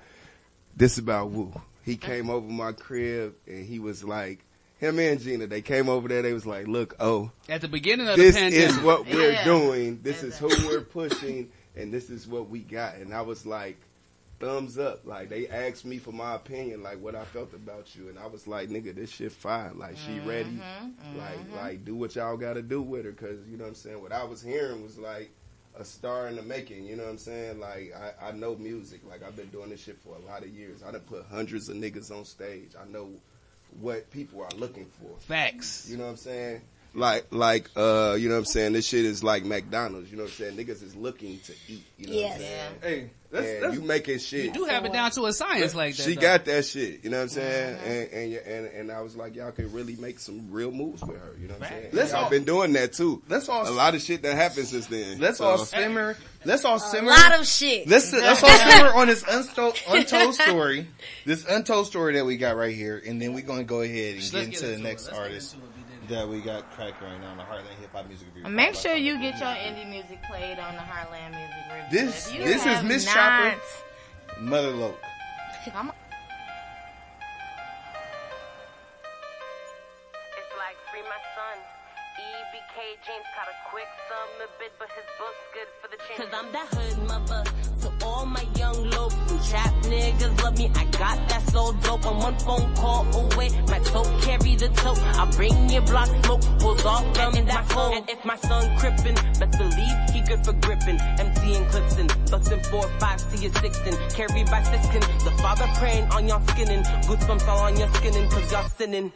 this 0.76 0.94
is 0.94 0.98
about 0.98 1.30
Woo. 1.30 1.52
He 1.84 1.96
came 1.96 2.30
over 2.30 2.48
my 2.50 2.72
crib 2.72 3.34
and 3.46 3.64
he 3.64 3.78
was 3.78 4.02
like, 4.02 4.40
him 4.78 4.98
and 4.98 5.20
Gina, 5.20 5.46
they 5.46 5.60
came 5.62 5.88
over 5.88 6.08
there. 6.08 6.22
They 6.22 6.32
was 6.32 6.46
like, 6.46 6.66
look, 6.66 6.94
oh, 7.00 7.30
At 7.48 7.60
the 7.60 7.68
beginning 7.68 8.08
of 8.08 8.16
this 8.16 8.34
the 8.34 8.40
pandemic, 8.40 8.68
is 8.70 8.78
what 8.80 9.06
we're 9.06 9.32
Yeah. 9.32 9.44
doing. 9.44 10.00
This 10.02 10.22
is 10.22 10.38
who 10.38 10.48
we're 10.66 10.80
pushing, 10.82 11.50
and 11.76 11.92
this 11.92 12.10
is 12.10 12.26
what 12.26 12.48
we 12.48 12.60
got. 12.60 12.96
And 12.96 13.12
I 13.12 13.22
was 13.22 13.44
like, 13.44 13.76
thumbs 14.40 14.78
up. 14.78 15.04
Like 15.04 15.28
they 15.28 15.48
asked 15.48 15.84
me 15.84 15.98
for 15.98 16.12
my 16.12 16.34
opinion, 16.36 16.82
like 16.82 17.00
what 17.00 17.14
I 17.16 17.24
felt 17.24 17.52
about 17.54 17.94
you, 17.96 18.08
and 18.08 18.18
I 18.18 18.26
was 18.28 18.46
like, 18.46 18.68
nigga, 18.68 18.94
this 18.94 19.10
shit 19.10 19.32
fine. 19.32 19.78
Like 19.78 19.96
she 19.96 20.20
ready. 20.20 20.50
Mm-hmm, 20.50 21.18
Like 21.18 21.38
like 21.56 21.84
do 21.84 21.94
what 21.96 22.14
y'all 22.14 22.36
got 22.36 22.54
to 22.54 22.62
do 22.62 22.80
with 22.80 23.04
her, 23.04 23.12
cause 23.12 23.38
you 23.50 23.56
know 23.56 23.64
what 23.64 23.70
I'm 23.70 23.74
saying. 23.74 24.00
What 24.00 24.12
I 24.12 24.22
was 24.24 24.40
hearing 24.40 24.82
was 24.82 24.96
like 24.96 25.30
a 25.76 25.84
star 25.84 26.28
in 26.28 26.36
the 26.36 26.42
making. 26.42 26.84
You 26.84 26.94
know 26.96 27.02
what 27.04 27.10
I'm 27.10 27.18
saying? 27.18 27.58
Like 27.58 27.92
I, 28.20 28.28
I 28.28 28.32
know 28.32 28.54
music. 28.54 29.00
Like 29.08 29.24
I've 29.24 29.34
been 29.36 29.48
doing 29.48 29.70
this 29.70 29.80
shit 29.82 29.98
for 29.98 30.14
a 30.14 30.20
lot 30.20 30.42
of 30.44 30.50
years. 30.50 30.84
I 30.86 30.92
done 30.92 31.00
put 31.00 31.24
hundreds 31.26 31.68
of 31.68 31.76
niggas 31.76 32.16
on 32.16 32.24
stage. 32.24 32.70
I 32.80 32.88
know 32.88 33.10
what 33.80 34.10
people 34.10 34.42
are 34.42 34.56
looking 34.56 34.86
for. 34.86 35.10
facts. 35.20 35.88
You 35.90 35.96
know 35.96 36.04
what 36.04 36.10
I'm 36.10 36.16
saying? 36.16 36.60
Like, 36.94 37.26
like, 37.30 37.70
uh, 37.76 38.16
you 38.18 38.28
know 38.28 38.34
what 38.34 38.40
I'm 38.40 38.44
saying? 38.46 38.72
This 38.72 38.86
shit 38.86 39.04
is 39.04 39.22
like 39.22 39.44
McDonald's. 39.44 40.10
You 40.10 40.16
know 40.16 40.24
what 40.24 40.32
I'm 40.32 40.36
saying? 40.36 40.56
Niggas 40.56 40.82
is 40.82 40.96
looking 40.96 41.38
to 41.40 41.52
eat. 41.68 41.84
You 41.98 42.06
know 42.08 42.12
what 42.14 42.24
I'm 42.24 42.28
Yes. 42.30 42.38
saying? 42.40 42.74
Hey, 42.82 43.10
that's, 43.30 43.46
and 43.46 43.62
that's 43.62 43.74
you 43.74 43.80
making 43.82 44.18
shit. 44.20 44.44
You 44.46 44.52
do 44.52 44.64
have 44.64 44.84
it 44.86 44.92
down 44.92 45.10
to 45.10 45.26
a 45.26 45.32
science 45.34 45.74
like 45.74 45.94
that. 45.96 46.02
She 46.02 46.14
though. 46.14 46.20
got 46.22 46.44
that 46.46 46.64
shit, 46.64 47.04
you 47.04 47.10
know 47.10 47.18
what 47.18 47.22
I'm 47.24 47.28
saying? 47.28 47.78
And, 47.84 48.12
and 48.12 48.34
and 48.46 48.66
and 48.74 48.92
I 48.92 49.02
was 49.02 49.16
like, 49.16 49.36
y'all 49.36 49.52
can 49.52 49.70
really 49.70 49.96
make 49.96 50.18
some 50.18 50.50
real 50.50 50.70
moves 50.70 51.02
with 51.02 51.18
her, 51.20 51.34
you 51.38 51.46
know 51.46 51.54
what 51.54 51.64
I'm 51.64 51.68
saying? 51.68 51.88
Let's 51.92 52.14
I've 52.14 52.24
all- 52.24 52.30
been 52.30 52.44
doing 52.44 52.72
that 52.72 52.94
too. 52.94 53.22
Let's 53.28 53.48
all 53.50 53.68
a 53.68 53.70
lot 53.70 53.94
of 53.94 54.00
shit 54.00 54.22
that 54.22 54.34
happened 54.34 54.66
since 54.68 54.86
then. 54.86 55.18
Let's 55.20 55.38
So- 55.38 55.44
all 55.44 55.58
simmer. 55.58 56.16
Let's 56.46 56.64
all 56.64 56.78
simmer. 56.78 57.10
A 57.10 57.14
lot 57.14 57.38
of 57.38 57.46
shit. 57.46 57.86
Let's 57.86 58.10
let's 58.14 58.42
all 58.42 58.48
simmer 58.70 58.94
on 58.94 59.08
this 59.08 59.24
untold, 59.28 59.78
untold 59.90 60.34
story. 60.34 60.86
This 61.26 61.44
untold 61.44 61.86
story 61.86 62.14
that 62.14 62.24
we 62.24 62.38
got 62.38 62.56
right 62.56 62.74
here, 62.74 63.02
and 63.06 63.20
then 63.20 63.34
we're 63.34 63.44
gonna 63.44 63.64
go 63.64 63.82
ahead 63.82 64.14
and 64.14 64.22
Let's 64.22 64.30
get 64.30 64.50
get 64.52 64.62
into 64.62 64.66
the 64.68 64.78
next 64.78 65.04
Let's 65.06 65.18
get 65.18 65.22
artist 65.22 65.56
that 66.08 66.28
we 66.28 66.40
got 66.40 66.70
cracking 66.72 67.06
right 67.06 67.20
now 67.20 67.30
on 67.32 67.36
the 67.36 67.42
Heartland 67.42 67.78
Hip 67.80 67.92
Hop 67.92 68.06
Music 68.08 68.28
Review. 68.34 68.50
Make 68.50 68.74
sure 68.74 68.94
you 68.94 69.18
get 69.20 69.38
your 69.38 69.48
indie 69.48 69.88
music 69.88 70.22
played 70.28 70.58
on 70.58 70.74
the 70.74 70.80
Heartland 70.80 71.30
Music 71.30 71.54
Review. 71.72 72.06
This 72.06 72.30
this 72.30 72.66
is 72.66 72.82
Miss 72.84 73.04
not- 73.06 73.14
Chopper, 73.14 73.60
Mother 74.40 74.70
Loke. 74.70 74.98
Come 75.72 75.88
on. 75.90 75.94
It's 80.38 80.54
like 80.56 80.76
free 80.90 81.02
my 81.02 81.20
son. 81.36 81.58
EBK 82.18 82.76
James 83.06 83.26
caught 83.36 83.48
a 83.48 83.56
quick 83.70 83.86
summer 84.08 84.48
bid, 84.58 84.72
but 84.78 84.88
his 84.96 85.04
book's 85.18 85.44
good 85.54 85.68
for 85.80 85.88
the 85.88 85.98
change. 86.08 86.18
Cause 86.18 86.32
I'm 86.32 86.50
that 86.52 86.68
hood 86.74 87.06
mother. 87.06 87.44
So 87.78 87.92
all 88.06 88.26
my 88.26 88.44
young 88.56 88.90
low 88.90 89.08
chap 89.48 89.72
niggas 89.84 90.42
love 90.42 90.58
me. 90.58 90.70
I 90.74 90.84
got 90.86 91.28
that 91.28 91.37
soul 91.50 91.72
dope. 91.72 92.06
I'm 92.06 92.18
one 92.18 92.38
phone 92.38 92.74
call 92.74 93.06
away. 93.14 93.50
My 93.68 93.78
toe 93.80 94.04
carry 94.22 94.54
the 94.56 94.68
tote. 94.68 94.98
I 94.98 95.24
bring 95.36 95.68
your 95.70 95.82
block 95.82 96.08
smoke. 96.24 96.42
Pulls 96.58 96.84
off 96.84 97.04
from 97.16 97.32
that 97.46 97.66
phone. 97.68 97.94
And 97.94 98.10
if 98.10 98.24
my 98.24 98.36
son 98.36 98.76
crippin', 98.78 99.14
best 99.38 99.58
believe 99.58 99.96
he 100.12 100.20
good 100.22 100.44
for 100.44 100.52
gripping. 100.54 100.98
Emptying 101.18 101.64
clips 101.66 101.96
and 101.98 102.08
busting 102.30 102.62
four 102.64 102.88
fives 102.98 103.24
to 103.24 103.36
your 103.36 103.52
sixteen. 103.54 103.94
Carried 104.10 104.46
by 104.46 104.62
sixteen. 104.62 105.02
The 105.24 105.32
father 105.42 105.68
praying 105.76 106.04
on 106.10 106.28
y'all 106.28 106.46
skinning. 106.48 106.82
Goosebumps 107.08 107.46
all 107.48 107.60
on 107.60 107.76
your 107.76 107.92
skinning 107.94 108.28
cause 108.30 108.50
y'all 108.52 108.68
sinning. 108.68 109.12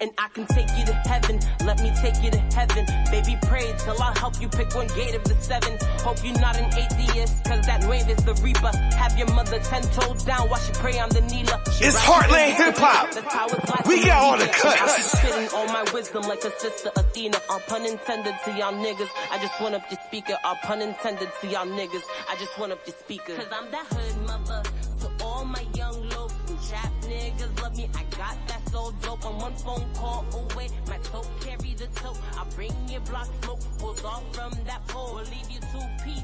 And 0.00 0.10
I 0.18 0.28
can 0.28 0.46
take 0.46 0.68
you 0.78 0.84
to 0.86 0.94
heaven, 0.94 1.40
let 1.64 1.82
me 1.82 1.92
take 2.00 2.22
you 2.22 2.30
to 2.30 2.38
heaven. 2.54 2.86
Baby, 3.10 3.38
pray 3.42 3.74
till 3.78 4.00
I 4.00 4.16
help 4.18 4.40
you 4.40 4.48
pick 4.48 4.74
one 4.74 4.88
gate 4.88 5.14
of 5.14 5.24
the 5.24 5.34
seven. 5.40 5.78
Hope 6.00 6.22
you're 6.24 6.38
not 6.40 6.56
an 6.56 6.72
atheist, 6.74 7.44
cause 7.44 7.66
that 7.66 7.84
wave 7.88 8.08
is 8.08 8.22
the 8.24 8.34
reaper. 8.34 8.70
Have 8.96 9.18
your 9.18 9.32
mother 9.34 9.58
ten 9.60 9.82
toes 9.82 10.24
down 10.24 10.48
while 10.48 10.60
she 10.60 10.72
pray 10.74 10.98
on 10.98 11.08
the. 11.10 11.24
She 11.24 11.84
It's 11.84 11.96
Heartland 11.96 12.54
Hip 12.54 12.76
Hop. 12.76 13.10
That's 13.10 13.32
how 13.32 13.46
it's 13.46 13.68
like 13.68 13.86
We 13.86 14.04
got 14.04 14.22
all 14.22 14.38
the 14.38 14.46
cuts. 14.46 14.80
I 14.80 14.96
keep 14.96 15.06
spitting 15.06 15.48
all 15.54 15.66
my 15.66 15.84
wisdom 15.92 16.22
like 16.22 16.44
a 16.44 16.50
sister 16.60 16.90
Athena. 16.96 17.38
All 17.50 17.60
pun 17.60 17.84
intended 17.84 18.34
to 18.44 18.50
y'all 18.52 18.72
niggas. 18.72 19.08
I 19.30 19.38
just 19.38 19.60
want 19.60 19.74
up 19.74 19.82
your 19.90 20.00
speaker. 20.06 20.36
All 20.44 20.56
pun 20.62 20.82
intended 20.82 21.30
to 21.40 21.46
y'all 21.48 21.66
niggas. 21.66 22.02
I 22.28 22.36
just 22.36 22.58
want 22.58 22.72
up 22.72 22.86
your 22.86 22.96
speaker. 22.96 23.34
Cause 23.34 23.52
I'm 23.52 23.70
that 23.70 23.86
hood 23.86 24.26
mother. 24.26 24.62
To 25.00 25.24
all 25.24 25.44
my 25.44 25.64
young 25.74 26.08
low 26.10 26.23
dope. 29.02 29.24
I'm 29.26 29.38
one 29.38 29.54
phone 29.54 29.84
call 29.94 30.24
away. 30.32 30.68
My 30.88 30.98
toe 30.98 31.24
carry 31.40 31.74
the 31.74 31.86
tote. 31.94 32.18
I 32.38 32.44
bring 32.54 32.74
your 32.88 33.00
block 33.02 33.28
smoke. 33.42 33.60
Pulls 33.78 34.04
off 34.04 34.22
from 34.34 34.52
that 34.66 34.86
pole. 34.88 35.14
Will 35.14 35.24
leave 35.24 35.50
you 35.50 35.60
two 35.60 36.04
piece. 36.04 36.22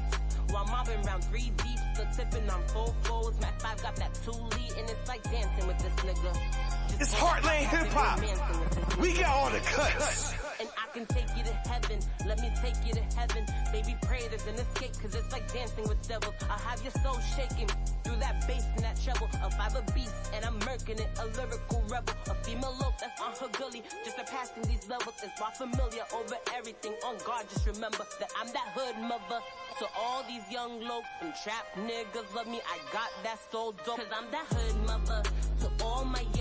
While 0.49 0.65
mobbing 0.65 1.01
round 1.03 1.23
three 1.25 1.51
deep. 1.57 1.79
Still 1.93 2.07
tipping 2.15 2.49
on 2.49 2.61
four 2.67 2.93
fours. 3.03 3.39
Matt 3.39 3.61
5 3.61 3.83
got 3.83 3.95
that 3.97 4.13
two 4.23 4.31
lead. 4.31 4.73
And 4.77 4.89
it's 4.89 5.07
like 5.07 5.23
dancing 5.23 5.67
with 5.67 5.79
this 5.79 5.93
nigga. 6.05 6.33
Just 6.87 7.01
It's 7.01 7.13
Heartland 7.13 7.67
Hip 7.73 7.87
Hop. 7.93 8.99
We 8.99 9.13
got 9.13 9.29
all 9.29 9.49
the 9.49 9.59
cuts. 9.59 10.33
I 10.91 10.97
can 10.97 11.05
take 11.05 11.37
you 11.37 11.43
to 11.43 11.53
heaven. 11.69 11.99
Let 12.27 12.41
me 12.41 12.51
take 12.61 12.75
you 12.85 12.93
to 12.93 13.01
heaven. 13.15 13.45
Baby, 13.71 13.95
pray 14.01 14.27
there's 14.27 14.45
an 14.47 14.55
escape, 14.55 14.91
cause 15.01 15.15
it's 15.15 15.31
like 15.31 15.47
dancing 15.53 15.87
with 15.87 16.05
devils. 16.05 16.35
I'll 16.49 16.59
have 16.59 16.81
your 16.83 16.91
soul 17.03 17.17
shaking 17.37 17.69
through 18.03 18.17
that 18.17 18.45
bass 18.45 18.65
and 18.75 18.83
that 18.83 18.99
treble. 18.99 19.29
A 19.41 19.49
fiber 19.51 19.85
beast, 19.95 20.11
and 20.35 20.43
I'm 20.43 20.59
murking 20.61 20.99
it. 20.99 21.07
A 21.19 21.27
lyrical 21.37 21.81
rebel. 21.87 22.13
A 22.27 22.35
female 22.43 22.75
lope 22.81 22.99
that's 22.99 23.21
on 23.21 23.31
her 23.39 23.47
gully. 23.57 23.83
Just 24.03 24.17
surpassing 24.17 24.63
these 24.63 24.83
levels. 24.89 25.15
It's 25.23 25.39
my 25.39 25.51
familiar 25.51 26.03
over 26.13 26.35
everything. 26.53 26.93
On 27.05 27.15
guard, 27.23 27.47
just 27.49 27.65
remember 27.65 28.03
that 28.19 28.31
I'm 28.37 28.47
that 28.51 28.67
hood 28.75 28.99
mother. 28.99 29.39
So 29.79 29.87
all 29.97 30.23
these 30.27 30.43
young 30.51 30.81
lopes 30.81 31.07
and 31.21 31.33
trap 31.41 31.67
niggas 31.87 32.35
love 32.35 32.47
me. 32.47 32.59
I 32.67 32.77
got 32.91 33.09
that 33.23 33.39
soul 33.49 33.71
dope. 33.85 33.95
Cause 33.95 34.11
I'm 34.11 34.29
that 34.31 34.45
hood 34.51 34.75
mother. 34.85 35.23
To 35.61 35.85
all 35.85 36.03
my 36.03 36.25
young 36.35 36.40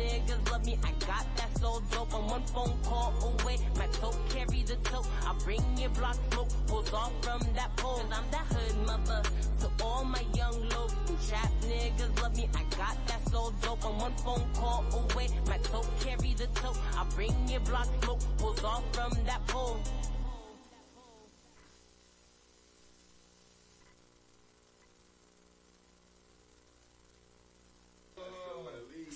niggas 0.00 0.50
love 0.50 0.64
me. 0.64 0.78
I 0.82 0.92
got 1.06 1.26
that 1.36 1.50
soul 1.60 1.82
dope. 1.90 2.14
I'm 2.14 2.26
one 2.28 2.44
phone 2.44 2.74
call 2.82 3.12
away. 3.22 3.58
My 3.76 3.86
toe 3.98 4.14
carry 4.28 4.62
the 4.62 4.76
tote. 4.88 5.06
I 5.26 5.34
bring 5.44 5.62
your 5.76 5.90
block 5.90 6.16
smoke. 6.32 6.48
Pulls 6.66 6.92
off 6.92 7.12
from 7.22 7.40
that 7.54 7.70
pole. 7.76 7.98
Cause 7.98 8.18
I'm 8.18 8.30
that 8.30 8.46
hood 8.54 8.76
mother. 8.86 9.22
To 9.60 9.84
all 9.84 10.04
my 10.04 10.24
young 10.34 10.56
lopes 10.70 10.94
and 11.08 11.18
trap 11.28 11.50
niggas 11.62 12.22
love 12.22 12.36
me. 12.36 12.48
I 12.54 12.62
got 12.76 12.96
that 13.08 13.28
soul 13.30 13.52
dope. 13.62 13.84
I'm 13.84 13.98
one 13.98 14.16
phone 14.24 14.46
call 14.54 14.84
away. 14.92 15.28
My 15.46 15.58
toe 15.58 15.84
carry 16.00 16.34
the 16.34 16.46
tote. 16.54 16.78
I 16.96 17.04
bring 17.14 17.34
your 17.48 17.60
block 17.60 17.88
smoke. 18.02 18.20
Pulls 18.38 18.64
off 18.64 18.84
from 18.94 19.12
that 19.26 19.46
pole. 19.46 19.78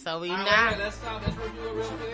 So 0.05 0.21
we 0.21 0.29
All 0.29 0.37
right, 0.37 0.45
not. 0.45 0.73
wait, 0.73 0.85
let's 0.85 0.97
stop. 0.97 1.23
Let's 1.23 1.35
review 1.39 1.63
it 1.63 1.75
real 1.77 1.87
quick. 1.87 2.11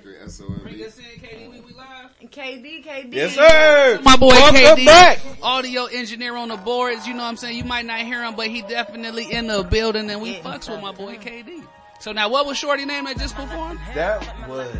Bring 0.00 0.16
us 0.22 0.38
in, 0.38 1.04
KD. 1.20 1.50
We, 1.50 1.60
we 1.60 1.72
live. 1.72 2.10
KD, 2.30 2.84
KD. 2.84 3.12
Yes, 3.12 3.34
sir. 3.34 4.00
My 4.04 4.16
boy 4.16 4.28
Welcome 4.28 4.60
KD, 4.60 4.86
back. 4.86 5.18
audio 5.42 5.86
engineer 5.86 6.36
on 6.36 6.50
the 6.50 6.56
boards. 6.56 7.04
You 7.08 7.14
know 7.14 7.24
what 7.24 7.30
I'm 7.30 7.36
saying? 7.36 7.58
You 7.58 7.64
might 7.64 7.84
not 7.84 7.98
hear 7.98 8.22
him, 8.22 8.36
but 8.36 8.46
he 8.46 8.62
definitely 8.62 9.32
in 9.32 9.48
the 9.48 9.64
building, 9.64 10.08
and 10.08 10.22
we 10.22 10.36
fucks 10.36 10.70
with 10.70 10.80
my 10.80 10.92
boy 10.92 11.16
KD. 11.16 11.66
So 11.98 12.12
now, 12.12 12.28
what 12.28 12.46
was 12.46 12.58
Shorty 12.58 12.84
name 12.84 13.06
that 13.06 13.18
just 13.18 13.34
performed? 13.34 13.80
That 13.96 14.48
was 14.48 14.72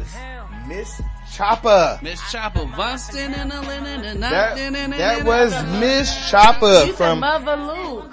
Miss 0.69 1.03
Chopper. 1.33 1.99
Miss 2.01 2.21
Chopper. 2.31 2.61
Vunston 2.61 3.35
and 3.37 4.23
That, 4.23 4.55
that 4.57 5.25
was 5.25 5.53
Miss 5.81 6.31
Chopper 6.31 6.93
from. 6.93 7.19
Mother 7.19 7.57
Luke. 7.57 8.13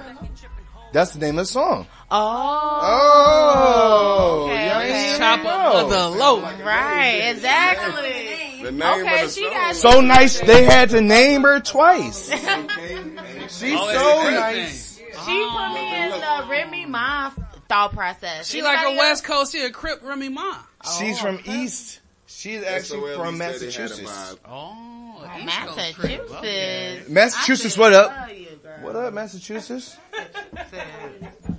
That's 0.92 1.14
the 1.14 1.20
name 1.20 1.38
of 1.38 1.46
the 1.46 1.52
song. 1.52 1.86
Oh. 2.14 2.80
Oh, 2.84 4.44
Okay, 4.50 4.68
y'all 4.68 4.78
okay. 4.80 5.10
ain't 5.12 5.18
Chopper 5.18 5.44
know. 5.44 5.88
Mother 5.88 6.18
Low. 6.18 6.42
Right, 6.42 7.32
exactly. 7.34 8.64
The 8.64 8.72
name 8.72 8.82
Okay, 9.06 9.24
of 9.24 9.28
the 9.30 9.34
she 9.34 9.44
song. 9.44 9.54
got 9.54 9.76
So 9.76 10.02
nice 10.02 10.40
they 10.42 10.64
had 10.66 10.90
to 10.90 11.00
name 11.02 11.44
her 11.44 11.60
twice. 11.62 12.30
She's 13.50 13.74
Oh, 13.80 13.94
so 13.94 14.30
nice. 14.32 14.98
She 14.98 15.06
put 15.16 15.74
me 15.74 15.96
in 16.04 16.10
the 16.12 16.46
Remy 16.50 16.86
Ma 16.88 17.30
thought 17.70 17.94
process. 17.94 18.48
She 18.50 18.62
like 18.62 18.78
a 18.78 18.82
Anybody 18.82 18.98
West 18.98 19.24
else? 19.30 19.38
Coast 19.40 19.54
here, 19.54 19.70
Crip 19.70 20.04
Remy 20.04 20.30
Ma. 20.30 20.58
She's 21.00 21.20
from 21.20 21.40
oh, 21.48 21.52
East. 21.54 22.00
She's 22.28 22.64
actually 22.64 23.14
SOL 23.14 23.24
from 23.24 23.38
said 23.38 23.62
it 23.62 23.74
had 23.76 23.92
a 23.92 24.04
Massachusetts. 24.04 24.36
Oh, 24.46 25.22
oh 25.24 25.32
East 25.38 25.46
Massachusetts. 25.46 27.10
Massachusetts, 27.10 27.78
what 27.78 27.94
up? 27.94 28.30
you. 28.36 28.48
What 28.82 28.96
up, 28.96 29.14
Massachusetts? 29.14 29.96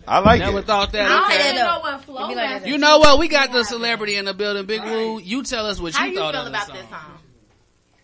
I 0.07 0.19
like 0.19 0.41
Never 0.41 0.59
it. 0.61 0.67
thought 0.67 0.93
that. 0.93 1.11
I 1.11 1.39
don't 1.53 1.55
know 1.57 1.81
what 1.81 2.05
flow 2.05 2.17
It 2.17 2.21
like 2.21 2.37
Massachusetts- 2.37 2.69
You 2.69 2.79
know 2.79 2.99
what? 2.99 3.19
We 3.19 3.29
got 3.29 3.53
the 3.53 3.65
celebrity 3.65 4.17
in 4.17 4.25
the 4.25 4.35
building, 4.35 4.67
Big 4.67 4.83
Woo. 4.83 5.19
You 5.21 5.43
tell 5.45 5.67
us 5.67 5.81
what 5.81 5.93
you 5.95 5.99
How 5.99 6.07
you 6.07 6.17
thought 6.19 6.35
feel 6.35 6.41
of 6.47 6.47
the 6.47 6.51
about 6.51 6.67
song. 6.67 6.77
this 6.77 6.89
song? 6.89 7.19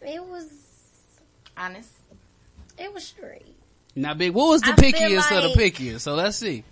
It 0.02 0.24
was, 0.24 0.46
Honest. 1.56 1.90
it 2.78 2.92
was 2.94 3.04
straight. 3.04 3.56
Now, 3.96 4.14
Big 4.14 4.32
Woo 4.32 4.50
was 4.50 4.62
the 4.62 4.72
I 4.72 4.76
feel 4.76 4.92
pickiest 4.92 5.36
of 5.36 5.42
the 5.54 5.60
pickiest. 5.60 6.00
So 6.02 6.14
let's 6.14 6.36
see. 6.36 6.62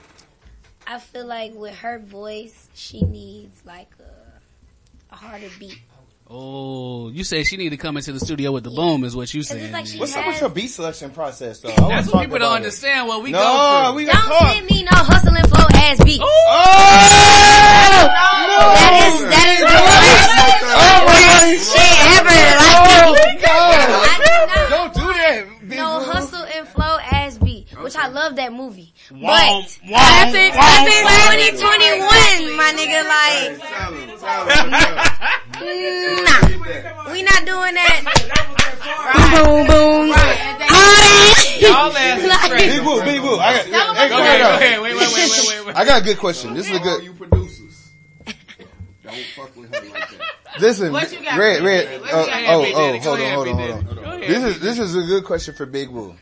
I 0.86 1.00
feel 1.00 1.26
like 1.26 1.52
with 1.54 1.74
her 1.78 1.98
voice, 1.98 2.68
she 2.74 3.02
needs 3.02 3.64
like 3.64 3.90
a, 3.98 5.12
a 5.12 5.16
harder 5.16 5.48
beat. 5.58 5.80
Oh, 6.28 7.08
you 7.10 7.22
say 7.22 7.44
she 7.44 7.56
need 7.56 7.70
to 7.70 7.76
come 7.76 7.96
into 7.96 8.10
the 8.10 8.18
studio 8.18 8.50
with 8.50 8.64
the 8.64 8.70
boom, 8.70 9.04
is 9.04 9.14
what 9.14 9.32
you 9.32 9.42
Cause 9.42 9.48
saying? 9.48 9.70
like 9.70 9.86
she 9.86 10.00
What's 10.00 10.16
up 10.16 10.26
with 10.26 10.40
your 10.40 10.50
beat 10.50 10.66
selection 10.66 11.10
process, 11.10 11.60
though? 11.60 11.68
I 11.70 11.88
That's 11.88 12.10
what 12.12 12.22
people 12.24 12.38
don't 12.40 12.50
it. 12.52 12.56
understand 12.56 13.06
what 13.06 13.22
we 13.22 13.30
No, 13.30 13.38
go 13.38 13.84
through. 13.86 13.94
we 13.96 14.04
Don't 14.06 14.14
talk. 14.16 14.52
send 14.52 14.66
me 14.66 14.82
no 14.82 14.90
hustling 14.96 15.44
flow 15.44 15.66
ass 15.72 16.02
beat. 16.02 16.20
Oh! 16.20 16.26
oh! 16.26 18.10
That 18.74 18.92
is 19.06 19.22
that 19.30 19.46
is 19.54 19.60
the 19.62 19.70
worst 21.06 21.70
shit 21.70 21.94
ever. 22.18 22.42
Oh, 22.74 23.14
Like, 23.14 23.38
God. 23.42 23.86
I 24.02 24.18
do 24.18 24.34
not 24.50 24.66
Don't 24.68 24.94
do 24.94 25.06
that. 25.12 25.46
Big 25.68 25.78
no 25.78 25.98
Woo. 25.98 26.04
hustle 26.10 26.42
and 26.42 26.66
flow 26.68 26.98
ass 26.98 27.38
beat, 27.38 27.68
which 27.82 27.94
I 27.96 28.08
love 28.08 28.34
that 28.36 28.52
movie. 28.52 28.92
Womp, 29.10 29.20
but 29.22 29.30
womp, 29.30 29.88
classic, 29.88 30.52
womp, 30.52 30.58
classic 30.58 31.06
womp. 31.06 31.62
2021, 31.62 32.56
my 32.56 32.72
nigga. 32.74 33.06
Like, 33.06 33.62
Tell 35.58 35.68
him, 35.68 36.24
nah, 36.24 37.12
we 37.12 37.22
not 37.22 37.44
doing 37.46 37.74
that. 37.74 38.02
Boom, 39.44 39.66
boom, 39.66 39.66
boom. 39.66 40.08
Y'all 41.60 41.96
ass 41.96 42.20
is 42.20 42.28
Like- 42.28 42.58
Big 42.58 42.82
Woo, 42.84 43.02
Big 43.02 43.20
Woo. 43.22 43.36
I 43.38 43.54
got, 43.54 43.64
hey, 43.64 43.70
Go 43.70 43.72
go 43.72 43.82
ahead, 43.82 43.96
ahead, 43.96 44.10
go 44.10 44.16
go 44.18 44.54
ahead. 44.54 44.82
Wait, 44.82 44.94
wait, 44.94 45.08
wait, 45.08 45.14
wait, 45.14 45.48
wait, 45.48 45.66
wait. 45.66 45.76
I 45.76 45.84
got 45.84 46.02
a 46.02 46.04
good 46.04 46.18
question. 46.18 46.54
This 46.54 46.68
is 46.70 46.76
a 46.76 46.80
good. 46.80 47.04
you 47.04 47.12
producers. 47.14 47.92
Don't 49.04 49.14
fuck 49.36 49.56
with 49.56 49.74
her 49.74 49.82
like 49.90 50.10
that. 50.10 50.60
Listen, 50.60 50.92
What 50.92 51.12
you 51.12 51.22
got, 51.22 51.38
Red, 51.38 51.62
Red. 51.62 52.00
Oh, 52.02 52.08
oh, 52.12 52.26
Daddy? 52.26 52.46
What 52.46 52.52
Oh, 52.52 52.62
oh, 52.64 52.92
oh, 52.94 52.98
hold 52.98 53.20
on, 53.20 53.32
hold 53.34 53.48
on, 53.48 53.82
hold 53.84 53.98
on. 54.08 54.20
This 54.20 54.42
is 54.44 54.60
this 54.60 54.78
is 54.78 54.96
a 54.96 55.02
good 55.02 55.24
question 55.24 55.54
for 55.54 55.66
Big 55.66 55.88
Woo. 55.88 56.14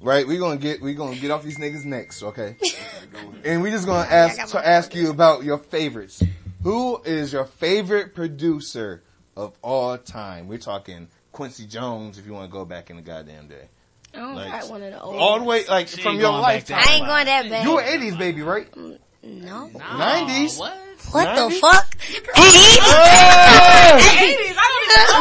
Right, 0.00 0.26
we 0.26 0.38
gonna 0.38 0.56
get 0.58 0.80
we 0.82 0.94
gonna 0.94 1.16
get 1.16 1.30
off 1.30 1.42
these 1.42 1.56
niggas 1.58 1.84
next, 1.84 2.22
okay? 2.22 2.56
and 3.44 3.62
we 3.62 3.70
just 3.70 3.86
gonna 3.86 4.08
ask 4.08 4.50
to 4.52 4.66
ask 4.66 4.94
you 4.94 5.10
about 5.10 5.42
your 5.44 5.58
favorites. 5.58 6.22
Who 6.66 7.00
is 7.04 7.32
your 7.32 7.44
favorite 7.44 8.12
producer 8.12 9.04
of 9.36 9.56
all 9.62 9.96
time? 9.98 10.48
We're 10.48 10.58
talking 10.58 11.06
Quincy 11.30 11.64
Jones, 11.64 12.18
if 12.18 12.26
you 12.26 12.32
want 12.32 12.50
to 12.50 12.52
go 12.52 12.64
back 12.64 12.90
in 12.90 12.96
the 12.96 13.02
goddamn 13.02 13.46
day. 13.46 13.68
I 14.12 14.18
don't 14.18 14.34
Like, 14.34 14.50
got 14.50 14.68
one 14.68 14.82
of 14.82 14.92
the 14.92 15.00
old. 15.00 15.14
All 15.14 15.38
the 15.38 15.44
way, 15.44 15.64
like 15.66 15.86
She 15.86 16.02
from 16.02 16.14
your 16.16 16.32
going 16.32 16.42
lifetime. 16.42 16.82
I 16.84 16.94
ain't 16.94 17.06
going 17.06 17.26
that 17.26 17.48
bad. 17.48 17.64
You 17.64 17.76
were 17.76 17.82
'80s 17.82 18.18
baby, 18.18 18.42
right? 18.42 18.68
Mm, 18.72 18.98
no. 19.22 19.70
'90s. 19.74 20.58
What? 20.58 20.72
90s? 20.72 21.14
What 21.14 21.36
the 21.36 21.50
fuck? 21.54 21.96
Oh! 22.34 22.50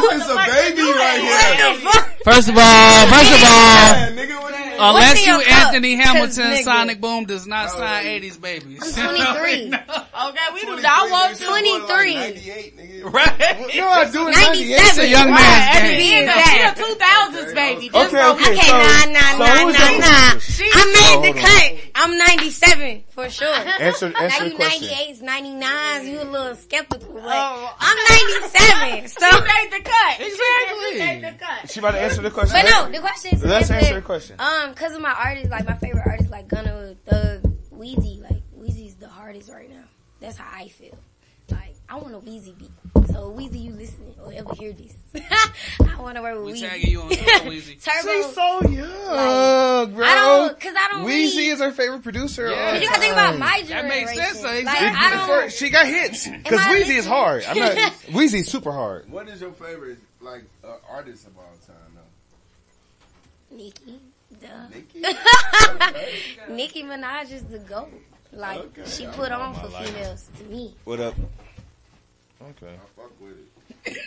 This 0.10 0.24
is 0.24 0.30
a 0.32 0.36
baby 0.50 0.82
right 0.82 1.22
here. 1.22 1.76
First 2.24 2.50
of 2.50 2.58
all, 2.58 3.06
first 3.06 3.32
of 3.32 3.44
all, 3.44 4.06
unless 4.10 4.26
What's 4.42 4.65
in 4.80 5.24
you 5.26 5.40
Anthony 5.40 5.46
cup? 5.46 5.68
Anthony 5.68 5.96
'Cause, 5.98 6.06
Hamilton, 6.06 6.52
nigga. 6.52 6.64
Sonic 6.64 7.02
Boom 7.02 7.26
does 7.26 7.48
not 7.48 7.70
sign 7.72 8.06
80s 8.06 8.38
babies. 8.42 8.98
I'm 8.98 9.16
23. 9.16 9.74
Okay, 9.74 10.40
we 10.54 10.62
do 10.62 10.82
not 10.82 11.12
want 11.12 11.40
23. 11.40 12.72
Right? 13.06 13.38
No, 13.78 13.88
I 13.88 14.10
do 14.12 14.28
it 14.28 14.32
97. 14.32 14.66
It's 14.66 14.98
a 14.98 15.08
young 15.08 15.30
man's 15.30 15.38
Right, 15.38 15.82
game. 15.84 16.00
She 16.02 16.18
in 16.18 16.28
a 16.28 16.32
2000s 16.74 17.54
baby. 17.54 17.90
Just 17.90 18.08
Okay, 18.14 18.18
so 18.18 18.32
okay, 18.34 18.50
we 18.50 18.62
so- 18.62 18.72
Nah, 18.72 19.06
nah, 19.06 19.20
So 19.20 19.38
nah, 19.38 19.46
nah, 19.46 19.98
nah. 20.00 20.40
I 20.74 20.86
made 20.90 21.16
Oh, 21.16 21.22
the 21.22 21.40
cut. 21.40 21.92
I'm 21.94 22.18
97 22.18 23.04
for 23.16 23.30
sure. 23.30 23.48
Answer- 23.80 24.10
now 24.12 24.22
you 24.44 24.50
the 24.52 24.56
question. 24.56 24.88
98s, 24.90 25.22
99s. 25.22 26.06
You 26.06 26.22
a 26.22 26.24
little 26.24 26.56
skeptical, 26.56 27.14
but 27.14 27.24
Oh. 27.26 27.76
I'm 27.80 27.98
97. 28.42 29.08
So 29.08 29.26
She 29.30 29.42
made 29.42 29.72
the 29.72 29.82
cut. 29.84 30.20
Exactly. 30.20 30.92
She 30.92 31.00
made 31.00 31.24
the 31.24 31.38
cut. 31.44 31.72
She 31.72 31.80
about 31.80 31.92
to 31.92 32.00
answer 32.02 32.22
the 32.22 32.30
question. 32.32 32.60
But 32.62 32.70
no, 32.70 32.92
the 32.92 33.00
question 33.00 33.36
is. 33.36 33.44
Let's 33.44 33.72
answer 33.72 33.96
the 33.96 34.02
question. 34.02 34.36
Um, 34.40 34.74
cause 34.76 34.94
of 34.94 35.02
my 35.02 35.14
artists, 35.14 35.50
like 35.50 35.66
my 35.66 35.76
favorite 35.78 36.06
artists, 36.06 36.32
like 36.32 36.48
Gunna, 36.48 36.96
Thug, 37.06 37.42
Weezy. 37.74 38.22
Like 38.22 38.42
Weezy's 38.60 38.96
the 38.96 39.08
hardest 39.10 39.50
right 39.50 39.70
now. 39.70 39.84
That's 40.20 40.38
how 40.38 40.48
I 40.60 40.68
feel. 40.68 40.98
Like 41.90 41.98
I 41.98 42.02
want 42.02 42.16
a 42.16 42.20
Weezy 42.20 42.58
beat. 42.58 42.72
So 43.08 43.32
Weezy, 43.32 43.64
you 43.66 43.72
listening 43.74 44.14
or 44.24 44.34
ever 44.34 44.54
hear 44.56 44.74
this? 44.74 44.94
I 45.80 46.02
want 46.02 46.16
to 46.18 46.22
work 46.22 46.36
with 46.36 46.46
We 46.46 46.54
Weezy. 46.54 46.68
tagging 46.70 46.90
you 46.90 47.02
on 47.02 47.08
Twitter, 47.08 47.24
Weezy. 47.46 47.84
Turbo. 47.84 48.12
She's 48.12 48.36
so 48.36 48.62
young, 48.70 49.94
bro. 49.94 50.06
I 50.06 50.16
don't, 50.16 50.60
cause 50.60 50.74
I 50.78 50.88
don't. 50.92 51.06
Weezy 51.06 51.36
really, 51.36 51.48
is 51.50 51.60
her 51.60 51.72
favorite 51.72 52.04
producer. 52.04 52.50
Yeah. 52.50 52.76
you 52.80 52.88
gotta 52.88 53.00
think 53.00 53.14
about 53.14 53.32
time. 53.32 53.40
my 53.40 53.64
That 53.68 53.86
makes 53.88 54.14
sense, 54.16 54.42
though, 54.42 54.48
Like. 54.50 54.68
I 54.68 55.10
don't. 55.12 55.20
Before- 55.28 55.50
she 55.50 55.70
got 55.70 55.86
hits 55.86 56.28
because 56.28 56.60
I 56.60 56.74
Weezy 56.76 56.98
is 56.98 57.06
hard. 57.06 57.46
I'm 57.48 57.58
not. 57.58 57.76
Weezy's 58.08 58.50
super 58.50 58.72
hard. 58.72 59.10
What 59.10 59.30
is 59.30 59.40
your 59.42 59.52
favorite 59.54 60.00
like 60.22 60.44
uh, 60.64 60.76
artist 60.90 61.28
of 61.28 61.38
all 61.38 61.44
time 61.66 61.76
though? 61.96 63.56
Nicki, 63.58 64.00
duh. 64.42 64.68
Nicki? 64.74 65.06
Nicki 66.54 66.84
Minaj 66.84 67.32
is 67.32 67.44
the 67.44 67.60
goat. 67.60 67.90
Like 68.34 68.58
Okay. 68.60 68.84
she 68.90 69.06
put 69.08 69.32
on 69.32 69.54
for 69.56 69.68
life. 69.68 69.88
females 69.88 70.30
to 70.40 70.44
me. 70.46 70.76
What 70.84 71.00
up? 71.00 71.16
Okay. 72.52 72.74
I 72.76 73.02
fuck 73.02 73.12
with 73.20 73.38
it. 73.86 73.98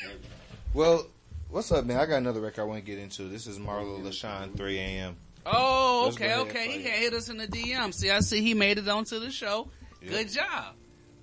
Well, 0.74 1.06
what's 1.50 1.72
up, 1.72 1.84
man? 1.84 1.96
I 1.98 2.06
got 2.06 2.16
another 2.16 2.40
record 2.40 2.62
I 2.62 2.64
want 2.64 2.84
to 2.84 2.84
get 2.84 2.98
into. 2.98 3.24
This 3.28 3.46
is 3.46 3.58
Marlo 3.58 4.00
LaShawn, 4.02 4.56
3 4.56 4.78
a.m. 4.78 5.16
Oh, 5.46 6.10
okay, 6.12 6.36
okay. 6.36 6.68
He 6.68 6.74
it. 6.80 6.82
can 6.84 6.92
hit 6.92 7.14
us 7.14 7.28
in 7.30 7.38
the 7.38 7.46
DM. 7.46 7.92
See, 7.92 8.10
I 8.10 8.20
see 8.20 8.42
he 8.42 8.54
made 8.54 8.78
it 8.78 8.88
onto 8.88 9.18
the 9.18 9.30
show. 9.30 9.68
Good 10.06 10.30
job. 10.30 10.74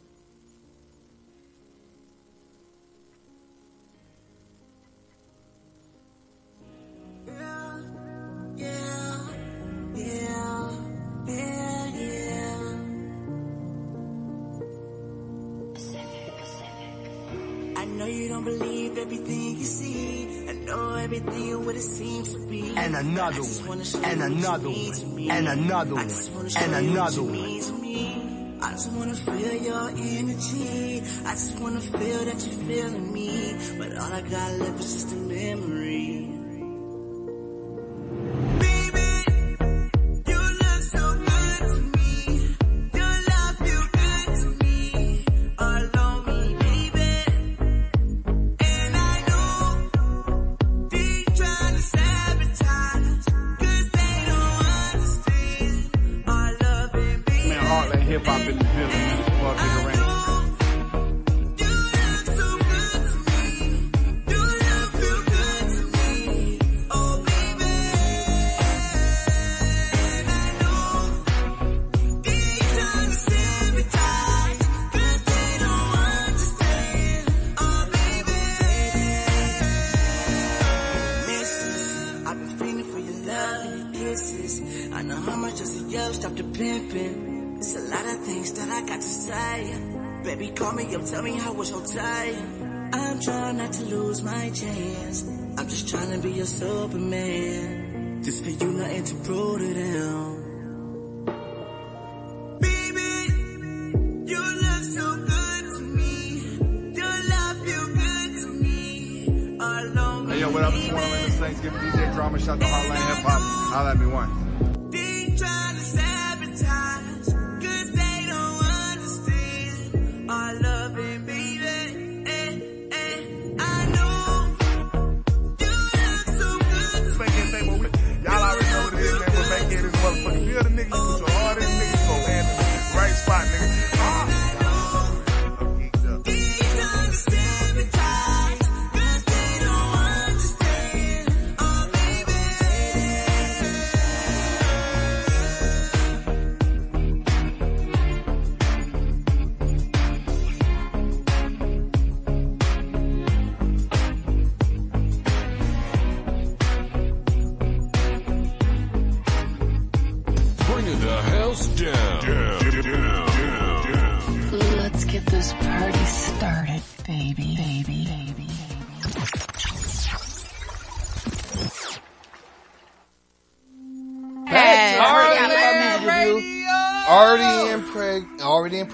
know 17.98 18.06
you 18.06 18.28
don't 18.28 18.44
believe 18.44 18.98
everything 18.98 19.58
you 19.58 19.64
see. 19.64 20.48
I 20.48 20.54
know 20.54 20.96
everything 20.96 21.66
what 21.66 21.76
it 21.76 21.82
seems 21.82 22.34
to 22.34 22.40
be. 22.48 22.74
And 22.76 22.96
another 22.96 23.42
one. 23.42 23.82
And 24.04 24.22
you 24.22 24.28
what 24.28 24.38
you 24.38 24.38
another 24.38 24.70
one. 24.70 25.30
And 25.32 25.48
another 25.48 25.96
one. 25.96 26.08
just 26.08 26.32
wanna 26.32 26.50
show 26.50 26.60
And 26.60 26.76
another 26.76 27.24
one. 27.24 27.32
mean 27.32 27.64
to 27.64 27.74
me. 27.74 28.58
I 28.62 28.72
just 28.72 28.92
wanna 28.92 29.16
feel 29.16 29.54
your 29.54 29.90
energy. 29.90 31.02
I 31.26 31.32
just 31.32 31.60
wanna 31.60 31.82
feel 31.82 32.26
that 32.26 32.46
you're 32.46 32.66
feeling 32.68 33.14
me. 33.14 33.56
But 33.80 33.98
all 33.98 34.14
I 34.14 34.22
got 34.22 34.52
left 34.60 34.80
is 34.80 34.94
just 34.94 35.12
a 35.14 35.16
memory. 35.16 35.87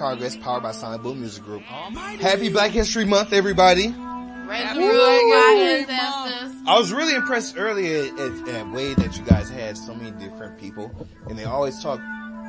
Progress, 0.04 0.36
powered 0.36 0.62
by 0.64 0.74
Sonic 0.74 1.02
Boom 1.02 1.22
Music 1.22 1.42
Group. 1.46 1.64
Almighty. 1.72 2.22
Happy 2.22 2.50
Black 2.50 2.72
History 2.72 3.06
Month, 3.06 3.32
everybody. 3.32 3.88
Happy 3.88 4.80
Woo! 4.80 4.90
Black 4.92 5.90
ancestors. 5.90 6.62
I 6.68 6.78
was 6.78 6.92
really 6.92 7.16
impressed 7.16 7.56
earlier 7.58 8.04
at, 8.14 8.20
at, 8.20 8.48
at 8.50 8.72
way 8.74 8.94
that 8.96 9.18
you 9.18 9.24
guys 9.24 9.50
had 9.50 9.78
so 9.78 9.96
many 9.96 10.12
different 10.12 10.60
people, 10.60 10.92
and 11.30 11.40
they 11.40 11.46
always 11.46 11.82
talk 11.82 12.02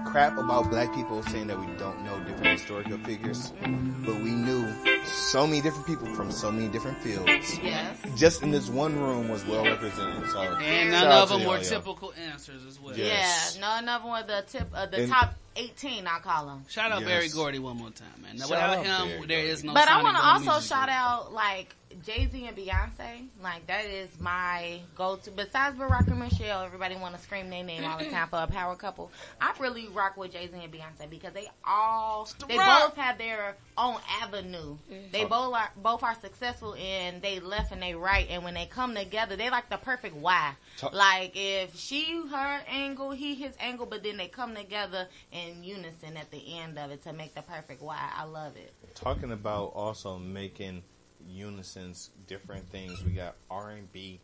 crap 0.04 0.36
about 0.36 0.68
black 0.68 0.92
people, 0.96 1.22
saying 1.22 1.46
that 1.46 1.58
we 1.60 1.66
don't 1.78 2.04
know 2.04 2.18
different 2.24 2.58
historical 2.58 2.98
figures, 2.98 3.52
but 4.04 4.16
we 4.16 4.30
knew 4.32 4.68
so 5.04 5.46
many 5.46 5.60
different 5.62 5.86
people 5.86 6.12
from 6.16 6.32
so 6.32 6.50
many 6.50 6.66
different 6.68 6.98
fields. 6.98 7.56
Yes. 7.62 7.96
Just 8.16 8.42
in 8.42 8.50
this 8.50 8.68
one 8.68 8.98
room 8.98 9.28
was 9.28 9.46
well 9.46 9.64
represented. 9.64 10.28
So 10.30 10.40
And 10.40 10.92
shout 10.92 11.04
none 11.04 11.22
of 11.22 11.28
them 11.28 11.38
were 11.38 11.44
y'all, 11.44 11.54
y'all. 11.54 11.62
typical 11.62 12.14
answers 12.30 12.66
as 12.66 12.80
well. 12.80 12.96
Yes. 12.98 13.54
Yeah, 13.56 13.60
no, 13.60 13.78
another 13.78 14.06
one 14.08 14.26
the 14.26 14.44
tip 14.48 14.68
of 14.74 14.90
the 14.90 15.02
And- 15.02 15.10
top 15.12 15.34
eighteen. 15.56 16.06
I 16.06 16.18
call 16.20 16.48
him. 16.50 16.64
Shout 16.68 16.92
out 16.92 17.00
Yes. 17.00 17.08
Berry 17.08 17.28
Gordy 17.28 17.58
one 17.58 17.76
more 17.76 17.90
time, 17.90 18.22
man. 18.22 18.38
Shout 18.38 18.50
without 18.50 18.78
out 18.78 18.86
him, 18.86 19.08
Berry 19.08 19.26
there 19.26 19.44
is 19.44 19.64
no. 19.64 19.74
But 19.74 19.88
I 19.88 20.02
want 20.02 20.16
to 20.16 20.22
also 20.24 20.44
music 20.52 20.68
shout 20.68 20.86
group. 20.88 20.96
out 20.96 21.32
like 21.32 21.74
Jay 22.04 22.28
Z 22.30 22.46
and 22.46 22.56
Beyonce. 22.56 23.28
Like 23.42 23.66
that 23.68 23.84
is 23.84 24.08
my 24.20 24.80
go-to. 24.96 25.30
Besides 25.30 25.76
Barack 25.78 26.08
and 26.08 26.18
Michelle, 26.18 26.62
everybody 26.64 26.96
want 26.96 27.14
to 27.14 27.20
scream 27.20 27.50
their 27.50 27.62
name 27.62 27.84
all 27.84 27.98
the 27.98 28.06
time 28.10 28.28
for 28.28 28.40
a 28.42 28.46
power 28.48 28.74
couple. 28.74 29.12
I 29.40 29.52
really 29.60 29.86
rock 29.88 30.16
with 30.16 30.32
Jay 30.32 30.48
Z 30.48 30.58
and 30.60 30.72
Beyonce 30.72 31.08
because 31.08 31.32
they 31.34 31.48
all 31.64 32.28
they 32.48 32.58
rock. 32.58 32.88
both 32.94 32.96
have 32.96 33.18
their 33.18 33.56
own 33.78 33.96
avenue. 34.22 34.76
They 35.12 35.24
both 35.24 35.54
are 35.54 35.70
both 35.76 36.02
are 36.02 36.16
successful 36.20 36.74
and 36.74 37.22
they 37.22 37.38
left 37.40 37.70
and 37.72 37.80
they 37.82 37.94
right. 37.94 38.26
And 38.28 38.42
when 38.44 38.54
they 38.54 38.66
come 38.66 38.94
together, 38.94 39.36
they 39.36 39.50
like 39.50 39.68
the 39.70 39.76
perfect 39.76 40.16
Y. 40.16 40.52
Talk- 40.78 40.92
Like 40.92 41.32
if 41.36 41.76
she 41.76 42.22
her 42.28 42.60
angle, 42.68 43.12
he 43.12 43.34
his 43.36 43.54
angle, 43.60 43.86
but 43.86 44.02
then 44.02 44.16
they 44.16 44.26
come 44.28 44.54
together 44.56 45.06
in 45.48 45.64
unison 45.64 46.16
at 46.16 46.30
the 46.30 46.42
end 46.58 46.78
of 46.78 46.90
it 46.90 47.02
to 47.04 47.12
make 47.12 47.34
the 47.34 47.42
perfect 47.42 47.82
Y. 47.82 47.96
I 48.16 48.24
love 48.24 48.56
it. 48.56 48.72
Talking 48.94 49.32
about 49.32 49.72
also 49.74 50.18
making 50.18 50.82
unisons 51.28 52.10
different 52.26 52.68
things. 52.70 53.02
We 53.04 53.12
got 53.12 53.34
R 53.50 53.70
and 53.70 53.90
B 53.92 54.20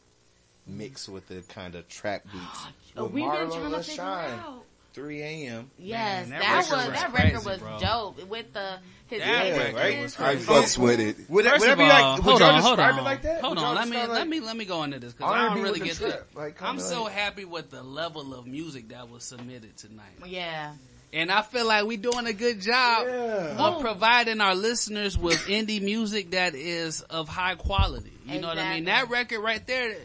mixed 0.67 1.09
with 1.09 1.27
the 1.29 1.43
kind 1.43 1.75
of 1.75 1.89
trap 1.89 2.23
beats. 2.31 2.67
Oh, 2.97 3.05
With 3.05 3.13
we've 3.13 3.25
been 3.25 3.33
Marlo 3.33 3.51
trying 3.59 3.71
to 3.71 3.77
and 3.77 3.85
figure 3.85 3.97
Shine. 4.05 4.39
out. 4.39 4.65
3 4.93 5.23
a.m. 5.23 5.71
Yes, 5.79 6.29
Man, 6.29 6.41
that, 6.41 6.43
that 6.43 6.57
was, 6.57 6.71
record 6.73 6.91
was 6.91 7.01
that 7.01 7.13
record 7.13 7.31
crazy, 7.31 7.49
was 7.49 7.59
bro. 7.61 7.79
dope 7.79 8.27
with 8.29 8.53
the 8.53 8.79
his 9.07 9.21
That 9.21 9.45
lyrics. 9.45 9.59
record 9.59 9.77
right? 9.77 10.03
was 10.03 10.15
I 10.15 10.17
crazy. 10.35 10.47
fucks 10.47 10.79
with 10.79 11.01
it. 11.01 11.17
Would, 11.31 11.45
First 11.45 11.61
would 11.61 11.67
that 11.69 11.73
of 11.75 11.79
be 11.79 11.85
all, 11.85 11.89
like? 11.91 12.17
Would 12.17 12.25
hold 12.25 12.41
y'all 12.41 12.49
on, 12.51 12.61
hold 12.63 12.77
describe 12.79 12.95
on, 12.95 12.99
it 12.99 13.03
like 13.05 13.23
that? 13.23 13.41
hold 13.41 13.57
Would 13.57 13.61
y'all 13.63 13.69
on. 13.71 13.75
Let 13.77 13.85
me 13.89 13.93
describe 13.93 14.11
let 14.11 14.19
like- 14.23 14.29
me 14.29 14.41
let 14.41 14.57
me 14.57 14.65
go 14.65 14.83
into 14.83 14.99
this 14.99 15.13
because 15.13 15.31
I 15.33 15.39
R&B 15.39 15.55
don't 15.55 15.63
really 15.63 15.81
with 15.81 15.89
get 15.91 15.97
the 15.99 16.05
that. 16.07 16.11
trap, 16.13 16.27
like, 16.35 16.61
I'm 16.63 16.69
kinda 16.75 16.83
so 16.83 17.05
like- 17.05 17.13
happy 17.13 17.45
with 17.45 17.71
the 17.71 17.85
level 17.85 18.35
of 18.35 18.49
music 18.49 18.89
that 18.89 19.09
was 19.09 19.23
submitted 19.23 19.77
tonight, 19.77 20.11
Yeah. 20.27 20.73
And 21.13 21.31
I 21.31 21.43
feel 21.43 21.67
like 21.67 21.85
we're 21.85 21.99
doing 21.99 22.27
a 22.27 22.33
good 22.33 22.61
job 22.61 23.07
Yeah. 23.07 23.57
of 23.59 23.81
providing 23.81 24.41
our 24.41 24.55
listeners 24.55 25.19
with 25.19 25.39
indie 25.47 25.83
music 25.83 26.31
that 26.33 26.55
is 26.55 27.01
of 27.03 27.29
high 27.29 27.55
quality. 27.57 28.13
You 28.27 28.41
know 28.41 28.49
what 28.49 28.59
I 28.59 28.75
mean? 28.75 28.85
That 28.85 29.11
record 29.11 29.41
right 29.41 29.65
there. 29.67 29.97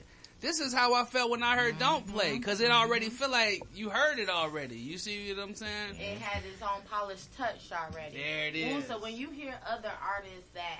This 0.41 0.59
is 0.59 0.73
how 0.73 0.93
I 0.93 1.05
felt 1.05 1.31
when 1.31 1.41
I 1.41 1.55
heard 1.55 1.79
"Don't 1.79 2.05
Play" 2.07 2.37
because 2.37 2.61
it 2.61 2.69
already 2.69 3.09
feel 3.09 3.31
like 3.31 3.63
you 3.73 3.89
heard 3.89 4.19
it 4.19 4.29
already. 4.29 4.75
You 4.75 4.97
see 4.99 5.33
what 5.33 5.41
I'm 5.41 5.55
saying? 5.55 5.95
It 5.99 6.19
had 6.19 6.43
its 6.45 6.61
own 6.61 6.81
polished 6.89 7.35
touch 7.35 7.71
already. 7.71 8.17
There 8.17 8.47
it 8.47 8.75
Ooh, 8.77 8.81
so 8.83 8.99
when 8.99 9.15
you 9.15 9.31
hear 9.31 9.55
other 9.67 9.91
artists 10.03 10.47
that 10.53 10.79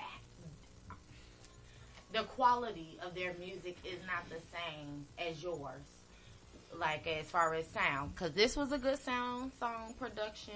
the 2.12 2.22
quality 2.24 2.98
of 3.04 3.14
their 3.14 3.34
music 3.40 3.76
is 3.84 3.98
not 4.06 4.28
the 4.28 4.40
same 4.52 5.06
as 5.18 5.42
yours, 5.42 5.82
like 6.78 7.06
as 7.06 7.30
far 7.30 7.54
as 7.54 7.66
sound, 7.66 8.14
because 8.14 8.32
this 8.32 8.56
was 8.56 8.72
a 8.72 8.78
good 8.78 8.98
sound 8.98 9.52
song 9.58 9.94
production. 9.98 10.54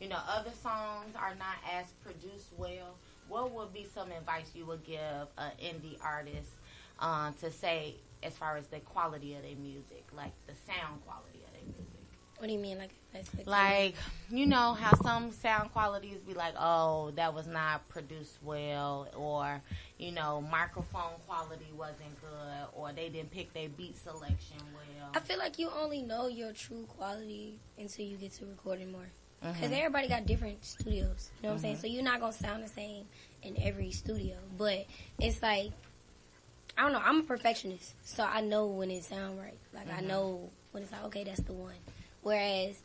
You 0.00 0.08
know, 0.08 0.18
other 0.28 0.50
songs 0.50 1.14
are 1.16 1.34
not 1.34 1.56
as 1.72 1.86
produced 2.04 2.48
well. 2.56 2.98
What 3.28 3.52
would 3.52 3.72
be 3.72 3.86
some 3.94 4.10
advice 4.10 4.50
you 4.54 4.66
would 4.66 4.84
give 4.84 5.28
an 5.38 5.52
indie 5.62 5.96
artist 6.02 6.50
uh, 6.98 7.30
to 7.40 7.50
say 7.50 7.96
as 8.22 8.36
far 8.36 8.56
as 8.56 8.66
the 8.68 8.80
quality 8.80 9.34
of 9.34 9.42
their 9.42 9.56
music, 9.56 10.04
like 10.16 10.32
the 10.46 10.54
sound 10.66 11.04
quality? 11.06 11.41
What 12.42 12.48
do 12.48 12.54
you 12.54 12.58
mean, 12.58 12.76
like? 12.76 12.90
Like, 13.46 13.94
you 14.28 14.46
know 14.46 14.74
how 14.74 15.00
some 15.00 15.30
sound 15.30 15.72
qualities 15.72 16.18
be 16.26 16.34
like, 16.34 16.54
oh, 16.58 17.12
that 17.14 17.32
was 17.32 17.46
not 17.46 17.88
produced 17.88 18.38
well, 18.42 19.06
or, 19.16 19.62
you 19.96 20.10
know, 20.10 20.40
microphone 20.50 21.12
quality 21.28 21.68
wasn't 21.78 22.20
good, 22.20 22.66
or 22.72 22.90
they 22.92 23.10
didn't 23.10 23.30
pick 23.30 23.54
their 23.54 23.68
beat 23.68 23.96
selection 23.96 24.56
well. 24.74 25.10
I 25.14 25.20
feel 25.20 25.38
like 25.38 25.60
you 25.60 25.70
only 25.70 26.02
know 26.02 26.26
your 26.26 26.52
true 26.52 26.84
quality 26.96 27.60
until 27.78 28.06
you 28.06 28.16
get 28.16 28.32
to 28.32 28.46
recording 28.46 28.90
more. 28.90 29.06
Because 29.40 29.70
Mhm. 29.70 29.78
everybody 29.78 30.08
got 30.08 30.26
different 30.26 30.64
studios. 30.64 31.30
You 31.36 31.44
know 31.44 31.48
what 31.50 31.54
I'm 31.54 31.58
saying? 31.60 31.76
Mhm. 31.76 31.80
So 31.80 31.86
you're 31.86 32.02
not 32.02 32.18
going 32.18 32.32
to 32.32 32.38
sound 32.40 32.64
the 32.64 32.68
same 32.68 33.06
in 33.44 33.56
every 33.62 33.92
studio. 33.92 34.36
But 34.58 34.86
it's 35.20 35.40
like, 35.40 35.70
I 36.76 36.82
don't 36.82 36.92
know. 36.92 37.02
I'm 37.04 37.20
a 37.20 37.22
perfectionist. 37.22 37.94
So 38.04 38.24
I 38.24 38.40
know 38.40 38.66
when 38.66 38.90
it 38.90 39.04
sound 39.04 39.38
right. 39.38 39.60
Like, 39.72 39.86
I 39.88 40.00
Mhm. 40.00 40.06
know 40.08 40.50
when 40.72 40.82
it's 40.82 40.90
like, 40.90 41.04
okay, 41.04 41.22
that's 41.22 41.42
the 41.42 41.52
one. 41.52 41.76
Whereas 42.22 42.80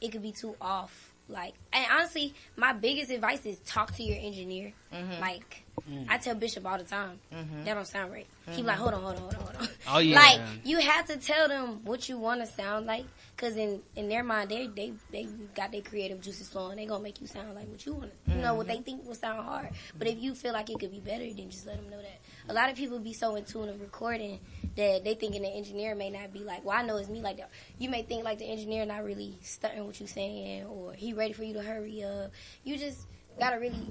it 0.00 0.12
could 0.12 0.22
be 0.22 0.32
too 0.32 0.56
off. 0.60 1.08
Like, 1.28 1.54
and 1.72 1.86
honestly, 1.90 2.34
my 2.56 2.72
biggest 2.72 3.10
advice 3.10 3.46
is 3.46 3.56
talk 3.60 3.94
to 3.94 4.02
your 4.02 4.18
engineer. 4.18 4.72
Mhm. 4.92 5.20
Like, 5.20 5.64
Mm. 5.88 6.06
I 6.08 6.18
tell 6.18 6.34
Bishop 6.34 6.66
all 6.66 6.76
the 6.76 6.84
time, 6.84 7.18
Mhm. 7.32 7.64
that 7.64 7.74
don't 7.74 7.86
sound 7.86 8.12
right. 8.12 8.26
He 8.50 8.62
like, 8.62 8.76
hold 8.76 8.92
on, 8.92 9.02
hold 9.02 9.16
on, 9.16 9.22
hold 9.22 9.34
on, 9.34 9.40
hold 9.40 9.56
on. 9.56 9.68
Oh, 9.88 9.98
yeah. 9.98 10.16
Like, 10.18 10.40
you 10.64 10.78
have 10.78 11.06
to 11.06 11.16
tell 11.16 11.48
them 11.48 11.82
what 11.84 12.08
you 12.08 12.18
want 12.18 12.40
to 12.40 12.46
sound 12.46 12.86
like, 12.86 13.06
cause 13.38 13.56
in 13.56 13.82
in 13.96 14.08
their 14.08 14.22
mind, 14.22 14.50
they 14.50 14.66
they 14.66 14.92
they 15.10 15.24
got 15.54 15.72
their 15.72 15.80
creative 15.80 16.20
juices 16.20 16.48
flowing. 16.48 16.76
They 16.76 16.84
gonna 16.86 17.02
make 17.02 17.20
you 17.20 17.26
sound 17.26 17.54
like 17.54 17.68
what 17.68 17.86
you 17.86 17.94
want. 17.94 18.12
to 18.26 18.30
You 18.32 18.38
know 18.38 18.54
what 18.54 18.66
Mhm. 18.66 18.70
they 18.70 18.80
think 18.82 19.06
will 19.06 19.14
sound 19.14 19.44
hard. 19.46 19.70
But 19.96 20.08
if 20.08 20.18
you 20.20 20.34
feel 20.34 20.52
like 20.52 20.68
it 20.70 20.78
could 20.78 20.92
be 20.92 21.00
better, 21.00 21.24
then 21.32 21.50
just 21.50 21.66
let 21.66 21.76
them 21.76 21.88
know 21.88 22.02
that. 22.02 22.20
A 22.48 22.52
lot 22.52 22.70
of 22.70 22.76
people 22.76 22.98
be 22.98 23.12
so 23.12 23.36
in 23.36 23.44
tune 23.44 23.68
of 23.68 23.80
recording 23.80 24.40
that 24.76 25.04
they 25.04 25.14
thinking 25.14 25.42
the 25.42 25.48
engineer 25.48 25.94
may 25.94 26.10
not 26.10 26.32
be 26.32 26.40
like, 26.40 26.64
well, 26.64 26.76
I 26.76 26.82
know 26.82 26.96
it's 26.96 27.08
me 27.08 27.20
like 27.20 27.36
that. 27.36 27.50
You 27.78 27.88
may 27.88 28.02
think 28.02 28.24
like 28.24 28.38
the 28.38 28.46
engineer 28.46 28.84
not 28.84 29.04
really 29.04 29.38
stunting 29.42 29.86
what 29.86 29.98
you're 30.00 30.08
saying, 30.08 30.64
or 30.66 30.92
he 30.92 31.12
ready 31.12 31.32
for 31.32 31.44
you 31.44 31.54
to 31.54 31.62
hurry 31.62 32.02
up. 32.02 32.32
You 32.64 32.76
just 32.76 33.06
gotta 33.38 33.58
really 33.60 33.86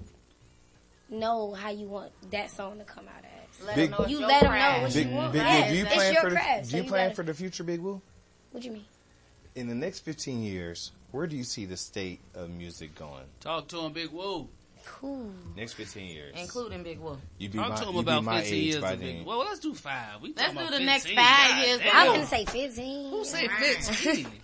know 1.10 1.54
how 1.54 1.70
you 1.72 1.88
want 1.88 2.12
that 2.32 2.52
song 2.52 2.78
to 2.80 2.84
come 2.84 3.06
out 3.08 3.24
as. 3.24 3.66
Let 3.66 3.78
'em 3.78 3.84
Big- 3.84 3.92
know 3.92 4.06
you 4.08 4.20
let 4.26 4.42
them 4.42 4.54
know 4.54 4.82
what 4.84 4.94
Big, 4.94 5.08
you 5.10 5.14
want. 5.16 5.34
Big 5.34 5.42
Woo, 5.42 5.48
Yes, 5.48 5.70
do 5.72 5.78
you 5.78 5.86
it's 5.86 5.94
plan 5.94 6.14
your 6.14 6.22
for 6.24 6.30
the 6.30 6.36
craft. 6.36 6.64
do 6.66 6.70
so 6.72 6.78
you 6.78 6.84
you 6.84 6.90
plan 6.90 7.06
gotta- 7.06 7.16
for 7.16 7.24
the 7.24 7.34
future, 7.34 7.64
Big 7.64 7.80
Woo? 7.80 8.02
What 8.52 8.62
do 8.62 8.68
you 8.68 8.74
mean? 8.74 8.86
In 9.56 9.68
the 9.68 9.76
next 9.76 10.00
15 10.00 10.42
years, 10.44 10.92
where 11.12 11.28
do 11.28 11.36
you 11.36 11.44
see 11.44 11.66
the 11.66 11.76
state 11.78 12.20
of 12.34 12.50
music 12.50 12.96
going? 12.96 13.26
Talk 13.42 13.68
to 13.70 13.80
him, 13.82 13.92
Big 13.94 14.10
Woo. 14.12 14.48
Cool. 14.86 15.32
Next 15.56 15.74
15 15.74 16.08
years. 16.08 16.36
Including 16.38 16.84
Big 16.84 17.00
Wolf. 17.00 17.20
You 17.38 17.50
be 17.50 17.58
Talk 17.58 17.70
my, 17.70 17.76
to 17.76 17.86
him 17.88 17.94
you 17.96 18.00
about 18.00 18.22
be 18.22 18.26
my 18.26 18.42
15 18.42 18.54
age 18.58 18.64
years 18.66 18.82
by 18.82 18.96
then. 18.96 19.26
Well, 19.26 19.40
let's 19.40 19.60
do 19.60 19.74
five. 19.74 20.22
We 20.22 20.34
Let's 20.36 20.54
do 20.54 20.60
about 20.60 20.72
the 20.72 20.80
next 20.80 21.08
five 21.08 21.16
God 21.16 21.68
years. 21.68 21.80
damn. 21.80 21.96
I 21.96 22.10
was 22.10 22.18
gonna 22.18 22.28
say 22.28 22.46
15. 22.46 23.10
Who 23.10 23.24
say 23.26 23.48
15? 23.48 24.28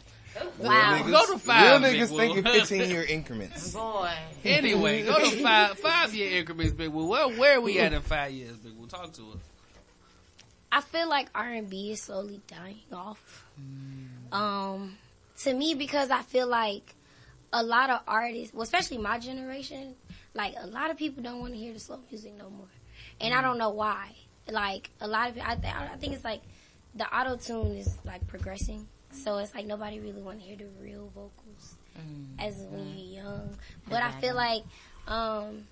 Wow. 0.60 1.02
Real 1.04 1.18
Go 1.18 1.34
to 1.34 1.40
five, 1.40 1.82
Real 1.82 1.92
niggas 1.92 2.12
Woo. 2.12 2.18
thinking 2.18 2.44
15 2.44 2.90
year 2.92 3.04
increments. 3.04 3.74
Boy. 3.74 4.14
Anyway, 4.46 5.04
go 5.04 5.18
to 5.18 5.42
five 5.42 5.80
five 5.80 6.14
year 6.14 6.38
increments, 6.38 6.74
Big 6.74 6.90
Woo. 6.90 7.08
Where 7.08 7.28
where 7.30 7.58
are 7.58 7.62
we 7.62 7.80
at 7.80 7.92
in 7.92 8.02
five 8.04 8.32
years, 8.32 8.56
Big 8.58 8.74
Woo? 8.74 8.86
Talk 8.86 9.12
to 9.14 9.32
us. 9.32 9.40
I 10.72 10.82
feel 10.82 11.10
like 11.10 11.30
R 11.34 11.48
and 11.54 11.68
B 11.68 11.92
is 11.92 12.02
slowly 12.04 12.40
dying 12.46 12.78
off. 12.94 13.48
Um, 14.32 14.98
to 15.40 15.54
me, 15.54 15.74
because 15.74 16.12
I 16.12 16.22
feel 16.22 16.48
like 16.48 16.94
a 17.54 17.64
lot 17.64 17.90
of 17.90 18.02
artists, 18.08 18.54
well, 18.54 18.62
especially 18.64 18.98
my 19.00 19.18
generation, 19.18 19.96
like 20.38 20.56
a 20.62 20.68
lot 20.68 20.92
of 20.92 20.98
people 20.98 21.22
don't 21.22 21.40
want 21.42 21.54
to 21.54 21.60
hear 21.60 21.74
the 21.74 21.80
slow 21.80 22.00
music 22.10 22.34
no 22.38 22.50
more, 22.50 22.70
and 23.20 23.34
I 23.34 23.42
don't 23.42 23.58
know 23.58 23.72
why. 23.72 24.16
Like 24.50 24.90
a 25.02 25.08
lot 25.08 25.32
of, 25.32 25.38
I, 25.40 25.56
th- 25.56 25.74
I 25.74 25.98
think 25.98 26.14
it's 26.14 26.24
like 26.24 26.42
the 26.96 27.06
auto 27.14 27.36
tune 27.36 27.76
is 27.76 27.98
like 28.06 28.26
progressing, 28.28 28.88
so 29.12 29.40
it's 29.40 29.54
like 29.54 29.66
nobody 29.66 30.00
really 30.00 30.22
want 30.22 30.40
to 30.40 30.46
hear 30.46 30.56
the 30.56 30.68
real 30.82 31.12
vocals 31.14 31.76
as 32.40 32.56
when 32.70 32.88
you're 32.96 33.24
young. 33.24 33.58
But 33.90 34.04
I 34.04 34.12
feel 34.22 34.36
like, 34.36 34.64
um, 35.08 35.68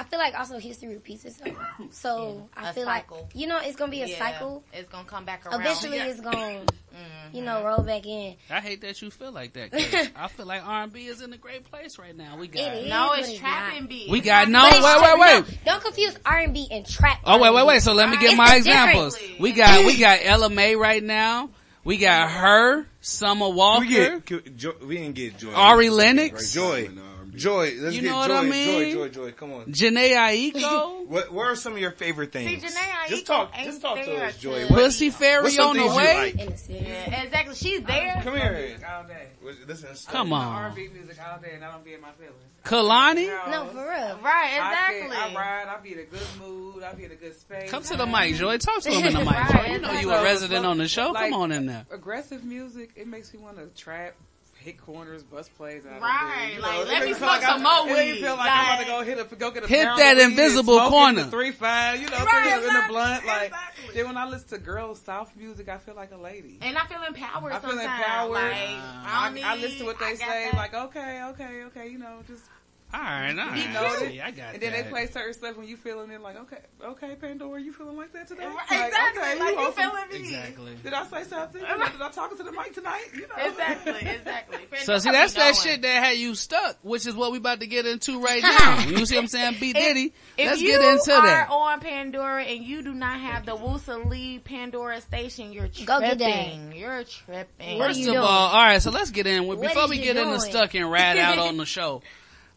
I 0.00 0.04
feel 0.04 0.18
like 0.18 0.34
also 0.38 0.58
history 0.58 0.88
repeats 0.94 1.26
itself. 1.26 1.54
So 1.90 2.48
I 2.56 2.70
A 2.70 2.72
feel 2.72 2.84
cycle. 2.86 3.18
like 3.18 3.34
you 3.34 3.46
know 3.46 3.58
it's 3.62 3.76
gonna 3.76 3.90
be 3.90 4.00
a 4.02 4.06
Yeah, 4.06 4.18
cycle. 4.18 4.64
It's 4.72 4.88
gonna 4.90 5.06
come 5.06 5.24
back 5.26 5.44
around. 5.44 5.60
Eventually, 5.60 5.98
it's 5.98 6.20
gonna 6.20 6.52
you 7.32 7.40
mm-hmm. 7.40 7.44
know 7.44 7.62
roll 7.64 7.82
back 7.82 8.06
in. 8.06 8.36
I 8.48 8.60
hate 8.60 8.80
that 8.80 9.02
you 9.02 9.10
feel 9.10 9.30
like 9.32 9.52
that. 9.54 9.74
I 10.16 10.28
feel 10.28 10.46
like 10.46 10.66
R 10.66 10.84
and 10.84 10.92
B 10.92 11.06
is 11.06 11.20
in 11.20 11.32
a 11.34 11.36
great 11.36 11.64
place 11.70 11.98
right 11.98 12.16
now. 12.16 12.38
We 12.38 12.48
got 12.48 12.62
It 12.62 12.84
is, 12.84 12.88
No, 12.90 13.12
it's 13.12 13.28
it's 13.28 13.38
trapping 13.38 13.80
not. 13.80 13.88
beat. 13.90 14.10
We 14.10 14.20
got 14.20 14.48
no. 14.48 14.62
But 14.70 14.82
Wait, 14.82 15.02
wait, 15.02 15.20
wait. 15.20 15.58
no, 15.66 15.72
don't 15.72 15.82
confuse 15.84 16.16
R 16.24 16.38
and 16.38 16.54
B 16.54 16.66
and 16.70 16.88
trap. 16.88 17.18
Oh 17.24 17.38
wait, 17.38 17.52
wait, 17.52 17.66
wait. 17.66 17.82
So 17.82 17.92
let 17.92 18.08
me 18.08 18.16
get 18.16 18.30
It's 18.30 18.36
my 18.38 18.56
examples. 18.56 19.16
difference. 19.18 19.40
We 19.40 19.52
got 19.52 19.84
we 19.84 19.98
got 19.98 20.20
Ella 20.22 20.48
Mai 20.48 20.74
right 20.74 21.02
now. 21.02 21.50
We 21.84 21.96
got 21.96 22.30
her, 22.30 22.86
Summer 23.00 23.48
Walker. 23.48 23.80
We 23.80 23.88
get, 23.88 24.26
can- 24.26 24.86
we 24.86 24.96
didn't 24.98 25.14
get 25.14 25.38
Joy. 25.38 25.52
Ari 25.52 25.90
Lennox. 25.90 26.52
Joy. 26.52 26.90
Joy. 27.34 27.74
Let's 27.78 27.94
You 27.94 28.02
get 28.02 28.08
know 28.10 28.16
what 28.18 28.28
Joy. 28.28 28.36
I 28.36 28.42
mean? 28.44 28.90
Joy, 28.94 29.08
Joy, 29.08 29.08
Joy. 29.08 29.32
Come 29.32 29.52
on. 29.52 29.64
Jhené 29.66 30.14
Aiko. 30.52 31.06
What, 31.06 31.32
what 31.32 31.46
are 31.46 31.56
some 31.56 31.72
of 31.74 31.78
your 31.78 31.90
favorite 31.90 32.32
things? 32.32 32.60
See, 32.62 32.66
Janae, 32.68 33.08
just 33.08 33.26
talk, 33.26 33.50
ain't 33.56 33.66
just 33.66 33.80
talk 33.82 33.96
to 33.96 34.24
us, 34.24 34.36
Joy. 34.38 34.66
to- 34.66 34.72
What- 34.72 34.84
Pussy 34.84 35.10
Fairy 35.10 35.58
on 35.58 35.76
the 35.76 35.82
things 35.82 35.94
way? 35.96 36.32
like? 36.36 36.60
Yeah, 36.68 37.22
exactly. 37.24 37.54
She's 37.56 37.82
there. 37.82 38.20
Come 38.22 38.36
here. 38.36 38.76
All 38.88 39.04
day. 39.04 39.26
Listen. 39.66 39.88
Come 40.12 40.32
on. 40.32 40.46
R&B 40.64 40.88
music 40.94 41.16
all 41.26 41.40
day, 41.40 41.52
and 41.54 41.64
I 41.64 41.72
don't 41.72 41.84
be 41.84 41.94
in 41.94 42.00
my 42.00 42.12
feelings. 42.12 42.34
Kehlani? 42.64 43.26
No, 43.50 43.66
for 43.72 43.78
real. 43.78 44.18
Right, 44.22 44.58
I, 44.60 44.92
exactly. 44.92 45.16
can, 45.16 45.32
I 45.32 45.34
ride. 45.34 45.68
I 45.68 45.80
be 45.80 45.92
in 45.94 45.98
a 46.00 46.04
good 46.04 46.20
mood. 46.38 46.82
I 46.82 46.92
be 46.92 47.04
in 47.04 47.10
a 47.10 47.14
good 47.14 47.34
space. 47.38 47.70
Come 47.70 47.82
to 47.84 47.96
the 47.96 48.06
mic, 48.06 48.34
Joy. 48.36 48.58
Talk 48.58 48.82
to 48.82 48.90
him 48.92 49.06
in 49.06 49.14
the 49.14 49.20
mic, 49.24 49.48
Joy. 49.50 49.72
You 49.72 49.78
know 49.80 49.92
you 49.92 50.10
a 50.12 50.22
resident 50.22 50.66
on 50.66 50.76
the 50.78 50.86
show. 50.86 51.12
Come 51.14 51.32
on 51.32 51.52
in 51.52 51.66
there. 51.66 51.86
Aggressive 51.90 52.44
music, 52.44 52.90
it 52.96 53.06
makes 53.08 53.32
me 53.32 53.40
want 53.40 53.56
to 53.56 53.66
trap, 53.82 54.14
hit 54.60 54.78
corners, 54.78 55.22
bust 55.22 55.54
plays 55.56 55.84
out 55.86 56.02
Right, 56.02 56.48
of 56.48 56.52
there. 56.52 56.60
like, 56.62 56.80
it 56.80 56.86
let 56.88 57.04
me 57.04 57.14
feel 57.14 57.26
like 57.28 57.40
smoke 57.40 57.50
I'm- 57.50 57.60
some 57.60 57.62
more 57.62 57.88
It 57.88 57.96
makes 57.98 58.14
weed. 58.16 58.20
feel 58.26 58.36
like, 58.36 58.50
I'm 58.50 58.64
about 58.66 58.78
to 58.80 58.84
go 58.84 59.02
hit 59.02 59.32
a 59.32 59.36
go 59.36 59.50
get 59.50 59.64
a 59.64 59.66
Hit 59.66 59.84
that 59.84 59.98
of 60.12 60.16
weed 60.18 60.22
and 60.22 60.30
invisible 60.32 60.74
smoke 60.74 60.82
it 60.82 60.86
in 60.86 60.90
corner. 60.90 61.24
three 61.24 61.50
five, 61.52 62.00
you 62.00 62.08
know, 62.08 62.24
Right, 62.24 62.62
in 62.62 62.74
the 62.74 62.84
blunt. 62.88 63.24
Like 63.26 63.52
then 63.94 64.06
when 64.06 64.16
I 64.18 64.26
listen 64.28 64.48
to 64.50 64.58
girls 64.58 65.00
South 65.00 65.32
music, 65.34 65.68
I 65.68 65.78
feel 65.78 65.94
like 65.94 66.12
a 66.12 66.16
lady. 66.16 66.58
And 66.60 66.76
I 66.76 66.86
feel 66.86 67.02
empowered 67.02 67.52
I 67.52 67.58
feel 67.58 67.70
sometimes. 67.70 68.00
empowered. 68.00 68.32
Like, 68.34 68.52
I, 68.54 69.02
I, 69.06 69.30
don't 69.34 69.44
I 69.44 69.54
listen 69.56 69.78
to 69.78 69.84
what 69.86 69.98
they 69.98 70.14
say, 70.16 70.48
that. 70.50 70.54
like 70.54 70.74
okay, 70.74 71.22
okay, 71.30 71.62
okay, 71.64 71.88
you 71.88 71.98
know, 71.98 72.18
just 72.28 72.44
All 72.92 73.00
right, 73.00 73.38
all 73.38 73.56
you 73.56 73.68
know, 73.68 73.96
See, 74.00 74.20
I 74.20 74.30
got 74.32 74.48
it. 74.50 74.54
and 74.54 74.62
then 74.62 74.72
they 74.72 74.82
play 74.90 75.06
certain 75.06 75.32
stuff 75.32 75.56
when 75.56 75.68
you 75.68 75.76
feeling 75.76 76.10
it, 76.10 76.20
like 76.20 76.36
okay, 76.36 76.58
okay, 76.84 77.14
Pandora, 77.20 77.60
you 77.62 77.72
feeling 77.72 77.96
like 77.96 78.12
that 78.14 78.26
today? 78.26 78.46
Right, 78.46 78.54
Like, 78.70 78.88
exactly, 78.88 79.22
okay, 79.22 79.38
like, 79.38 79.50
you 79.50 79.56
want 79.56 79.74
some- 79.76 79.90
feeling 79.90 80.08
me. 80.10 80.16
Exactly. 80.28 80.74
Did 80.82 80.92
I 80.94 81.06
say 81.06 81.22
something? 81.24 81.60
You 81.62 81.68
know, 81.78 81.86
did 81.88 82.02
I 82.02 82.08
talk 82.10 82.36
to 82.36 82.42
the 82.42 82.50
mic 82.50 82.74
tonight? 82.74 83.06
You 83.14 83.20
know, 83.28 83.46
Exactly, 83.46 83.92
exactly. 84.10 84.58
So 84.82 84.98
see, 84.98 85.10
that's 85.10 85.34
that 85.34 85.54
shit 85.56 85.82
that 85.82 86.02
had 86.04 86.16
you 86.16 86.34
stuck, 86.34 86.78
which 86.82 87.06
is 87.06 87.14
what 87.14 87.30
we 87.32 87.38
about 87.38 87.60
to 87.60 87.66
get 87.66 87.86
into 87.86 88.20
right 88.20 88.42
now. 88.42 88.80
You 88.86 89.06
see 89.06 89.14
what 89.16 89.22
I'm 89.22 89.28
saying? 89.28 89.56
B 89.60 89.72
Diddy. 89.72 90.12
If 90.36 90.46
Let's 90.48 90.60
you 90.60 90.72
get 90.72 90.82
into 90.82 91.12
are 91.12 91.46
on 91.48 91.80
Pandora 91.80 92.42
and 92.44 92.64
you 92.64 92.82
do 92.82 92.92
not 92.92 93.20
have 93.20 93.46
the 93.46 93.56
Woosa 93.56 94.08
Lee 94.08 94.38
Pandora 94.40 95.00
station, 95.00 95.52
you're 95.52 95.68
tripping. 95.68 95.84
Go 95.86 96.00
get 96.00 96.74
You're 96.76 97.04
tripping. 97.04 97.78
First 97.78 98.06
of 98.06 98.16
all, 98.16 98.24
all 98.24 98.62
right, 98.62 98.80
so 98.82 98.90
let's 98.90 99.10
get 99.10 99.26
in. 99.26 99.48
Before 99.60 99.88
we 99.88 99.98
you 99.98 100.02
get 100.04 100.16
into 100.16 100.30
doing? 100.38 100.40
stuck 100.40 100.74
and 100.74 100.90
rat 100.90 101.16
out 101.18 101.38
on 101.38 101.56
the 101.58 101.66
show, 101.66 102.02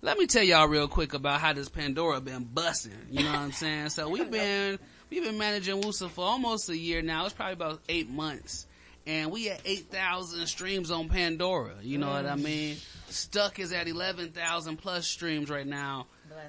let 0.03 0.17
me 0.19 0.27
tell 0.27 0.43
y'all 0.43 0.67
real 0.67 0.87
quick 0.87 1.13
about 1.13 1.39
how 1.41 1.53
this 1.53 1.69
Pandora 1.69 2.21
been 2.21 2.43
busting. 2.43 2.91
You 3.09 3.23
know 3.23 3.31
what 3.31 3.39
I'm 3.39 3.51
saying? 3.51 3.89
So 3.89 4.09
we've 4.09 4.29
been 4.39 4.77
we've 5.09 5.23
been 5.23 5.37
managing 5.37 5.81
Woosa 5.81 6.09
for 6.09 6.23
almost 6.25 6.69
a 6.69 6.77
year 6.77 7.01
now. 7.01 7.25
It's 7.25 7.33
probably 7.33 7.53
about 7.53 7.81
eight 7.89 8.09
months, 8.09 8.67
and 9.07 9.31
we 9.31 9.49
at 9.49 9.61
eight 9.65 9.89
thousand 9.89 10.45
streams 10.47 10.91
on 10.91 11.09
Pandora. 11.09 11.75
You 11.81 11.97
know 11.97 12.09
what 12.09 12.25
I 12.25 12.35
Mm. 12.35 12.43
mean? 12.43 12.77
Stuck 13.09 13.59
is 13.59 13.71
at 13.71 13.87
eleven 13.87 14.29
thousand 14.31 14.77
plus 14.77 15.07
streams 15.07 15.49
right 15.49 15.67
now. 15.67 16.07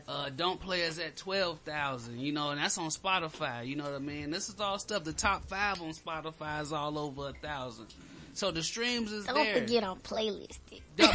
Uh, 0.09 0.30
don't 0.34 0.59
play 0.61 0.80
is 0.80 0.98
at 0.98 1.14
twelve 1.16 1.59
thousand. 1.61 2.18
You 2.18 2.32
know, 2.32 2.50
and 2.50 2.61
that's 2.61 2.76
on 2.78 2.88
Spotify. 2.88 3.66
You 3.66 3.76
know 3.76 3.84
what 3.84 3.94
I 3.94 3.98
mean? 3.98 4.30
This 4.30 4.48
is 4.48 4.59
all 4.61 4.78
stuff. 4.78 5.05
The 5.05 5.12
top 5.12 5.44
five 5.46 5.80
on 5.80 5.92
Spotify 5.92 6.61
is 6.62 6.72
all 6.72 6.98
over 6.98 7.28
a 7.28 7.32
thousand. 7.34 7.86
So 8.32 8.50
the 8.50 8.62
streams 8.64 9.12
is 9.12 9.26
Don't 9.26 9.36
there. 9.36 9.55
forget 9.61 9.84
on 9.84 10.00
playlist. 10.00 10.59
Don't, 10.97 11.12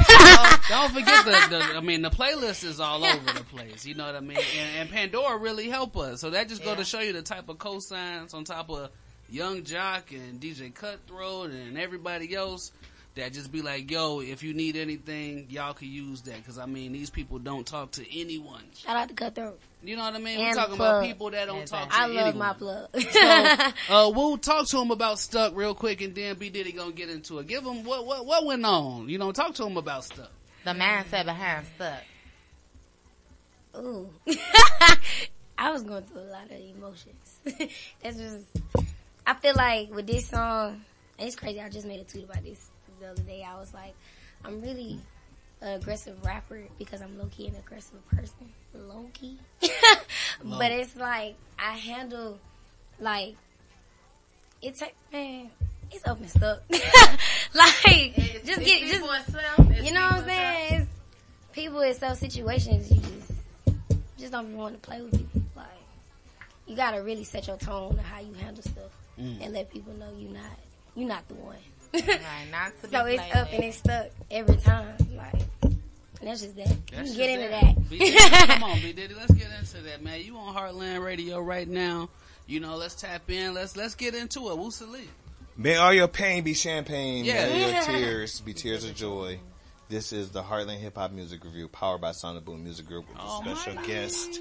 don't 0.69 0.93
forget 0.93 1.25
the, 1.25 1.47
the, 1.49 1.77
I 1.77 1.79
mean, 1.81 2.01
the 2.01 2.09
playlist 2.09 2.63
is 2.63 2.79
all 2.79 3.03
over 3.03 3.33
the 3.33 3.43
place. 3.45 3.85
You 3.85 3.95
know 3.95 4.05
what 4.05 4.15
I 4.15 4.19
mean? 4.19 4.37
And, 4.37 4.77
and 4.77 4.89
Pandora 4.89 5.37
really 5.37 5.69
help 5.69 5.97
us. 5.97 6.21
So 6.21 6.31
that 6.31 6.49
just 6.49 6.63
go 6.63 6.75
to 6.75 6.83
show 6.83 6.99
you 6.99 7.13
the 7.13 7.21
type 7.21 7.49
of 7.49 7.57
cosigns 7.57 8.33
on 8.33 8.43
top 8.43 8.69
of 8.69 8.89
Yung 9.29 9.61
Joc 9.61 10.11
and 10.11 10.39
DJ 10.39 10.73
Cutthroat 10.73 11.51
and 11.51 11.77
everybody 11.77 12.35
else 12.35 12.71
that 13.19 13.33
just 13.33 13.51
be 13.51 13.61
like, 13.61 13.89
yo, 13.91 14.21
if 14.21 14.43
you 14.43 14.53
need 14.53 14.75
anything, 14.75 15.47
y'all 15.49 15.73
can 15.73 15.89
use 15.89 16.21
that. 16.23 16.45
Cause 16.45 16.57
I 16.57 16.65
mean, 16.65 16.91
these 16.91 17.09
people 17.09 17.39
don't 17.39 17.65
talk 17.65 17.91
to 17.91 18.19
anyone. 18.19 18.63
Shout 18.75 18.95
out 18.95 19.09
to 19.09 19.13
Cutthroat. 19.13 19.59
You 19.83 19.95
know 19.95 20.03
what 20.03 20.15
I 20.15 20.17
mean? 20.17 20.39
And 20.39 20.47
We're 20.47 20.53
talking 20.53 20.75
plug. 20.75 20.89
about 20.89 21.07
people 21.07 21.31
that 21.31 21.45
don't 21.45 21.65
talk 21.65 21.89
to 21.89 21.95
I 21.95 22.05
anyone. 22.05 22.23
love 22.25 22.35
my 22.35 22.53
plug. 22.53 22.89
so, 22.99 23.71
uh, 23.89 24.11
we'll 24.13 24.37
talk 24.37 24.67
to 24.67 24.77
him 24.81 24.91
about 24.91 25.19
Stuck 25.19 25.55
real 25.55 25.73
quick, 25.73 26.01
and 26.01 26.13
then 26.13 26.35
B 26.37 26.49
Diddy 26.49 26.71
gonna 26.73 26.91
get 26.91 27.09
into 27.09 27.39
it. 27.39 27.47
Give 27.47 27.63
him 27.63 27.83
what 27.83 28.05
what 28.05 28.25
what 28.25 28.45
went 28.45 28.65
on. 28.65 29.07
You 29.07 29.17
know, 29.17 29.31
talk 29.31 29.53
to 29.55 29.65
him 29.65 29.77
about 29.77 30.03
Stuck. 30.03 30.31
The 30.65 30.71
mindset 30.71 31.25
behind 31.25 31.65
Stuck. 31.75 32.03
Ooh. 33.77 34.09
I 35.57 35.71
was 35.71 35.83
going 35.83 36.03
through 36.03 36.21
a 36.21 36.31
lot 36.31 36.45
of 36.45 36.51
emotions. 36.51 37.39
That's 38.01 38.17
just, 38.17 38.45
I 39.27 39.33
feel 39.33 39.53
like 39.55 39.93
with 39.93 40.07
this 40.07 40.27
song, 40.27 40.81
and 41.17 41.27
it's 41.27 41.35
crazy, 41.35 41.59
I 41.59 41.69
just 41.69 41.85
made 41.85 41.99
a 41.99 42.05
tweet 42.05 42.23
about 42.23 42.43
this 42.43 42.68
the 42.99 43.09
other 43.09 43.21
day. 43.23 43.43
I 43.47 43.59
was 43.59 43.73
like, 43.73 43.93
I'm 44.45 44.61
really 44.61 44.99
an 45.61 45.73
aggressive 45.73 46.15
rapper 46.25 46.61
because 46.77 47.01
I'm 47.01 47.17
low 47.17 47.27
key 47.31 47.47
an 47.47 47.55
aggressive 47.55 48.07
person. 48.09 48.53
Low 48.75 49.09
key. 49.13 49.39
but 50.43 50.71
it's 50.71 50.95
like, 50.95 51.35
I 51.57 51.71
handle, 51.71 52.37
like, 52.99 53.35
it's 54.61 54.79
like, 54.79 54.95
man, 55.11 55.49
it's 55.91 56.07
up 56.07 56.19
and 56.19 56.29
stuck. 56.29 56.61
like, 56.69 58.13
just 58.15 58.45
it's 58.45 58.57
get, 58.59 58.81
just, 58.81 59.27
itself, 59.27 59.83
you 59.83 59.91
know 59.91 60.03
what 60.03 60.13
I'm 60.13 60.25
saying? 60.25 60.81
It's 60.81 60.89
people 61.51 61.79
in 61.81 61.95
self 61.95 62.19
situations, 62.19 62.91
you 62.91 63.01
just, 63.01 63.31
just 64.19 64.31
don't 64.31 64.55
wanting 64.55 64.79
to 64.79 64.87
play 64.87 65.01
with 65.01 65.17
people. 65.17 65.41
Like, 65.55 65.65
you 66.67 66.75
gotta 66.75 67.01
really 67.01 67.23
set 67.23 67.47
your 67.47 67.57
tone 67.57 67.95
to 67.95 68.01
how 68.03 68.19
you 68.19 68.33
handle 68.35 68.61
stuff 68.61 68.91
Mm. 69.19 69.43
and 69.43 69.53
let 69.53 69.69
people 69.69 69.91
know 69.95 70.07
you're 70.17 70.31
not, 70.31 70.57
you're 70.95 71.09
not 71.09 71.27
the 71.27 71.33
one. 71.33 71.57
Right, 71.93 72.47
not 72.51 72.73
to 72.81 72.87
be 72.89 72.95
So 72.95 73.05
it's 73.05 73.21
played 73.21 73.35
up 73.35 73.53
and 73.53 73.63
it's 73.63 73.77
stuck 73.77 74.07
every 74.31 74.57
time. 74.57 74.95
Like, 75.15 75.41
that's 76.21 76.41
just 76.41 76.55
that. 76.57 76.75
That's 76.91 77.15
you 77.15 77.15
can 77.15 77.15
get 77.15 77.15
just 77.15 77.19
into 77.19 77.47
that. 77.49 77.75
that. 77.75 77.89
B 77.89 78.53
come 78.53 78.63
on, 78.63 78.79
B 78.81 78.93
Diddy, 78.93 79.13
let's 79.15 79.33
get 79.33 79.47
into 79.57 79.77
that, 79.89 80.03
man. 80.03 80.21
You 80.21 80.37
on 80.37 80.53
Heartland 80.53 81.03
Radio 81.03 81.39
right 81.39 81.67
now. 81.67 82.09
You 82.47 82.59
know, 82.59 82.75
let's 82.77 82.95
tap 82.95 83.29
in. 83.29 83.53
Let's 83.53 83.77
let's 83.77 83.95
get 83.95 84.15
into 84.15 84.49
it. 84.49 84.57
Woosa 84.57 84.89
Lee. 84.89 85.07
May 85.55 85.75
all 85.75 85.93
your 85.93 86.07
pain 86.07 86.43
be 86.43 86.53
champagne. 86.53 87.25
Yeah. 87.25 87.47
May 87.47 87.71
your 87.71 87.81
tears 87.83 88.39
be 88.39 88.53
tears 88.53 88.85
of 88.85 88.95
joy. 88.95 89.39
This 89.89 90.13
is 90.13 90.29
the 90.29 90.43
Heartland 90.43 90.77
Hip 90.77 90.95
Hop 90.97 91.11
Music 91.11 91.43
Review, 91.43 91.67
powered 91.67 91.99
by 92.01 92.11
Sonic 92.11 92.45
Boom 92.45 92.63
Music 92.63 92.85
Group, 92.85 93.07
with 93.09 93.17
Oh, 93.19 93.41
a 93.43 93.55
special 93.55 93.81
guest, 93.83 94.39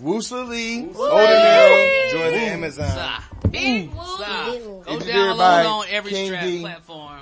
Woosa 0.00 0.46
Lee, 0.46 0.82
Woo. 0.82 0.92
Odinero, 1.08 2.10
join 2.10 2.32
the 2.32 2.38
Amazon. 2.38 3.22
Big 3.50 3.90
Woo. 3.94 4.04
Sa. 4.04 4.52
Go 4.84 4.98
download 4.98 5.64
on 5.70 5.84
every 5.88 6.10
King 6.10 6.26
strap 6.26 6.44
D. 6.44 6.60
platform. 6.60 7.20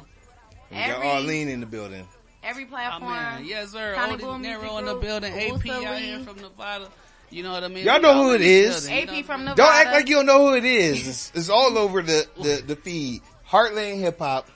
We 0.70 0.76
got 0.76 0.88
Every- 0.88 1.08
Arlene 1.08 1.48
in 1.48 1.60
the 1.60 1.66
building. 1.66 2.06
Every 2.42 2.64
platform. 2.64 3.12
Oh. 3.12 3.38
Yes, 3.42 3.70
sir. 3.70 3.94
Sonic 3.94 4.16
Odie 4.18 4.20
Boom 4.22 4.42
Music 4.42 4.60
Nero 4.62 4.78
in 4.78 4.84
the 4.84 4.92
Group, 4.94 5.02
building. 5.04 5.32
AP 5.34 5.52
Woosa 5.60 5.84
out 5.84 5.98
here 6.00 6.18
from 6.24 6.36
Nevada. 6.36 6.88
You 7.30 7.42
know 7.44 7.52
what 7.52 7.62
I 7.62 7.68
mean? 7.68 7.84
Y'all 7.84 8.00
know 8.00 8.08
all 8.08 8.22
who 8.24 8.30
in 8.30 8.36
it 8.36 8.38
the 8.38 8.50
is. 8.50 8.90
you 8.90 9.06
know 9.06 9.12
AP 9.18 9.24
from 9.24 9.44
Don't 9.44 9.60
act 9.60 9.92
like 9.92 10.08
you 10.08 10.16
don't 10.16 10.26
know 10.26 10.48
who 10.48 10.54
it 10.56 10.64
is. 10.64 11.06
It's, 11.06 11.32
it's 11.34 11.48
all 11.48 11.78
over 11.78 12.02
the, 12.02 12.26
the, 12.42 12.62
the 12.66 12.74
feed. 12.76 13.22
Heartland 13.48 14.00
Hip 14.00 14.18
Hop 14.18 14.48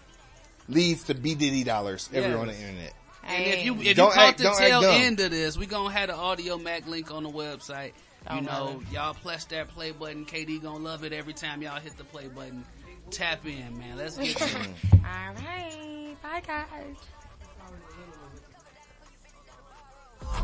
leads 0.68 1.04
to 1.04 1.14
B 1.14 1.36
Diddy 1.36 1.62
dollars 1.62 2.08
everywhere 2.12 2.40
on 2.40 2.46
the 2.48 2.54
internet. 2.58 2.94
And 3.32 3.44
if 3.46 3.64
you 3.64 3.74
if 3.80 3.96
Don't 3.96 4.08
you 4.08 4.14
caught 4.14 4.28
act- 4.28 4.38
the 4.38 4.44
don't 4.44 4.52
act 4.54 4.60
tail 4.60 4.80
dumb. 4.82 4.94
end 4.94 5.20
of 5.20 5.30
this, 5.30 5.56
we 5.56 5.66
gonna 5.66 5.92
have 5.92 6.08
the 6.08 6.14
audio 6.16 6.58
Mac 6.58 6.86
link 6.86 7.10
on 7.10 7.22
the 7.24 7.30
website. 7.30 7.92
Oh, 8.28 8.36
you 8.36 8.40
Oh, 8.40 8.44
know, 8.44 8.66
really? 8.74 8.86
y'all 8.92 9.14
press 9.14 9.44
that 9.46 9.68
play 9.68 9.90
button. 9.90 10.24
KD 10.24 10.62
gonna 10.62 10.78
love 10.84 11.04
it 11.04 11.12
every 11.12 11.32
time 11.32 11.60
y'all 11.62 11.80
hit 11.80 11.96
the 11.96 12.04
play 12.04 12.28
button. 12.28 12.64
Tap 13.10 13.44
in, 13.46 13.78
man. 13.78 13.96
Let's 13.96 14.16
get 14.16 14.36
to 14.36 14.44
it. 14.60 14.68
All 14.94 15.34
right. 15.34 16.16
Bye, 16.22 16.42
guys. 16.46 16.96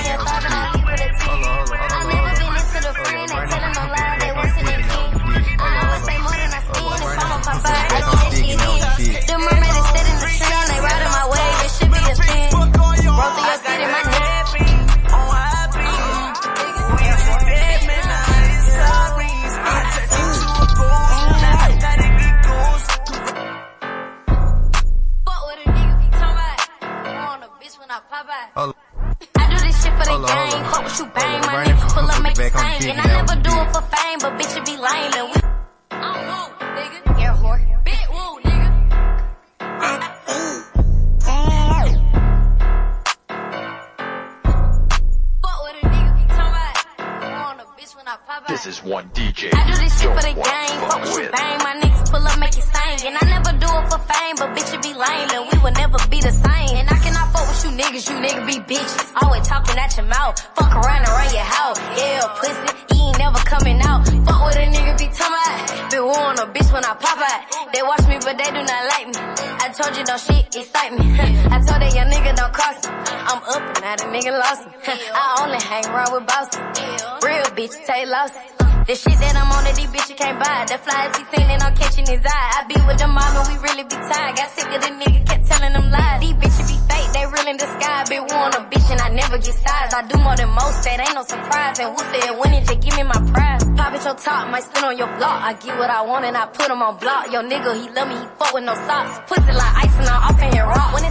I 95.49 95.55
get 95.55 95.78
what 95.78 95.88
I 95.88 96.03
want 96.03 96.26
and 96.26 96.36
I 96.36 96.44
put 96.44 96.68
him 96.68 96.82
on 96.82 96.99
block. 96.99 97.32
Yo 97.32 97.40
nigga, 97.40 97.72
he 97.72 97.88
love 97.96 98.07
me, 98.07 98.20
he 98.20 98.28
fuck 98.36 98.53
with 98.53 98.64
no 98.64 98.74
socks. 98.84 99.16
Pussy 99.24 99.49
like 99.49 99.74
ice 99.80 99.96
and 99.96 100.05
I'm 100.05 100.20
off 100.28 100.36
in 100.44 100.53
here 100.53 100.68
rock. 100.68 100.92
When 100.92 101.07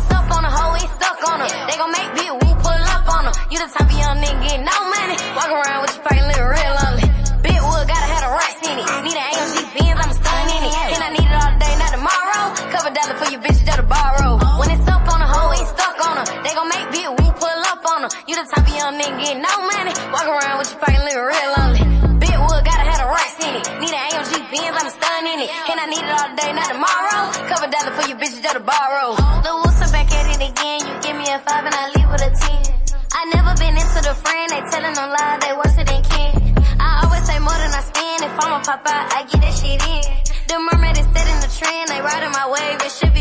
to 28.54 28.60
borrow. 28.60 29.16
The 29.44 29.52
Wilson 29.60 29.92
back 29.92 30.12
at 30.12 30.26
it 30.32 30.42
again. 30.52 30.80
You 30.88 30.94
give 31.02 31.16
me 31.18 31.28
a 31.28 31.40
five 31.40 31.66
and 31.66 31.76
I 31.76 31.92
leave 31.96 32.10
with 32.12 32.22
a 32.22 32.32
ten. 32.32 32.64
I 33.12 33.26
never 33.34 33.52
been 33.60 33.76
into 33.76 34.00
the 34.08 34.16
friend, 34.24 34.48
they 34.52 34.62
telling 34.72 34.94
them 34.94 35.10
lies, 35.10 35.40
they 35.42 35.54
worse 35.58 35.76
than 35.76 36.04
Ken. 36.04 36.56
I 36.80 37.04
always 37.04 37.26
say 37.26 37.40
more 37.40 37.58
than 37.60 37.72
I 37.74 37.82
spend, 37.82 38.24
if 38.24 38.40
I'ma 38.40 38.64
pop 38.64 38.86
out, 38.86 39.14
I 39.14 39.24
get 39.26 39.42
that 39.42 39.54
shit 39.58 39.82
in. 39.84 40.04
The 40.48 40.56
mermaid 40.64 40.98
is 40.98 41.08
setting 41.12 41.40
the 41.44 41.52
trend, 41.58 41.90
they 41.90 42.00
riding 42.00 42.32
my 42.32 42.48
wave, 42.48 42.80
it 42.86 42.92
should 42.92 43.14
be. 43.14 43.17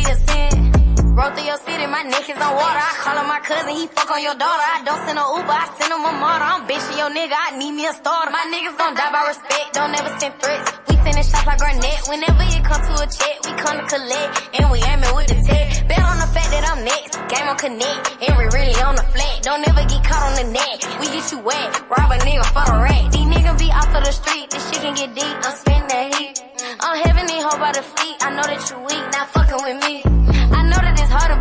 Roll 1.27 1.35
through 1.35 1.51
your 1.51 1.59
city, 1.59 1.87
my 1.91 2.07
neck 2.07 2.23
is 2.31 2.39
on 2.39 2.55
water. 2.55 2.79
I 2.79 2.93
call 3.03 3.19
him 3.19 3.27
my 3.27 3.43
cousin, 3.43 3.75
he 3.75 3.91
fuck 3.91 4.07
on 4.15 4.23
your 4.23 4.39
daughter. 4.39 4.63
I 4.63 4.79
don't 4.87 5.03
send 5.11 5.19
no 5.19 5.35
Uber, 5.35 5.59
I 5.59 5.67
send 5.75 5.91
him 5.91 6.07
a 6.07 6.13
motor. 6.23 6.47
I'm 6.55 6.63
bitching 6.71 7.03
your 7.03 7.11
nigga, 7.11 7.35
I 7.35 7.59
need 7.59 7.75
me 7.75 7.83
a 7.83 7.95
starter. 7.99 8.31
My 8.31 8.47
niggas 8.47 8.79
gon' 8.79 8.95
die 8.95 9.11
by 9.11 9.35
respect, 9.35 9.75
don't 9.75 9.91
ever 9.91 10.13
send 10.23 10.39
threats. 10.39 10.71
We 10.87 10.95
sending 11.03 11.27
shots 11.27 11.43
like 11.43 11.59
Garnett. 11.59 11.99
Whenever 12.07 12.47
it 12.47 12.63
come 12.63 12.79
to 12.79 12.95
a 13.03 13.07
check, 13.11 13.43
we 13.43 13.59
come 13.59 13.75
to 13.75 13.85
collect. 13.91 14.31
And 14.55 14.71
we 14.71 14.79
aiming 14.87 15.15
with 15.19 15.27
the 15.27 15.39
tech. 15.43 15.67
Bet 15.91 15.99
on 15.99 16.23
the 16.23 16.31
fact 16.31 16.51
that 16.55 16.63
I'm 16.63 16.87
next. 16.87 17.19
Game 17.27 17.49
on 17.51 17.59
connect, 17.59 18.03
and 18.23 18.33
we 18.39 18.45
really 18.55 18.79
on 18.87 18.95
the 18.95 19.07
flat. 19.11 19.43
Don't 19.43 19.67
ever 19.67 19.83
get 19.83 20.07
caught 20.07 20.31
on 20.31 20.35
the 20.39 20.47
net. 20.55 20.79
We 21.03 21.11
get 21.11 21.27
you 21.35 21.43
wet, 21.43 21.75
rob 21.91 22.07
a 22.07 22.23
nigga 22.23 22.47
for 22.55 22.71
the 22.71 22.79
rack. 22.79 23.11
These 23.11 23.27
niggas 23.27 23.59
be 23.59 23.67
off 23.75 23.91
of 23.91 24.07
the 24.07 24.15
street, 24.15 24.55
this 24.55 24.63
shit 24.71 24.79
can 24.79 24.95
get 24.95 25.11
deep. 25.11 25.35
I'm 25.43 25.55
spinning 25.59 25.91
that 25.91 26.07
heat. 26.15 26.39
I'm 26.87 27.27
these 27.27 27.43
hoes 27.43 27.59
by 27.59 27.73
the 27.75 27.83
feet. 27.83 28.15
I 28.23 28.31
know 28.31 28.47
that 28.47 28.63
you 28.71 28.79
weak, 28.87 29.05
not 29.11 29.27
fucking 29.35 29.59
with 29.67 29.79
me. 29.83 30.07
I 30.55 30.63
know 30.63 30.79
that 30.79 30.96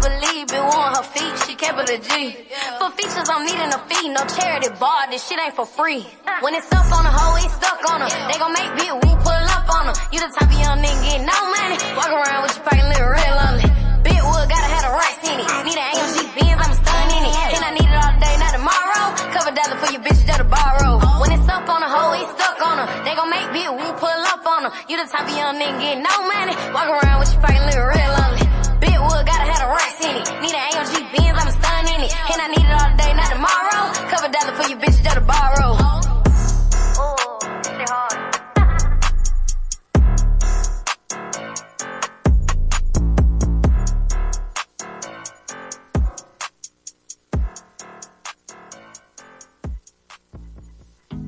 believe, 0.06 0.47
been 0.53 0.62
on 0.62 0.93
her 0.93 1.03
feet, 1.03 1.34
she 1.45 1.53
kept 1.58 1.82
it 1.82 1.89
a 1.89 1.97
G. 1.97 2.38
For 2.78 2.89
features, 2.93 3.26
I'm 3.26 3.41
needing 3.45 3.72
a 3.74 3.80
fee, 3.89 4.10
no 4.10 4.22
charity 4.38 4.70
bar, 4.78 5.10
this 5.10 5.26
shit 5.26 5.39
ain't 5.41 5.56
for 5.58 5.66
free. 5.66 6.06
When 6.41 6.53
it's 6.53 6.70
up 6.70 6.86
on 6.93 7.06
a 7.06 7.12
hoe, 7.12 7.41
it's 7.41 7.53
stuck 7.58 7.82
on 7.89 8.06
her. 8.06 8.12
They 8.30 8.38
gon' 8.38 8.53
make 8.53 8.72
big, 8.78 8.93
we 9.01 9.12
pull 9.26 9.45
up 9.49 9.66
on 9.66 9.89
her. 9.89 9.95
You 10.14 10.22
the 10.22 10.30
type 10.30 10.51
of 10.51 10.60
young 10.62 10.78
nigga 10.84 11.01
getting 11.06 11.26
no 11.26 11.38
money, 11.58 11.78
walk 11.97 12.12
around 12.14 12.45
with 12.45 12.53
your 12.53 12.66
pocket 12.66 12.86
looking 12.86 13.10
real 13.18 13.38
ugly. 13.49 13.70
Big 14.06 14.22
wood, 14.22 14.45
gotta 14.45 14.70
have 14.70 14.84
the 14.86 14.93
racks 14.93 15.26
in 15.26 15.38
it. 15.41 15.47
Need 15.66 15.80
an 15.80 15.88
AMG 15.89 16.18
Benz, 16.38 16.60
I'm 16.62 16.74
stun 16.78 17.08
in 17.18 17.24
it. 17.26 17.36
And 17.58 17.64
I 17.66 17.72
need 17.74 17.89
it 17.89 17.97
all 17.97 18.16
day, 18.22 18.36
not 18.38 18.53
tomorrow. 18.53 19.06
Couple 19.34 19.53
dollar 19.58 19.78
for 19.82 19.89
your 19.89 20.03
bitch, 20.06 20.22
just 20.22 20.38
to 20.38 20.45
borrow. 20.45 21.01
When 21.18 21.34
it's 21.34 21.49
up 21.49 21.66
on 21.66 21.82
a 21.82 21.89
hoe, 21.89 22.14
it's 22.22 22.30
stuck 22.38 22.62
on 22.62 22.78
her. 22.78 22.88
They 23.01 23.18
gon' 23.18 23.32
make 23.34 23.49
big, 23.58 23.70
we 23.74 23.88
pull 23.97 24.22
up 24.30 24.45
on 24.45 24.70
her. 24.70 24.72
You 24.86 25.01
the 25.01 25.10
type 25.10 25.26
of 25.26 25.34
young 25.34 25.58
nigga 25.58 25.82
getting 25.82 26.06
no 26.06 26.14
money, 26.30 26.53
walk 26.78 26.93
around 26.93 27.26
with 27.26 27.34
your 27.34 27.41
pocket 27.41 27.64
looking 27.66 27.89
real 27.89 28.16
Kidwood 28.96 29.26
gotta 29.26 29.52
have 29.52 29.62
a 29.62 29.72
rice 29.72 30.00
in 30.06 30.16
it. 30.16 30.41
Need 30.41 30.56
an 30.56 30.72
AMG 30.72 31.12
Benz. 31.12 31.38
I'm 31.38 31.48
a 31.48 31.52
stun 31.52 31.86
in 31.93 32.02
it. 32.06 32.16
And 32.32 32.41
I 32.41 32.48
need 32.48 32.64
it 32.64 32.72
all 32.72 32.96
day, 32.96 33.14
not 33.14 33.30
tomorrow. 33.30 33.91
Cover 34.10 34.32
dollar 34.32 34.56
for 34.56 34.70
you 34.70 34.78
bitches, 34.78 35.04
just 35.04 35.16
to 35.16 35.22
borrow. 35.22 35.95